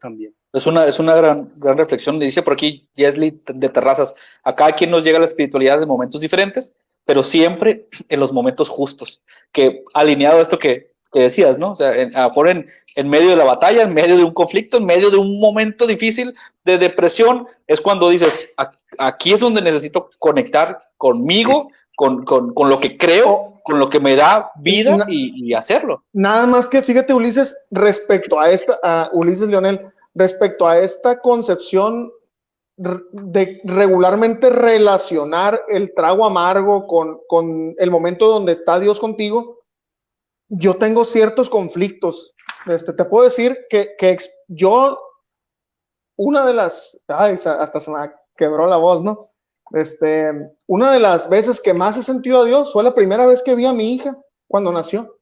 también. 0.00 0.34
Es 0.52 0.66
una, 0.66 0.86
es 0.86 0.98
una 0.98 1.14
gran, 1.14 1.52
gran 1.56 1.76
reflexión. 1.76 2.18
Dice 2.18 2.42
por 2.42 2.54
aquí 2.54 2.88
Jesly 2.94 3.42
de 3.46 3.68
Terrazas, 3.68 4.14
a 4.44 4.54
cada 4.54 4.72
quien 4.72 4.90
nos 4.90 5.04
llega 5.04 5.18
la 5.18 5.26
espiritualidad 5.26 5.78
de 5.78 5.86
momentos 5.86 6.22
diferentes, 6.22 6.74
pero 7.04 7.22
siempre 7.22 7.88
en 8.08 8.20
los 8.20 8.32
momentos 8.32 8.68
justos, 8.68 9.22
que 9.52 9.84
alineado 9.92 10.38
a 10.38 10.42
esto 10.42 10.58
que, 10.58 10.91
decías, 11.20 11.58
¿no? 11.58 11.72
O 11.72 11.74
sea, 11.74 11.94
en, 11.94 12.12
en, 12.14 12.66
en 12.96 13.08
medio 13.08 13.30
de 13.30 13.36
la 13.36 13.44
batalla, 13.44 13.82
en 13.82 13.94
medio 13.94 14.16
de 14.16 14.24
un 14.24 14.32
conflicto, 14.32 14.78
en 14.78 14.86
medio 14.86 15.10
de 15.10 15.16
un 15.16 15.40
momento 15.40 15.86
difícil 15.86 16.34
de 16.64 16.78
depresión, 16.78 17.46
es 17.66 17.80
cuando 17.80 18.10
dices, 18.10 18.50
aquí 18.98 19.32
es 19.32 19.40
donde 19.40 19.62
necesito 19.62 20.10
conectar 20.18 20.78
conmigo, 20.96 21.68
con, 21.96 22.24
con, 22.24 22.54
con 22.54 22.68
lo 22.68 22.80
que 22.80 22.96
creo 22.96 23.52
con 23.64 23.78
lo 23.78 23.88
que 23.88 24.00
me 24.00 24.16
da 24.16 24.50
vida 24.56 25.06
y, 25.08 25.54
hacerlo. 25.54 26.02
Nada 26.12 26.46
más 26.46 26.68
que 26.68 26.82
fíjate, 26.82 27.14
Ulises, 27.14 27.56
respecto 27.70 28.40
a 28.40 28.50
esta, 28.50 28.78
a 28.82 29.10
Ulises 29.12 29.48
Leonel, 29.48 29.80
respecto 30.14 30.66
a 30.66 30.78
esta 30.78 31.20
concepción 31.20 32.10
de 32.76 33.60
regularmente 33.64 34.50
relacionar 34.50 35.62
el 35.68 35.92
trago 35.94 36.24
amargo 36.24 36.86
con, 36.86 37.20
con, 37.28 37.74
el 37.78 37.90
momento 37.90 38.28
donde 38.28 38.52
está 38.52 38.80
Dios 38.80 38.98
contigo, 38.98 39.60
yo 40.52 40.76
tengo 40.76 41.04
ciertos 41.04 41.48
conflictos. 41.48 42.34
Este, 42.66 42.92
te 42.92 43.04
puedo 43.04 43.24
decir 43.24 43.58
que, 43.70 43.94
que 43.98 44.16
yo, 44.48 44.98
una 46.16 46.46
de 46.46 46.54
las, 46.54 46.98
ay, 47.08 47.34
hasta 47.34 47.80
se 47.80 47.90
me 47.90 48.10
quebró 48.36 48.66
la 48.66 48.76
voz, 48.76 49.02
¿no? 49.02 49.30
Este, 49.72 50.30
una 50.66 50.92
de 50.92 51.00
las 51.00 51.28
veces 51.30 51.60
que 51.60 51.72
más 51.72 51.96
he 51.96 52.02
sentido 52.02 52.42
a 52.42 52.44
Dios 52.44 52.72
fue 52.72 52.84
la 52.84 52.94
primera 52.94 53.26
vez 53.26 53.42
que 53.42 53.54
vi 53.54 53.64
a 53.64 53.72
mi 53.72 53.94
hija 53.94 54.16
cuando 54.46 54.70
nació. 54.70 55.18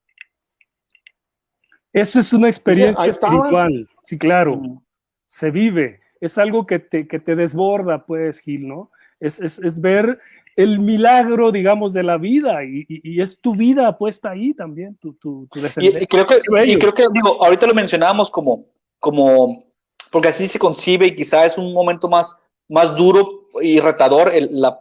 Eso 1.93 2.19
es 2.19 2.33
una 2.33 2.49
experiencia 2.49 3.07
espiritual, 3.07 3.89
sí, 4.03 4.19
claro. 4.19 4.57
Mm. 4.57 4.81
Se 5.27 5.53
vive, 5.53 6.01
es 6.21 6.39
algo 6.39 6.67
que 6.67 6.81
te, 6.81 7.07
que 7.07 7.21
te 7.21 7.37
desborda, 7.37 8.05
pues, 8.05 8.41
Gil, 8.41 8.67
¿no? 8.67 8.91
Es, 9.21 9.39
es, 9.39 9.59
es, 9.61 9.81
ver 9.81 10.19
el 10.57 10.79
milagro, 10.79 11.53
digamos, 11.53 11.93
de 11.93 12.03
la 12.03 12.19
vida 12.19 12.65
y, 12.65 12.85
y, 12.89 13.21
es 13.21 13.41
tu 13.41 13.55
vida 13.55 13.97
puesta 13.97 14.31
ahí 14.31 14.55
también, 14.55 14.97
tu, 14.97 15.15
tu, 15.15 15.47
tu 15.51 15.61
y, 15.81 16.07
creo 16.07 16.27
que, 16.27 16.41
y 16.67 16.77
creo 16.77 16.93
que, 16.93 17.07
digo, 17.13 17.43
ahorita 17.43 17.67
lo 17.67 17.75
mencionábamos 17.75 18.31
como, 18.31 18.67
como, 18.99 19.65
porque 20.11 20.29
así 20.29 20.49
se 20.49 20.59
concibe 20.59 21.07
y 21.07 21.15
quizá 21.15 21.45
es 21.45 21.57
un 21.57 21.73
momento 21.73 22.09
más, 22.09 22.37
más 22.69 22.95
duro 22.97 23.49
y 23.61 23.81
retador 23.81 24.33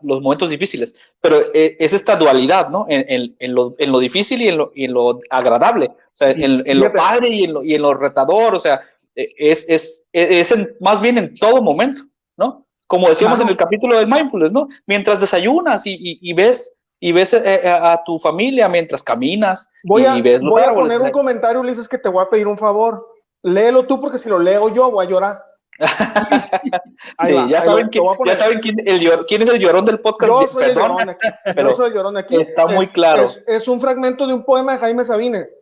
los 0.01 0.21
momentos 0.21 0.49
difíciles, 0.49 0.93
pero 1.21 1.41
eh, 1.53 1.75
es 1.79 1.93
esta 1.93 2.15
dualidad, 2.15 2.69
¿no? 2.69 2.85
En, 2.87 3.55
lo, 3.55 3.99
difícil 3.99 4.41
y 4.41 4.49
en 4.49 4.93
lo, 4.93 5.19
agradable, 5.29 5.87
o 5.87 6.13
sea, 6.13 6.31
en, 6.31 6.79
lo 6.79 6.91
padre 6.91 7.29
y 7.29 7.43
en 7.75 7.81
lo, 7.81 7.93
retador, 7.93 8.55
o 8.55 8.59
sea, 8.59 8.81
e, 9.15 9.27
es, 9.37 9.65
es, 9.69 10.05
es 10.13 10.55
más 10.79 11.01
bien 11.01 11.17
en 11.17 11.33
todo 11.33 11.61
momento, 11.61 12.03
¿no? 12.37 12.65
Como 12.89 13.07
decíamos 13.07 13.39
en 13.39 13.49
el 13.49 13.55
capítulo 13.55 13.95
del 13.95 14.07
mindfulness, 14.07 14.51
¿no? 14.51 14.67
Mientras 14.87 15.19
desayunas 15.21 15.83
y, 15.85 16.33
ves 16.33 16.75
y 16.99 17.11
ves 17.11 17.33
eh, 17.35 17.41
eh, 17.45 17.69
a, 17.69 18.01
tu 18.03 18.17
familia 18.17 18.67
mientras 18.67 19.03
caminas 19.03 19.69
voy 19.83 20.05
a, 20.05 20.17
y 20.17 20.23
ves 20.23 20.41
Voy 20.41 20.63
a 20.63 20.73
poner 20.73 20.99
un 20.99 21.11
comentario, 21.11 21.61
Ulises, 21.61 21.87
que 21.87 21.99
te 21.99 22.09
voy 22.09 22.23
a 22.25 22.29
pedir 22.31 22.47
un 22.47 22.57
favor. 22.57 23.07
Léelo 23.43 23.85
tú 23.85 24.01
porque 24.01 24.17
si 24.17 24.27
lo 24.27 24.39
leo 24.39 24.73
yo 24.73 24.89
voy 24.89 25.05
a 25.05 25.09
llorar. 25.09 25.43
sí, 27.25 27.35
ya, 27.47 27.61
saben 27.61 27.89
quién, 27.89 28.03
ya 28.25 28.35
saben 28.35 28.59
quién, 28.59 28.77
el, 28.83 29.25
quién, 29.27 29.43
es 29.43 29.49
el 29.49 29.59
llorón 29.59 29.85
del 29.85 29.99
podcast. 29.99 30.31
Yo 30.31 30.47
soy, 30.47 30.63
el, 30.63 30.75
llorón 30.75 31.09
aquí. 31.09 31.27
Yo 31.55 31.73
soy 31.75 31.87
el 31.89 31.93
llorón 31.93 32.17
aquí. 32.17 32.37
Está 32.37 32.65
muy 32.65 32.87
claro. 32.87 33.27
Es, 33.45 33.67
un 33.67 33.79
fragmento 33.79 34.25
de 34.25 34.33
un 34.33 34.43
poema 34.43 34.73
de 34.73 34.79
Jaime 34.79 35.05
Sabines. 35.05 35.55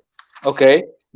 Ok, 0.45 0.61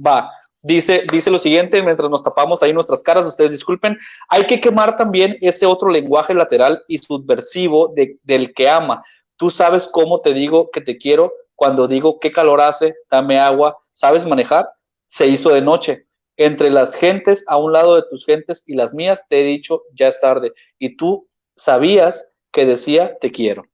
va. 0.05 0.29
Dice, 0.63 1.05
dice 1.11 1.31
lo 1.31 1.39
siguiente, 1.39 1.81
mientras 1.81 2.09
nos 2.09 2.21
tapamos 2.21 2.61
ahí 2.61 2.71
nuestras 2.71 3.01
caras, 3.01 3.25
ustedes 3.25 3.51
disculpen, 3.51 3.97
hay 4.29 4.43
que 4.43 4.61
quemar 4.61 4.95
también 4.95 5.37
ese 5.41 5.65
otro 5.65 5.89
lenguaje 5.89 6.35
lateral 6.35 6.83
y 6.87 6.99
subversivo 6.99 7.91
de, 7.95 8.19
del 8.23 8.53
que 8.53 8.69
ama. 8.69 9.03
Tú 9.37 9.49
sabes 9.49 9.87
cómo 9.87 10.21
te 10.21 10.33
digo 10.33 10.69
que 10.69 10.81
te 10.81 10.97
quiero 10.97 11.33
cuando 11.55 11.87
digo 11.87 12.19
qué 12.19 12.31
calor 12.31 12.61
hace, 12.61 12.95
dame 13.09 13.39
agua, 13.39 13.77
¿sabes 13.91 14.25
manejar? 14.25 14.69
Se 15.05 15.27
hizo 15.27 15.49
de 15.49 15.61
noche 15.61 16.07
entre 16.37 16.69
las 16.69 16.95
gentes, 16.95 17.43
a 17.47 17.57
un 17.57 17.71
lado 17.71 17.95
de 17.95 18.03
tus 18.09 18.25
gentes 18.25 18.63
y 18.65 18.73
las 18.73 18.93
mías, 18.93 19.27
te 19.27 19.41
he 19.41 19.43
dicho, 19.43 19.83
ya 19.93 20.07
es 20.07 20.19
tarde. 20.19 20.53
Y 20.79 20.95
tú 20.95 21.27
sabías 21.55 22.33
que 22.51 22.65
decía, 22.65 23.17
te 23.19 23.31
quiero. 23.31 23.65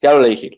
Ya 0.00 0.14
lo 0.14 0.20
leí, 0.20 0.56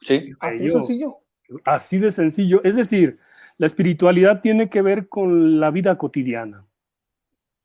¿Sí? 0.00 0.32
Así 0.40 0.64
de 0.64 0.70
sencillo. 0.70 1.18
Así 1.64 1.98
de 1.98 2.10
sencillo. 2.10 2.60
Es 2.64 2.76
decir, 2.76 3.18
la 3.60 3.66
espiritualidad 3.66 4.40
tiene 4.40 4.70
que 4.70 4.80
ver 4.80 5.10
con 5.10 5.60
la 5.60 5.70
vida 5.70 5.98
cotidiana, 5.98 6.64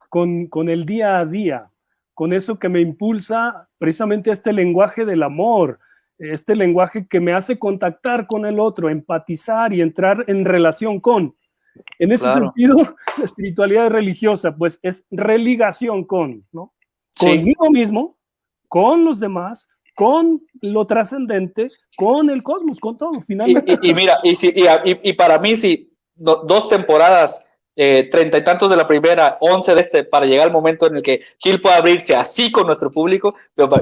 con, 0.10 0.48
con 0.48 0.68
el 0.68 0.86
día 0.86 1.20
a 1.20 1.26
día, 1.26 1.72
con 2.14 2.34
eso 2.34 2.60
que 2.60 2.68
me 2.68 2.82
impulsa 2.82 3.70
precisamente 3.78 4.30
este 4.30 4.52
lenguaje 4.52 5.06
del 5.06 5.24
amor, 5.24 5.80
este 6.18 6.54
lenguaje 6.54 7.08
que 7.08 7.22
me 7.22 7.32
hace 7.32 7.58
contactar 7.58 8.28
con 8.28 8.46
el 8.46 8.60
otro, 8.60 8.90
empatizar 8.90 9.72
y 9.72 9.80
entrar 9.80 10.26
en 10.28 10.44
relación 10.44 11.00
con. 11.00 11.34
En 11.98 12.12
ese 12.12 12.30
sentido, 12.34 12.76
la 13.18 13.24
espiritualidad 13.24 13.90
religiosa, 13.90 14.54
pues 14.54 14.82
es 14.84 15.06
religación 15.12 16.04
con, 16.04 16.46
¿no? 16.52 16.74
Conmigo 17.18 17.72
mismo, 17.72 18.18
con 18.68 19.06
los 19.06 19.22
demás, 19.22 19.70
con 19.96 20.42
lo 20.62 20.86
trascendente, 20.86 21.70
con 21.98 22.30
el 22.30 22.44
cosmos, 22.44 22.80
con 22.80 22.98
todo, 22.98 23.22
finalmente. 23.26 23.80
Y, 23.82 23.94
mira, 23.94 24.20
y, 24.24 24.36
y, 25.10 25.14
para 25.14 25.40
mí, 25.40 25.56
si 25.56 25.92
dos 26.16 26.70
temporadas 26.70 27.46
eh, 27.78 28.10
treinta 28.10 28.38
y 28.38 28.44
tantos 28.44 28.70
de 28.70 28.78
la 28.78 28.88
primera, 28.88 29.38
once 29.42 29.76
de 29.76 29.82
este, 29.82 30.04
para 30.06 30.26
llegar 30.26 30.48
al 30.48 30.54
momento 30.54 30.88
en 30.88 30.96
el 30.96 31.04
que 31.04 31.22
Gil 31.40 31.60
pueda 31.60 31.76
abrirse 31.76 32.16
así 32.16 32.50
con 32.50 32.68
nuestro 32.68 32.90
público, 32.90 33.36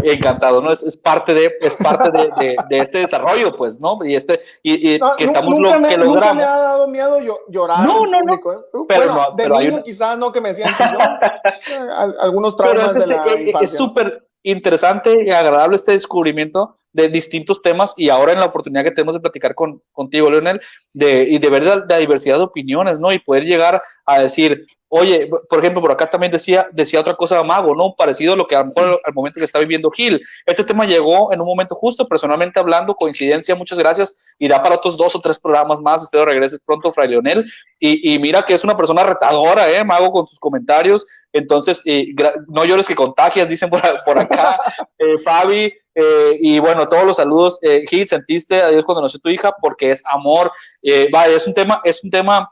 encantado, 0.03 0.61
¿no? 0.63 0.71
Es, 0.71 0.97
parte 0.97 1.35
de, 1.35 1.53
es 1.61 1.75
parte 1.75 2.09
de, 2.11 2.55
de, 2.69 2.79
este 2.79 2.99
desarrollo, 2.99 3.55
pues, 3.55 3.79
¿no? 3.79 3.99
Y 4.03 4.15
este, 4.15 4.41
y, 4.63 4.99
que 4.99 5.23
estamos 5.23 5.59
lo 5.59 5.73
que 5.73 5.97
logramos. 5.97 6.07
Nunca 6.07 6.33
me 6.33 6.43
ha 6.43 6.57
dado 6.57 6.87
miedo 6.87 7.19
yo, 7.21 7.39
llorar. 7.49 7.85
No, 7.85 8.07
no, 8.07 8.19
no. 8.21 8.33
¿eh? 8.33 8.85
Pero, 8.87 9.13
no, 9.13 9.31
de 9.35 9.49
niño 9.49 9.83
quizás 9.83 10.17
no 10.17 10.31
que 10.31 10.41
me 10.41 10.49
decían 10.49 10.71
yo, 10.79 11.79
algunos 12.19 12.57
traumas 12.57 12.95
de 12.95 13.15
la 13.15 13.23
eh, 13.27 13.53
Es 13.61 13.77
súper 13.77 14.27
interesante 14.43 15.23
y 15.25 15.31
agradable 15.31 15.75
este 15.75 15.93
descubrimiento 15.93 16.77
de 16.91 17.09
distintos 17.09 17.61
temas 17.61 17.93
y 17.97 18.09
ahora 18.09 18.33
en 18.33 18.39
la 18.39 18.45
oportunidad 18.45 18.83
que 18.83 18.91
tenemos 18.91 19.15
de 19.15 19.21
platicar 19.21 19.55
con, 19.55 19.81
contigo, 19.91 20.29
Leonel, 20.29 20.61
de, 20.93 21.23
y 21.23 21.39
de 21.39 21.49
ver 21.49 21.63
la, 21.63 21.97
diversidad 21.97 22.37
de 22.37 22.43
opiniones, 22.43 22.99
¿no? 22.99 23.11
Y 23.11 23.19
poder 23.19 23.45
llegar 23.45 23.81
a 24.05 24.19
decir, 24.19 24.67
oye, 24.95 25.29
por 25.49 25.59
ejemplo, 25.59 25.81
por 25.81 25.91
acá 25.91 26.09
también 26.09 26.31
decía, 26.31 26.67
decía 26.71 26.99
otra 26.99 27.15
cosa 27.15 27.41
Mago, 27.43 27.75
¿no? 27.75 27.95
Parecido 27.95 28.33
a 28.33 28.35
lo 28.35 28.45
que 28.45 28.55
a 28.55 28.59
lo 28.59 28.65
mejor 28.67 29.01
al 29.03 29.13
momento 29.13 29.39
que 29.39 29.45
está 29.45 29.59
viviendo 29.59 29.89
Gil. 29.89 30.21
Este 30.45 30.63
tema 30.63 30.85
llegó 30.85 31.33
en 31.33 31.41
un 31.41 31.47
momento 31.47 31.73
justo, 31.75 32.07
personalmente 32.07 32.59
hablando, 32.59 32.95
coincidencia, 32.95 33.55
muchas 33.55 33.79
gracias, 33.79 34.15
y 34.37 34.47
da 34.47 34.61
para 34.61 34.75
otros 34.75 34.95
dos 34.95 35.15
o 35.15 35.19
tres 35.19 35.39
programas 35.39 35.79
más, 35.79 36.03
espero 36.03 36.25
regreses 36.25 36.59
pronto, 36.65 36.91
Fray 36.91 37.09
Leonel, 37.09 37.51
y, 37.79 38.17
mira 38.19 38.43
que 38.43 38.53
es 38.53 38.63
una 38.63 38.77
persona 38.77 39.03
retadora, 39.03 39.69
¿eh? 39.69 39.83
Mago, 39.83 40.11
con 40.11 40.25
sus 40.25 40.39
comentarios, 40.39 41.05
entonces, 41.33 41.81
eh, 41.85 42.07
no 42.47 42.63
llores 42.63 42.87
que 42.87 42.95
contagias, 42.95 43.49
dicen 43.49 43.69
por, 43.69 43.81
por 44.05 44.17
acá, 44.17 44.57
eh, 44.97 45.17
Fabi, 45.17 45.73
eh, 45.95 46.37
y 46.39 46.59
bueno, 46.59 46.87
todos 46.87 47.05
los 47.05 47.17
saludos. 47.17 47.59
Eh, 47.61 47.83
Gil, 47.87 48.07
sentiste 48.07 48.61
a 48.61 48.69
Dios 48.69 48.83
cuando 48.85 49.01
nació 49.01 49.19
tu 49.19 49.29
hija 49.29 49.53
porque 49.61 49.91
es 49.91 50.03
amor. 50.05 50.51
Eh, 50.81 51.07
vaya, 51.11 51.35
es 51.35 51.47
un 51.47 51.53
tema, 51.53 51.81
es 51.83 52.03
un 52.03 52.09
tema 52.09 52.49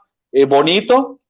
bonito, 0.48 1.20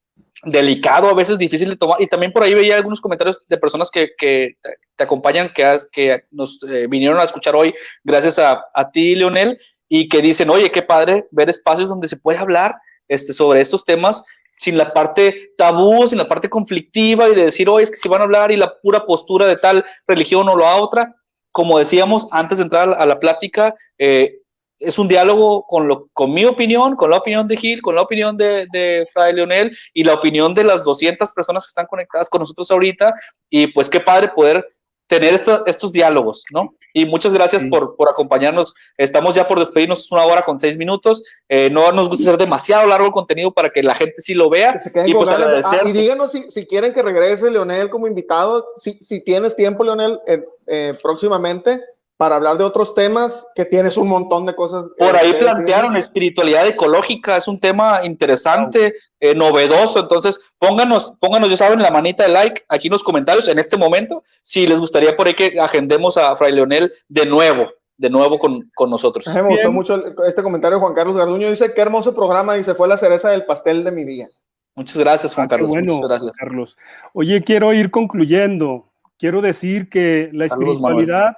delicado, 0.45 1.09
a 1.09 1.15
veces 1.15 1.39
difícil 1.39 1.71
de 1.71 1.77
tomar. 1.77 2.01
Y 2.01 2.07
también 2.07 2.33
por 2.33 2.43
ahí 2.43 2.55
veía 2.55 2.77
algunos 2.77 3.01
comentarios 3.01 3.45
de 3.47 3.59
personas 3.59 3.91
que, 3.91 4.11
te, 4.19 5.05
acompañan, 5.05 5.49
que, 5.55 5.79
que 5.93 6.25
nos 6.31 6.59
eh, 6.69 6.87
vinieron 6.89 7.19
a 7.19 7.25
escuchar 7.25 7.55
hoy, 7.55 7.75
gracias 8.05 8.39
a, 8.39 8.65
a, 8.75 8.91
ti, 8.91 9.15
Leonel, 9.15 9.59
y 9.89 10.09
que 10.09 10.23
dicen, 10.23 10.51
oye, 10.51 10.71
qué 10.71 10.83
padre 10.83 11.27
ver 11.31 11.51
espacios 11.51 11.89
donde 11.89 12.09
se 12.09 12.17
puede 12.17 12.39
hablar 12.39 12.75
este, 13.09 13.33
sobre 13.33 13.61
estos 13.61 13.85
temas 13.85 14.23
sin 14.57 14.79
la 14.79 14.93
parte 14.93 15.53
tabú, 15.57 16.07
sin 16.07 16.19
la 16.19 16.29
parte 16.29 16.49
conflictiva 16.49 17.29
y 17.29 17.35
de 17.35 17.47
decir, 17.47 17.69
oye, 17.69 17.85
es 17.85 17.91
que 17.91 17.97
si 17.97 18.09
van 18.09 18.21
a 18.21 18.25
hablar 18.25 18.53
y 18.53 18.57
la 18.57 18.73
pura 18.81 19.05
postura 19.05 19.47
de 19.47 19.57
tal 19.57 19.85
religión 20.07 20.49
o 20.49 20.57
la 20.57 20.77
otra. 20.77 21.17
Como 21.51 21.79
decíamos 21.79 22.29
antes 22.31 22.59
de 22.59 22.65
entrar 22.65 22.91
a 22.91 23.05
la 23.05 23.19
plática, 23.19 23.75
eh, 23.99 24.39
es 24.83 24.99
un 24.99 25.09
diálogo 25.09 25.65
con, 25.67 25.89
lo, 25.89 26.09
con 26.13 26.33
mi 26.33 26.45
opinión, 26.45 26.97
con 26.97 27.11
la 27.11 27.19
opinión 27.19 27.49
de 27.49 27.57
Gil, 27.57 27.83
con 27.83 27.95
la 27.95 28.03
opinión 28.03 28.37
de, 28.37 28.67
de 28.73 29.07
Fray 29.13 29.33
Leonel 29.33 29.77
y 29.95 30.05
la 30.05 30.15
opinión 30.15 30.55
de 30.55 30.65
las 30.65 30.85
200 30.85 31.33
personas 31.33 31.65
que 31.65 31.71
están 31.71 31.87
conectadas 31.87 32.29
con 32.29 32.41
nosotros 32.41 32.71
ahorita. 32.71 33.13
Y 33.51 33.69
pues 33.69 33.89
qué 33.89 34.01
padre 34.01 34.29
poder 34.29 34.67
tener 35.13 35.39
estos 35.67 35.93
diálogos, 35.93 36.45
¿no? 36.53 36.75
Y 36.95 37.05
muchas 37.05 37.35
gracias 37.35 37.65
por, 37.67 37.97
por, 37.97 38.09
acompañarnos. 38.09 38.75
Estamos 38.97 39.35
ya 39.35 39.47
por 39.47 39.59
despedirnos, 39.59 40.01
es 40.01 40.13
una 40.13 40.25
hora 40.25 40.43
con 40.43 40.59
seis 40.59 40.79
minutos. 40.79 41.23
Eh, 41.51 41.69
no 41.71 41.93
nos 41.93 42.09
gusta 42.09 42.25
hacer 42.25 42.39
demasiado 42.39 42.87
largo 42.87 43.07
el 43.07 43.13
contenido 43.13 43.53
para 43.53 43.69
que 43.69 43.83
la 43.83 43.95
gente 43.95 44.23
sí 44.23 44.33
lo 44.33 44.49
vea. 44.49 44.75
y, 45.07 45.13
pues 45.13 45.31
agradecer. 45.31 45.81
Ah, 45.85 45.89
y 45.89 45.93
díganos 45.93 46.33
si, 46.33 46.51
si, 46.51 46.65
quieren 46.65 46.95
que 46.95 47.03
regrese 47.03 47.51
Leonel 47.51 47.91
como 47.91 48.07
invitado, 48.07 48.67
si, 48.77 48.95
si 49.03 49.21
tienes 49.21 49.55
tiempo, 49.55 49.85
Leonel, 49.85 50.19
eh, 50.27 50.45
eh, 50.67 50.95
próximamente 51.03 51.83
para 52.23 52.37
hablar 52.37 52.57
de 52.57 52.63
otros 52.63 52.95
temas, 52.95 53.49
que 53.57 53.65
tienes 53.65 53.97
un 53.97 54.07
montón 54.07 54.47
de 54.47 54.55
cosas. 54.55 54.89
Por 54.97 55.17
ahí 55.17 55.35
plantearon 55.35 55.97
espiritualidad 55.97 56.69
ecológica, 56.69 57.37
es 57.37 57.49
un 57.49 57.59
tema 57.59 58.05
interesante, 58.05 58.95
eh, 59.19 59.35
novedoso, 59.35 59.99
entonces 59.99 60.39
pónganos, 60.61 61.15
pónganos, 61.19 61.51
ya 61.51 61.57
saben, 61.57 61.83
la 61.83 61.91
manita 61.91 62.23
de 62.23 62.29
like 62.29 62.63
aquí 62.69 62.87
en 62.87 62.93
los 62.93 63.03
comentarios 63.03 63.49
en 63.49 63.59
este 63.59 63.77
momento, 63.77 64.23
si 64.41 64.69
les 64.69 64.79
gustaría 64.79 65.17
por 65.17 65.27
ahí 65.27 65.35
que 65.35 65.61
agendemos 65.61 66.17
a 66.17 66.37
Fray 66.37 66.53
Leonel 66.53 66.93
de 67.09 67.27
nuevo, 67.27 67.69
de 67.97 68.09
nuevo 68.09 68.39
con, 68.39 68.71
con 68.77 68.89
nosotros. 68.89 69.27
Me 69.27 69.43
gustó 69.43 69.73
mucho 69.73 70.01
este 70.25 70.45
comentario 70.45 70.79
de 70.79 70.83
Juan 70.83 70.95
Carlos 70.95 71.17
Garduño, 71.17 71.51
dice, 71.51 71.75
qué 71.75 71.81
hermoso 71.81 72.15
programa, 72.15 72.57
y 72.57 72.63
se 72.63 72.77
fue 72.77 72.87
la 72.87 72.99
cereza 72.99 73.31
del 73.31 73.47
pastel 73.47 73.83
de 73.83 73.91
mi 73.91 74.05
día. 74.05 74.29
Muchas 74.77 74.99
gracias, 74.99 75.35
Juan 75.35 75.47
ah, 75.47 75.49
Carlos. 75.49 75.71
Bueno, 75.71 75.95
muchas 75.95 76.09
gracias. 76.09 76.37
Carlos. 76.37 76.79
Oye, 77.15 77.43
quiero 77.43 77.73
ir 77.73 77.91
concluyendo. 77.91 78.93
Quiero 79.19 79.41
decir 79.41 79.89
que 79.89 80.29
la 80.31 80.45
espiritualidad 80.45 81.33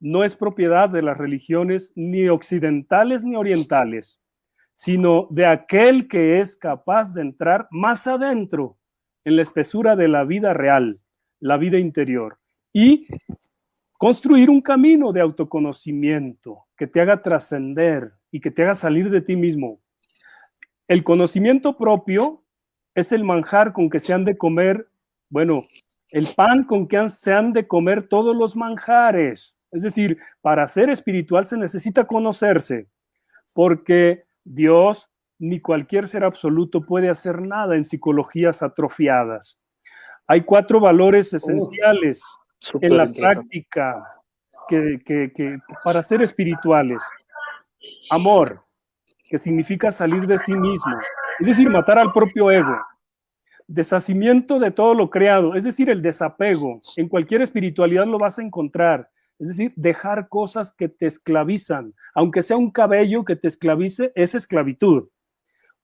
no 0.00 0.24
es 0.24 0.34
propiedad 0.34 0.88
de 0.88 1.02
las 1.02 1.16
religiones 1.16 1.92
ni 1.94 2.28
occidentales 2.28 3.24
ni 3.24 3.36
orientales, 3.36 4.20
sino 4.72 5.28
de 5.30 5.46
aquel 5.46 6.08
que 6.08 6.40
es 6.40 6.56
capaz 6.56 7.14
de 7.14 7.20
entrar 7.20 7.68
más 7.70 8.06
adentro 8.06 8.78
en 9.24 9.36
la 9.36 9.42
espesura 9.42 9.94
de 9.96 10.08
la 10.08 10.24
vida 10.24 10.54
real, 10.54 11.00
la 11.38 11.58
vida 11.58 11.78
interior, 11.78 12.38
y 12.72 13.06
construir 13.92 14.48
un 14.48 14.62
camino 14.62 15.12
de 15.12 15.20
autoconocimiento 15.20 16.66
que 16.76 16.86
te 16.86 17.02
haga 17.02 17.20
trascender 17.20 18.14
y 18.30 18.40
que 18.40 18.50
te 18.50 18.62
haga 18.62 18.74
salir 18.74 19.10
de 19.10 19.20
ti 19.20 19.36
mismo. 19.36 19.80
El 20.88 21.04
conocimiento 21.04 21.76
propio 21.76 22.42
es 22.94 23.12
el 23.12 23.24
manjar 23.24 23.72
con 23.74 23.90
que 23.90 24.00
se 24.00 24.14
han 24.14 24.24
de 24.24 24.38
comer, 24.38 24.88
bueno, 25.28 25.64
el 26.08 26.26
pan 26.34 26.64
con 26.64 26.88
que 26.88 27.08
se 27.08 27.32
han 27.32 27.52
de 27.52 27.68
comer 27.68 28.08
todos 28.08 28.34
los 28.34 28.56
manjares. 28.56 29.59
Es 29.70 29.82
decir, 29.82 30.18
para 30.40 30.66
ser 30.66 30.90
espiritual 30.90 31.46
se 31.46 31.56
necesita 31.56 32.04
conocerse, 32.04 32.88
porque 33.54 34.24
Dios 34.44 35.10
ni 35.38 35.60
cualquier 35.60 36.06
ser 36.06 36.24
absoluto 36.24 36.84
puede 36.84 37.08
hacer 37.08 37.40
nada 37.40 37.74
en 37.76 37.84
psicologías 37.84 38.62
atrofiadas. 38.62 39.58
Hay 40.26 40.42
cuatro 40.42 40.80
valores 40.80 41.32
esenciales 41.32 42.22
en 42.80 42.96
la 42.96 43.10
práctica 43.10 44.04
que, 44.68 45.58
para 45.82 46.02
ser 46.02 46.22
espirituales. 46.22 47.02
Amor, 48.10 48.64
que 49.24 49.38
significa 49.38 49.90
salir 49.90 50.26
de 50.26 50.38
sí 50.38 50.52
mismo, 50.52 50.96
es 51.38 51.46
decir, 51.46 51.70
matar 51.70 51.98
al 51.98 52.12
propio 52.12 52.50
ego. 52.50 52.78
Deshacimiento 53.66 54.58
de 54.58 54.72
todo 54.72 54.94
lo 54.94 55.08
creado, 55.10 55.54
es 55.54 55.64
decir, 55.64 55.88
el 55.88 56.02
desapego. 56.02 56.80
En 56.96 57.08
cualquier 57.08 57.40
espiritualidad 57.42 58.06
lo 58.06 58.18
vas 58.18 58.38
a 58.38 58.42
encontrar. 58.42 59.08
Es 59.40 59.48
decir, 59.48 59.72
dejar 59.74 60.28
cosas 60.28 60.70
que 60.70 60.90
te 60.90 61.06
esclavizan, 61.06 61.94
aunque 62.14 62.42
sea 62.42 62.58
un 62.58 62.70
cabello 62.70 63.24
que 63.24 63.36
te 63.36 63.48
esclavice, 63.48 64.12
es 64.14 64.34
esclavitud. 64.34 65.08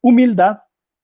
Humildad, 0.02 0.58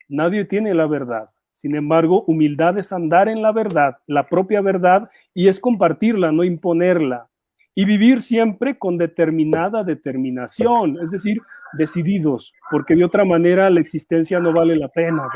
nadie 0.06 0.44
tiene 0.44 0.74
la 0.74 0.86
verdad. 0.86 1.30
Sin 1.50 1.74
embargo, 1.74 2.24
humildad 2.26 2.76
es 2.76 2.92
andar 2.92 3.30
en 3.30 3.40
la 3.40 3.52
verdad, 3.52 3.96
la 4.06 4.28
propia 4.28 4.60
verdad, 4.60 5.08
y 5.32 5.48
es 5.48 5.58
compartirla, 5.58 6.30
no 6.30 6.44
imponerla. 6.44 7.26
Y 7.74 7.86
vivir 7.86 8.20
siempre 8.20 8.78
con 8.78 8.98
determinada 8.98 9.82
determinación, 9.82 10.98
es 11.02 11.10
decir, 11.10 11.40
decididos, 11.72 12.52
porque 12.70 12.94
de 12.94 13.04
otra 13.06 13.24
manera 13.24 13.70
la 13.70 13.80
existencia 13.80 14.40
no 14.40 14.52
vale 14.52 14.76
la 14.76 14.88
pena. 14.88 15.26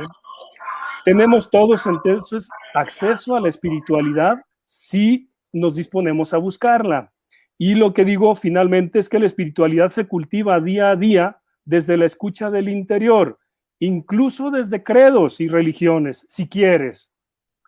Tenemos 1.02 1.48
todos 1.48 1.86
entonces 1.86 2.50
acceso 2.74 3.36
a 3.36 3.40
la 3.40 3.48
espiritualidad 3.48 4.36
si 4.66 5.30
nos 5.56 5.74
disponemos 5.74 6.34
a 6.34 6.38
buscarla. 6.38 7.12
Y 7.58 7.74
lo 7.74 7.94
que 7.94 8.04
digo 8.04 8.34
finalmente 8.34 8.98
es 8.98 9.08
que 9.08 9.18
la 9.18 9.26
espiritualidad 9.26 9.88
se 9.90 10.06
cultiva 10.06 10.60
día 10.60 10.90
a 10.90 10.96
día 10.96 11.40
desde 11.64 11.96
la 11.96 12.04
escucha 12.04 12.50
del 12.50 12.68
interior, 12.68 13.38
incluso 13.80 14.50
desde 14.50 14.82
credos 14.82 15.40
y 15.40 15.48
religiones, 15.48 16.26
si 16.28 16.48
quieres. 16.48 17.10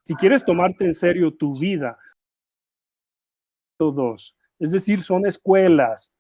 Si 0.03 0.15
quieres 0.15 0.45
tomarte 0.45 0.85
en 0.85 0.95
serio 0.95 1.35
tu 1.35 1.59
vida. 1.59 1.99
Todos. 3.79 4.37
Es 4.59 4.73
decir, 4.73 5.01
son 5.01 5.27
escuelas, 5.27 6.13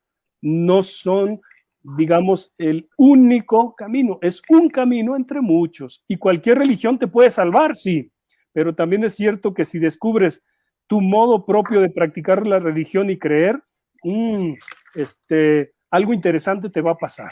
no 0.43 0.83
son, 0.83 1.41
digamos, 1.83 2.55
el 2.59 2.89
único 2.97 3.75
camino. 3.75 4.19
Es 4.23 4.43
un 4.49 4.69
camino 4.69 5.17
entre 5.17 5.41
muchos. 5.41 6.05
Y 6.07 6.17
cualquier 6.17 6.59
religión 6.59 6.99
te 6.99 7.09
puede 7.09 7.31
salvar, 7.31 7.77
sí. 7.77 8.13
Pero 8.53 8.75
también 8.75 9.05
es 9.05 9.15
cierto 9.15 9.55
que 9.55 9.65
si 9.65 9.79
descubres 9.79 10.43
tu 10.89 11.01
modo 11.01 11.45
propio 11.45 11.81
de 11.81 11.91
practicar 11.91 12.47
la 12.47 12.59
religión 12.59 13.11
y 13.11 13.19
creer, 13.19 13.63
mm, 14.03 14.55
este, 14.95 15.73
algo 15.91 16.13
interesante 16.13 16.71
te 16.71 16.81
va 16.81 16.93
a 16.93 16.97
pasar. 16.97 17.31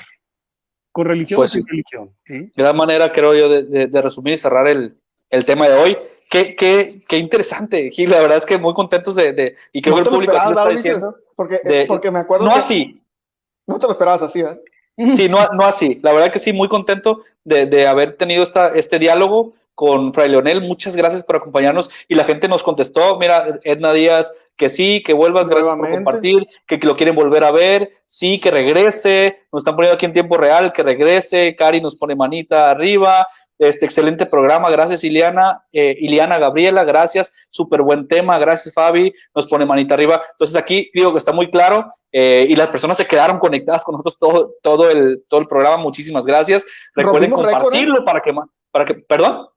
Con 0.92 1.06
religión 1.06 1.38
pues, 1.38 1.60
religión. 1.68 2.14
Gran 2.54 2.76
manera, 2.76 3.10
creo 3.12 3.34
yo, 3.34 3.48
de, 3.48 4.02
resumir 4.02 4.34
y 4.34 4.38
cerrar 4.38 4.66
el, 4.68 4.96
tema 5.44 5.68
de 5.68 5.74
hoy. 5.74 5.98
Qué, 6.30 6.56
qué, 6.56 7.02
qué, 7.06 7.18
interesante, 7.18 7.90
Gil. 7.90 8.10
La 8.10 8.20
verdad 8.20 8.38
es 8.38 8.46
que 8.46 8.58
muy 8.58 8.74
contentos 8.74 9.14
de. 9.14 9.54
y 9.72 9.82
creo 9.82 9.96
que 9.96 10.02
el 10.02 10.08
público 10.08 10.36
así 10.36 10.46
lo 10.46 10.58
está 10.58 10.68
diciendo. 10.68 11.16
Porque, 11.34 11.84
porque 11.86 12.10
me 12.10 12.20
acuerdo. 12.20 12.46
No 12.46 12.54
así. 12.54 13.02
No 13.66 13.78
te 13.78 13.86
lo 13.86 13.92
esperabas 13.92 14.22
así, 14.22 14.40
¿eh? 14.40 14.60
Sí, 15.14 15.28
no, 15.28 15.46
no 15.52 15.64
así. 15.64 16.00
La 16.02 16.12
verdad 16.12 16.32
que 16.32 16.38
sí, 16.38 16.52
muy 16.54 16.68
contento 16.68 17.20
de, 17.44 17.66
de 17.66 17.86
haber 17.86 18.12
tenido 18.12 18.42
esta, 18.42 18.68
este 18.68 18.98
diálogo 18.98 19.52
con 19.76 20.12
Fray 20.12 20.30
Leonel. 20.30 20.62
Muchas 20.62 20.96
gracias 20.96 21.22
por 21.22 21.36
acompañarnos. 21.36 21.90
Y 22.08 22.16
la 22.16 22.24
gente 22.24 22.48
nos 22.48 22.64
contestó, 22.64 23.18
mira, 23.18 23.60
Edna 23.62 23.92
Díaz, 23.92 24.32
que 24.56 24.70
sí, 24.70 25.02
que 25.04 25.12
vuelvas, 25.12 25.48
gracias 25.48 25.76
por 25.76 25.90
compartir, 25.90 26.46
que, 26.66 26.78
lo 26.78 26.96
quieren 26.96 27.14
volver 27.14 27.44
a 27.44 27.52
ver, 27.52 27.92
sí, 28.06 28.40
que 28.40 28.50
regrese, 28.50 29.38
nos 29.52 29.60
están 29.60 29.76
poniendo 29.76 29.94
aquí 29.94 30.06
en 30.06 30.14
tiempo 30.14 30.38
real, 30.38 30.72
que 30.72 30.82
regrese, 30.82 31.54
Cari 31.54 31.82
nos 31.82 31.94
pone 31.96 32.16
manita 32.16 32.70
arriba, 32.70 33.28
este 33.58 33.84
excelente 33.84 34.24
programa, 34.24 34.70
gracias 34.70 35.04
Iliana, 35.04 35.62
eh, 35.72 35.94
Iliana 36.00 36.38
Gabriela, 36.38 36.84
gracias, 36.84 37.34
súper 37.50 37.82
buen 37.82 38.08
tema, 38.08 38.38
gracias 38.38 38.72
Fabi, 38.74 39.12
nos 39.34 39.46
pone 39.46 39.66
manita 39.66 39.92
arriba. 39.92 40.22
Entonces 40.32 40.56
aquí 40.56 40.90
digo 40.94 41.12
que 41.12 41.18
está 41.18 41.32
muy 41.32 41.50
claro 41.50 41.86
eh, 42.12 42.46
y 42.48 42.56
las 42.56 42.68
personas 42.68 42.96
se 42.96 43.06
quedaron 43.06 43.38
conectadas 43.38 43.84
con 43.84 43.92
nosotros 43.92 44.18
todo, 44.18 44.54
todo, 44.62 44.90
el, 44.90 45.22
todo 45.28 45.40
el 45.40 45.46
programa, 45.46 45.76
muchísimas 45.76 46.24
gracias. 46.24 46.64
Recuerden 46.94 47.30
¿eh? 47.30 47.34
compartirlo 47.34 48.04
para 48.06 48.20
que, 48.20 48.34
para 48.70 48.84
que, 48.86 48.94
perdón 48.94 49.48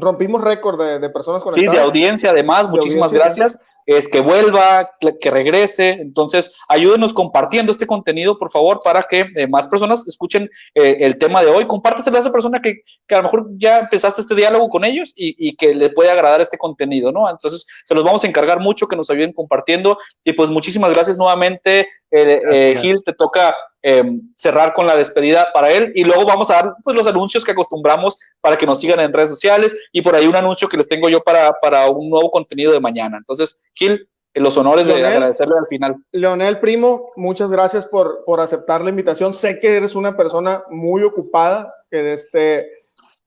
rompimos 0.00 0.42
récord 0.42 0.80
de, 0.80 1.10
personas 1.10 1.42
conectadas. 1.42 1.74
Sí, 1.74 1.76
de 1.76 1.84
audiencia 1.84 2.30
además, 2.30 2.68
muchísimas 2.68 3.12
gracias. 3.12 3.58
Es 3.86 4.06
que 4.06 4.20
vuelva, 4.20 4.90
que 5.18 5.30
regrese. 5.30 5.92
Entonces, 5.92 6.54
ayúdenos 6.68 7.14
compartiendo 7.14 7.72
este 7.72 7.86
contenido, 7.86 8.38
por 8.38 8.50
favor, 8.50 8.80
para 8.84 9.02
que 9.02 9.26
eh, 9.34 9.46
más 9.46 9.66
personas 9.66 10.06
escuchen 10.06 10.50
eh, 10.74 10.98
el 11.00 11.16
tema 11.16 11.40
de 11.42 11.48
hoy. 11.50 11.66
Compárteselo 11.66 12.18
a 12.18 12.20
esa 12.20 12.30
persona 12.30 12.60
que, 12.60 12.82
que, 13.06 13.14
a 13.14 13.18
lo 13.18 13.24
mejor 13.24 13.46
ya 13.56 13.78
empezaste 13.78 14.20
este 14.20 14.34
diálogo 14.34 14.68
con 14.68 14.84
ellos 14.84 15.14
y, 15.16 15.34
y, 15.38 15.56
que 15.56 15.74
le 15.74 15.88
puede 15.88 16.10
agradar 16.10 16.42
este 16.42 16.58
contenido, 16.58 17.12
¿no? 17.12 17.30
Entonces, 17.30 17.66
se 17.86 17.94
los 17.94 18.04
vamos 18.04 18.22
a 18.24 18.28
encargar 18.28 18.60
mucho 18.60 18.88
que 18.88 18.96
nos 18.96 19.08
ayuden 19.08 19.32
compartiendo. 19.32 19.96
Y 20.22 20.34
pues 20.34 20.50
muchísimas 20.50 20.92
gracias 20.92 21.16
nuevamente, 21.16 21.88
eh, 22.10 22.76
Gil, 22.78 23.02
te 23.04 23.12
toca 23.12 23.54
Em, 23.80 24.20
cerrar 24.34 24.74
con 24.74 24.88
la 24.88 24.96
despedida 24.96 25.52
para 25.54 25.70
él 25.70 25.92
y 25.94 26.02
luego 26.02 26.26
vamos 26.26 26.50
a 26.50 26.54
dar 26.54 26.74
pues, 26.82 26.96
los 26.96 27.06
anuncios 27.06 27.44
que 27.44 27.52
acostumbramos 27.52 28.18
para 28.40 28.58
que 28.58 28.66
nos 28.66 28.80
sigan 28.80 28.98
en 28.98 29.12
redes 29.12 29.30
sociales 29.30 29.72
y 29.92 30.02
por 30.02 30.16
ahí 30.16 30.26
un 30.26 30.34
anuncio 30.34 30.68
que 30.68 30.76
les 30.76 30.88
tengo 30.88 31.08
yo 31.08 31.22
para, 31.22 31.52
para 31.60 31.88
un 31.88 32.10
nuevo 32.10 32.28
contenido 32.28 32.72
de 32.72 32.80
mañana. 32.80 33.18
Entonces, 33.18 33.56
Gil, 33.74 34.08
los 34.34 34.56
honores 34.56 34.88
de 34.88 34.94
agradecerle 34.94 35.54
al 35.56 35.66
final. 35.66 35.94
Leonel 36.10 36.58
Primo, 36.58 37.12
muchas 37.14 37.52
gracias 37.52 37.86
por, 37.86 38.24
por 38.24 38.40
aceptar 38.40 38.82
la 38.82 38.90
invitación. 38.90 39.32
Sé 39.32 39.60
que 39.60 39.76
eres 39.76 39.94
una 39.94 40.16
persona 40.16 40.64
muy 40.70 41.04
ocupada, 41.04 41.72
que 41.88 42.12
este, 42.12 42.68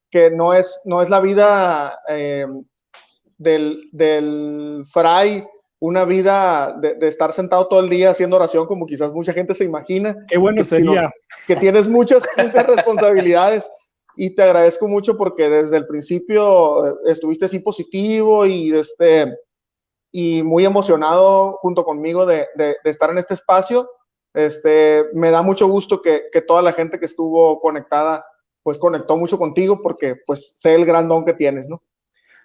que 0.09 0.31
no 0.31 0.53
es, 0.53 0.81
no 0.83 1.01
es 1.01 1.09
la 1.09 1.21
vida 1.21 1.97
eh, 2.09 2.45
del, 3.37 3.85
del 3.93 4.83
fray, 4.91 5.47
una 5.81 6.05
vida 6.05 6.77
de, 6.79 6.95
estar 7.07 7.33
sentado 7.33 7.67
todo 7.67 7.79
el 7.79 7.89
día 7.89 8.11
haciendo 8.11 8.35
oración, 8.35 8.67
como 8.67 8.85
quizás 8.85 9.11
mucha 9.13 9.33
gente 9.33 9.55
se 9.55 9.65
imagina. 9.65 10.15
Qué 10.27 10.37
bueno 10.37 10.63
sería. 10.63 11.11
que 11.47 11.55
tienes 11.55 11.87
muchas, 11.87 12.23
muchas 12.37 12.67
responsabilidades 12.67 13.69
y 14.15 14.35
te 14.35 14.43
agradezco 14.43 14.87
mucho 14.87 15.17
porque 15.17 15.49
desde 15.49 15.77
el 15.77 15.87
principio 15.87 16.85
eh, 16.85 16.93
estuviste 17.07 17.45
así 17.45 17.59
positivo 17.59 18.45
y, 18.45 18.71
este, 18.71 19.35
y 20.11 20.43
muy 20.43 20.65
emocionado 20.65 21.53
junto 21.61 21.83
conmigo 21.83 22.27
de, 22.27 22.47
de, 22.55 22.77
estar 22.83 23.09
en 23.09 23.17
este 23.17 23.33
espacio. 23.33 23.89
Este, 24.35 25.05
me 25.13 25.31
da 25.31 25.41
mucho 25.41 25.67
gusto 25.67 25.99
que, 25.99 26.25
que, 26.31 26.41
toda 26.41 26.61
la 26.61 26.73
gente 26.73 26.99
que 26.99 27.05
estuvo 27.07 27.59
conectada, 27.59 28.23
pues 28.61 28.77
conectó 28.77 29.17
mucho 29.17 29.39
contigo 29.39 29.81
porque 29.81 30.15
pues 30.27 30.59
sé 30.59 30.75
el 30.75 30.85
gran 30.85 31.07
don 31.07 31.25
que 31.25 31.33
tienes, 31.33 31.67
¿no? 31.67 31.81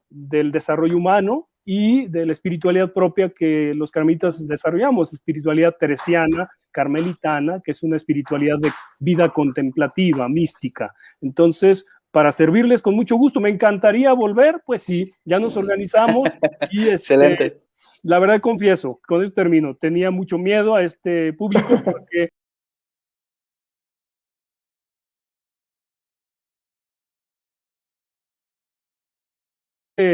del 0.09 0.51
desarrollo 0.51 0.95
humano 0.95 1.49
y 1.63 2.07
de 2.07 2.25
la 2.25 2.31
espiritualidad 2.31 2.91
propia 2.91 3.29
que 3.29 3.73
los 3.75 3.91
carmelitas 3.91 4.47
desarrollamos, 4.47 5.13
espiritualidad 5.13 5.75
teresiana, 5.79 6.49
carmelitana, 6.71 7.61
que 7.63 7.71
es 7.71 7.83
una 7.83 7.97
espiritualidad 7.97 8.57
de 8.59 8.71
vida 8.99 9.29
contemplativa, 9.29 10.27
mística. 10.27 10.93
Entonces, 11.21 11.85
para 12.11 12.31
servirles 12.31 12.81
con 12.81 12.95
mucho 12.95 13.15
gusto, 13.15 13.39
me 13.39 13.49
encantaría 13.49 14.11
volver, 14.13 14.61
pues 14.65 14.83
sí, 14.83 15.09
ya 15.23 15.39
nos 15.39 15.55
organizamos 15.57 16.29
y 16.71 16.81
este, 16.81 16.91
excelente. 16.91 17.61
La 18.03 18.19
verdad 18.19 18.41
confieso, 18.41 18.99
con 19.07 19.21
esto 19.21 19.33
termino, 19.35 19.75
tenía 19.75 20.11
mucho 20.11 20.37
miedo 20.37 20.75
a 20.75 20.83
este 20.83 21.33
público 21.33 21.81
porque 21.85 22.29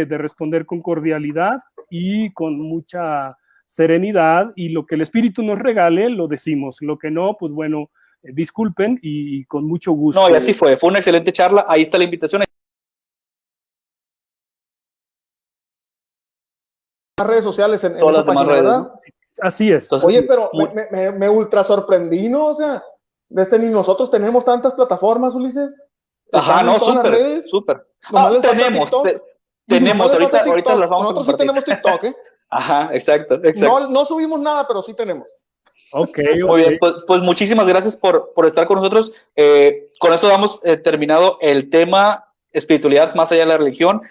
de 0.05 0.18
responder 0.18 0.65
con 0.65 0.81
cordialidad 0.81 1.59
y 1.89 2.31
con 2.34 2.59
mucha 2.59 3.38
serenidad 3.68 4.53
y 4.55 4.69
lo 4.69 4.85
que 4.85 4.95
el 4.95 5.01
Espíritu 5.01 5.43
nos 5.43 5.59
regale, 5.59 6.09
lo 6.09 6.27
decimos. 6.27 6.77
Lo 6.81 6.97
que 6.97 7.11
no, 7.11 7.35
pues 7.38 7.51
bueno, 7.51 7.91
eh, 8.23 8.31
disculpen 8.34 8.97
y, 9.01 9.45
con 9.45 9.65
mucho 9.65 9.91
gusto. 9.91 10.22
No, 10.22 10.34
y 10.34 10.38
así 10.38 10.53
fue. 10.53 10.77
Fue 10.77 10.89
una 10.89 10.99
excelente 10.99 11.31
charla. 11.31 11.65
Ahí 11.68 11.81
está 11.81 11.97
la 11.97 12.05
invitación. 12.05 12.43
Las 17.19 17.27
redes 17.27 17.43
sociales 17.43 17.84
en, 17.84 17.97
Todas 17.97 18.26
esa 18.26 18.34
página, 18.34 18.53
¿verdad? 18.53 18.91
Así 19.41 19.72
es. 19.72 19.91
Oye, 19.91 20.23
pero 20.23 20.49
me, 20.91 21.11
me, 21.11 21.30
ultra 21.30 21.64
sorprendí, 21.64 22.30
¿no? 22.30 22.47
O 22.47 22.55
sea, 22.55 22.84
de 23.30 23.43
este 23.43 23.59
ni 23.59 23.68
nosotros 23.68 24.09
tenemos 24.09 24.45
tantas 24.45 24.73
plataformas, 24.73 25.35
Ulises. 25.35 25.76
Ajá, 26.31 26.64
no, 26.64 26.80
súper, 26.80 27.43
súper. 27.43 27.88
Ah, 28.14 28.31
tenemos, 28.41 28.91
tenemos, 29.68 30.14
ahorita, 30.14 30.44
ahorita 30.44 30.76
las 30.76 30.89
vamos 30.89 31.11
Nosotros 31.11 31.27
a 31.27 31.31
sí 31.31 31.38
tenemos 31.38 31.64
TikTok, 31.64 32.03
¿eh? 32.06 32.15
Ajá, 32.49 32.89
exacto, 32.94 33.35
exacto. 33.44 33.80
No, 33.81 33.89
no, 33.89 34.06
subimos 34.06 34.39
nada, 34.39 34.65
pero 34.68 34.81
sí 34.81 34.94
tenemos. 34.94 35.27
Ok, 35.91 36.19
muy 36.45 36.61
bien. 36.61 36.77
Pues, 36.80 36.95
pues, 37.06 37.22
muchísimas 37.22 37.68
gracias 37.68 37.95
por, 37.95 38.34
por, 38.34 38.45
estar 38.45 38.65
con 38.68 38.77
nosotros. 38.77 39.11
Eh, 39.35 39.88
con 39.99 40.14
esto 40.14 40.27
damos 40.27 40.60
eh, 40.64 40.77
terminado 40.77 41.38
el 41.41 41.69
tema 41.69 42.26
espiritualidad 42.52 43.15
más 43.15 43.31
allá 43.31 43.41
de 43.41 43.48
la 43.48 43.57
religión. 43.57 44.02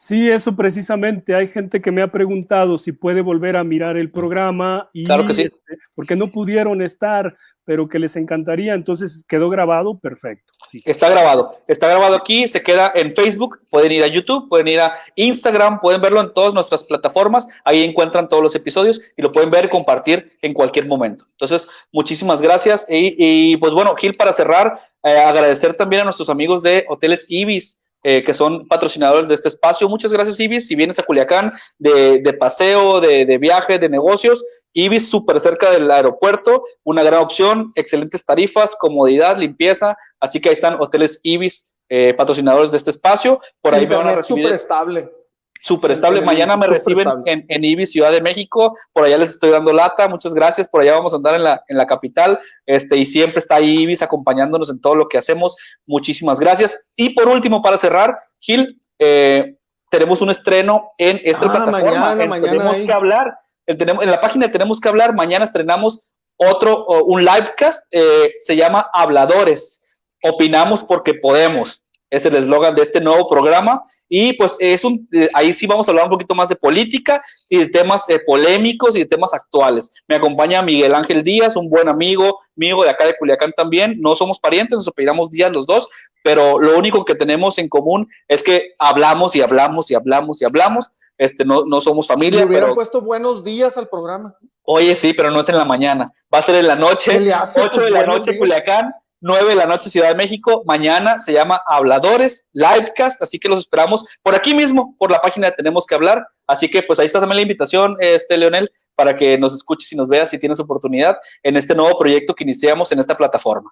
Sí, 0.02 0.30
eso 0.30 0.56
precisamente. 0.56 1.34
Hay 1.34 1.46
gente 1.48 1.82
que 1.82 1.92
me 1.92 2.00
ha 2.00 2.10
preguntado 2.10 2.78
si 2.78 2.90
puede 2.90 3.20
volver 3.20 3.54
a 3.54 3.64
mirar 3.64 3.98
el 3.98 4.10
programa 4.10 4.88
y 4.94 5.04
claro 5.04 5.26
que 5.26 5.34
sí. 5.34 5.42
Este, 5.42 5.76
porque 5.94 6.16
no 6.16 6.28
pudieron 6.28 6.80
estar, 6.80 7.36
pero 7.66 7.86
que 7.86 7.98
les 7.98 8.16
encantaría. 8.16 8.72
Entonces 8.72 9.26
quedó 9.28 9.50
grabado, 9.50 9.98
perfecto. 9.98 10.54
Está 10.86 11.10
grabado, 11.10 11.54
está 11.68 11.86
grabado 11.86 12.14
aquí, 12.14 12.48
se 12.48 12.62
queda 12.62 12.90
en 12.94 13.10
Facebook, 13.10 13.60
pueden 13.70 13.92
ir 13.92 14.02
a 14.02 14.06
YouTube, 14.06 14.48
pueden 14.48 14.68
ir 14.68 14.80
a 14.80 14.94
Instagram, 15.16 15.80
pueden 15.80 16.00
verlo 16.00 16.22
en 16.22 16.32
todas 16.32 16.54
nuestras 16.54 16.82
plataformas, 16.84 17.46
ahí 17.66 17.84
encuentran 17.84 18.26
todos 18.26 18.42
los 18.42 18.54
episodios 18.54 19.02
y 19.18 19.20
lo 19.20 19.30
pueden 19.30 19.50
ver 19.50 19.66
y 19.66 19.68
compartir 19.68 20.30
en 20.40 20.54
cualquier 20.54 20.86
momento. 20.86 21.24
Entonces, 21.30 21.68
muchísimas 21.92 22.40
gracias 22.40 22.86
y, 22.88 23.54
pues 23.58 23.74
bueno, 23.74 23.94
Gil, 23.96 24.16
para 24.16 24.32
cerrar, 24.32 24.80
eh, 25.02 25.18
agradecer 25.18 25.74
también 25.76 26.00
a 26.00 26.04
nuestros 26.04 26.30
amigos 26.30 26.62
de 26.62 26.86
Hoteles 26.88 27.26
Ibis 27.28 27.82
eh, 28.02 28.24
que 28.24 28.34
son 28.34 28.66
patrocinadores 28.68 29.28
de 29.28 29.34
este 29.34 29.48
espacio. 29.48 29.88
Muchas 29.88 30.12
gracias, 30.12 30.40
Ibis. 30.40 30.66
Si 30.66 30.74
vienes 30.74 30.98
a 30.98 31.02
Culiacán 31.02 31.52
de, 31.78 32.36
paseo, 32.38 33.00
de, 33.00 33.38
viaje, 33.38 33.78
de 33.78 33.88
negocios, 33.88 34.44
Ibis 34.72 35.10
súper 35.10 35.40
cerca 35.40 35.70
del 35.70 35.90
aeropuerto, 35.90 36.62
una 36.84 37.02
gran 37.02 37.22
opción, 37.22 37.72
excelentes 37.74 38.24
tarifas, 38.24 38.76
comodidad, 38.76 39.36
limpieza. 39.36 39.96
Así 40.20 40.40
que 40.40 40.48
ahí 40.48 40.54
están 40.54 40.80
hoteles 40.80 41.20
Ibis, 41.22 41.72
eh, 41.88 42.14
patrocinadores 42.14 42.70
de 42.70 42.78
este 42.78 42.90
espacio. 42.90 43.40
Por 43.60 43.74
ahí 43.74 43.86
me 43.86 43.96
van 43.96 44.08
a 44.08 44.14
recibir. 44.14 44.44
Súper 44.44 44.56
estable 44.56 45.19
súper 45.62 45.90
estable. 45.90 46.20
Mañana 46.20 46.56
me 46.56 46.66
reciben 46.66 47.08
en, 47.26 47.44
en 47.48 47.64
IBI 47.64 47.86
Ciudad 47.86 48.12
de 48.12 48.20
México, 48.20 48.76
por 48.92 49.04
allá 49.04 49.18
les 49.18 49.30
estoy 49.30 49.50
dando 49.50 49.72
lata, 49.72 50.08
muchas 50.08 50.34
gracias, 50.34 50.68
por 50.68 50.80
allá 50.80 50.94
vamos 50.94 51.12
a 51.12 51.16
andar 51.16 51.34
en 51.34 51.44
la, 51.44 51.62
en 51.68 51.76
la 51.76 51.86
capital, 51.86 52.38
este, 52.66 52.96
y 52.96 53.06
siempre 53.06 53.38
está 53.38 53.56
ahí 53.56 53.80
IBIS 53.80 54.02
acompañándonos 54.02 54.70
en 54.70 54.80
todo 54.80 54.94
lo 54.94 55.08
que 55.08 55.18
hacemos, 55.18 55.56
muchísimas 55.86 56.40
gracias. 56.40 56.78
Y 56.96 57.10
por 57.14 57.28
último, 57.28 57.62
para 57.62 57.76
cerrar, 57.76 58.18
Gil, 58.38 58.80
eh, 58.98 59.56
tenemos 59.90 60.20
un 60.20 60.30
estreno 60.30 60.92
en 60.98 61.20
esta 61.24 61.46
ah, 61.46 61.50
plataforma, 61.50 62.14
mañana, 62.14 62.40
tenemos 62.40 62.80
que 62.80 62.92
hablar, 62.92 63.34
en, 63.66 63.78
tenemos, 63.78 64.04
en 64.04 64.10
la 64.10 64.20
página 64.20 64.50
Tenemos 64.50 64.80
que 64.80 64.88
hablar, 64.88 65.14
mañana 65.14 65.44
estrenamos 65.44 66.12
otro, 66.36 66.86
un 66.86 67.24
livecast, 67.24 67.84
eh, 67.90 68.32
se 68.38 68.56
llama 68.56 68.88
Habladores. 68.94 69.86
Opinamos 70.22 70.82
porque 70.82 71.14
podemos 71.14 71.84
es 72.10 72.26
el 72.26 72.34
eslogan 72.34 72.74
de 72.74 72.82
este 72.82 73.00
nuevo 73.00 73.28
programa. 73.28 73.82
Y 74.08 74.32
pues 74.34 74.56
es 74.58 74.84
un, 74.84 75.08
eh, 75.12 75.28
ahí 75.34 75.52
sí 75.52 75.66
vamos 75.66 75.86
a 75.86 75.92
hablar 75.92 76.06
un 76.06 76.10
poquito 76.10 76.34
más 76.34 76.48
de 76.48 76.56
política 76.56 77.22
y 77.48 77.58
de 77.58 77.68
temas 77.68 78.08
eh, 78.08 78.20
polémicos 78.26 78.96
y 78.96 79.00
de 79.00 79.06
temas 79.06 79.32
actuales. 79.32 79.92
Me 80.08 80.16
acompaña 80.16 80.62
Miguel 80.62 80.94
Ángel 80.94 81.22
Díaz, 81.22 81.56
un 81.56 81.70
buen 81.70 81.88
amigo 81.88 82.40
mío 82.56 82.82
de 82.82 82.90
acá 82.90 83.06
de 83.06 83.16
Culiacán 83.16 83.52
también. 83.56 84.00
No 84.00 84.16
somos 84.16 84.40
parientes, 84.40 84.76
nos 84.76 84.88
apellidamos 84.88 85.30
Díaz 85.30 85.52
los 85.52 85.66
dos, 85.66 85.88
pero 86.24 86.58
lo 86.58 86.76
único 86.76 87.04
que 87.04 87.14
tenemos 87.14 87.58
en 87.58 87.68
común 87.68 88.08
es 88.26 88.42
que 88.42 88.72
hablamos 88.78 89.36
y 89.36 89.42
hablamos 89.42 89.90
y 89.90 89.94
hablamos 89.94 90.42
y 90.42 90.44
hablamos. 90.44 90.90
Este, 91.16 91.44
no, 91.44 91.64
no 91.66 91.80
somos 91.82 92.06
familia. 92.06 92.40
Le 92.40 92.46
hubieran 92.46 92.74
puesto 92.74 93.02
buenos 93.02 93.44
días 93.44 93.76
al 93.76 93.88
programa. 93.88 94.34
Oye, 94.62 94.96
sí, 94.96 95.12
pero 95.12 95.30
no 95.30 95.40
es 95.40 95.48
en 95.50 95.58
la 95.58 95.66
mañana. 95.66 96.06
Va 96.32 96.38
a 96.38 96.42
ser 96.42 96.54
en 96.54 96.66
la 96.66 96.76
noche, 96.76 97.20
8 97.56 97.80
de 97.82 97.90
la 97.90 98.06
noche, 98.06 98.38
Culiacán, 98.38 98.90
9 99.20 99.50
de 99.50 99.54
la 99.54 99.66
noche 99.66 99.90
Ciudad 99.90 100.08
de 100.08 100.14
México. 100.14 100.62
Mañana 100.66 101.18
se 101.18 101.32
llama 101.32 101.60
Habladores 101.66 102.46
Livecast, 102.52 103.22
así 103.22 103.38
que 103.38 103.48
los 103.48 103.60
esperamos 103.60 104.06
por 104.22 104.34
aquí 104.34 104.54
mismo, 104.54 104.94
por 104.98 105.10
la 105.10 105.20
página 105.20 105.48
de 105.48 105.56
Tenemos 105.56 105.86
que 105.86 105.94
hablar. 105.94 106.26
Así 106.46 106.68
que 106.70 106.82
pues 106.82 106.98
ahí 106.98 107.06
está 107.06 107.20
también 107.20 107.36
la 107.36 107.42
invitación, 107.42 107.96
este 108.00 108.36
Leonel, 108.36 108.70
para 108.94 109.14
que 109.14 109.38
nos 109.38 109.54
escuches 109.54 109.92
y 109.92 109.96
nos 109.96 110.08
veas 110.08 110.30
si 110.30 110.38
tienes 110.38 110.60
oportunidad 110.60 111.16
en 111.42 111.56
este 111.56 111.74
nuevo 111.74 111.98
proyecto 111.98 112.34
que 112.34 112.44
iniciamos 112.44 112.90
en 112.92 112.98
esta 112.98 113.16
plataforma. 113.16 113.70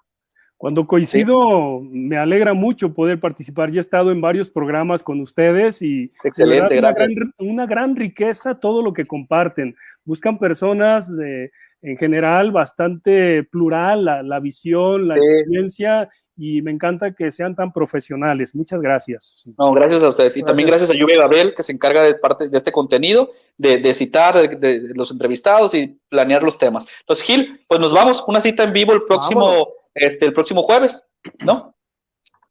Cuando 0.59 0.85
coincido, 0.85 1.79
me 1.81 2.17
alegra 2.17 2.53
mucho 2.53 2.93
poder 2.93 3.17
participar. 3.17 3.71
Ya 3.71 3.77
he 3.77 3.79
estado 3.79 4.11
en 4.11 4.19
varios 4.19 4.51
programas 4.51 5.01
con 5.01 5.21
ustedes 5.21 5.81
y 5.81 6.11
Excelente, 6.21 6.77
una 6.77 6.89
gracias. 6.89 7.15
Gran, 7.15 7.33
una 7.37 7.65
gran 7.65 7.95
riqueza 7.95 8.59
todo 8.59 8.83
lo 8.83 8.91
que 8.91 9.05
comparten. 9.05 9.73
Buscan 10.03 10.37
personas 10.37 11.15
de, 11.15 11.51
en 11.81 11.97
general 11.97 12.51
bastante 12.51 13.43
plural, 13.43 14.05
la, 14.05 14.23
la 14.23 14.39
visión, 14.39 15.07
la 15.07 15.15
sí. 15.15 15.21
experiencia, 15.21 16.09
y 16.35 16.61
me 16.61 16.71
encanta 16.71 17.13
que 17.13 17.31
sean 17.31 17.53
tan 17.53 17.73
profesionales. 17.73 18.55
Muchas 18.55 18.79
gracias. 18.81 19.43
No, 19.57 19.73
gracias 19.73 20.01
a 20.03 20.09
ustedes. 20.09 20.37
Y 20.37 20.39
gracias. 20.39 20.47
también 20.47 20.67
gracias 20.67 20.89
a 20.89 20.93
Lluvia 20.93 21.17
Gabriel, 21.19 21.53
que 21.53 21.63
se 21.63 21.73
encarga 21.73 22.01
de 22.01 22.15
parte 22.15 22.47
de 22.47 22.57
este 22.57 22.71
contenido, 22.71 23.31
de, 23.57 23.77
de 23.79 23.93
citar 23.93 24.35
de, 24.35 24.57
de, 24.57 24.93
los 24.95 25.11
entrevistados 25.11 25.73
y 25.73 25.99
planear 26.07 26.41
los 26.41 26.57
temas. 26.57 26.87
Entonces, 27.01 27.25
Gil, 27.25 27.65
pues 27.67 27.81
nos 27.81 27.93
vamos, 27.93 28.23
una 28.25 28.39
cita 28.39 28.63
en 28.63 28.71
vivo 28.71 28.93
el 28.93 29.03
próximo, 29.03 29.67
este, 29.93 30.27
el 30.27 30.33
próximo 30.33 30.63
jueves, 30.63 31.05
¿no? 31.39 31.75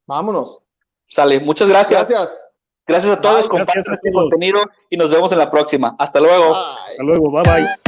Vámonos. 0.07 0.61
Sale, 1.07 1.41
muchas 1.41 1.69
gracias. 1.71 2.11
Gracias. 2.11 2.45
Gracias 2.87 3.13
a 3.13 3.21
todos, 3.21 3.49
compartan 3.49 3.93
este 3.93 4.13
contenido 4.13 4.61
y 4.89 4.97
nos 4.97 5.11
vemos 5.11 5.33
en 5.33 5.39
la 5.39 5.51
próxima. 5.51 5.95
Hasta 5.99 6.21
luego. 6.21 6.51
Bye. 6.51 6.91
Hasta 6.91 7.03
luego, 7.05 7.31
bye 7.31 7.43
bye. 7.43 7.88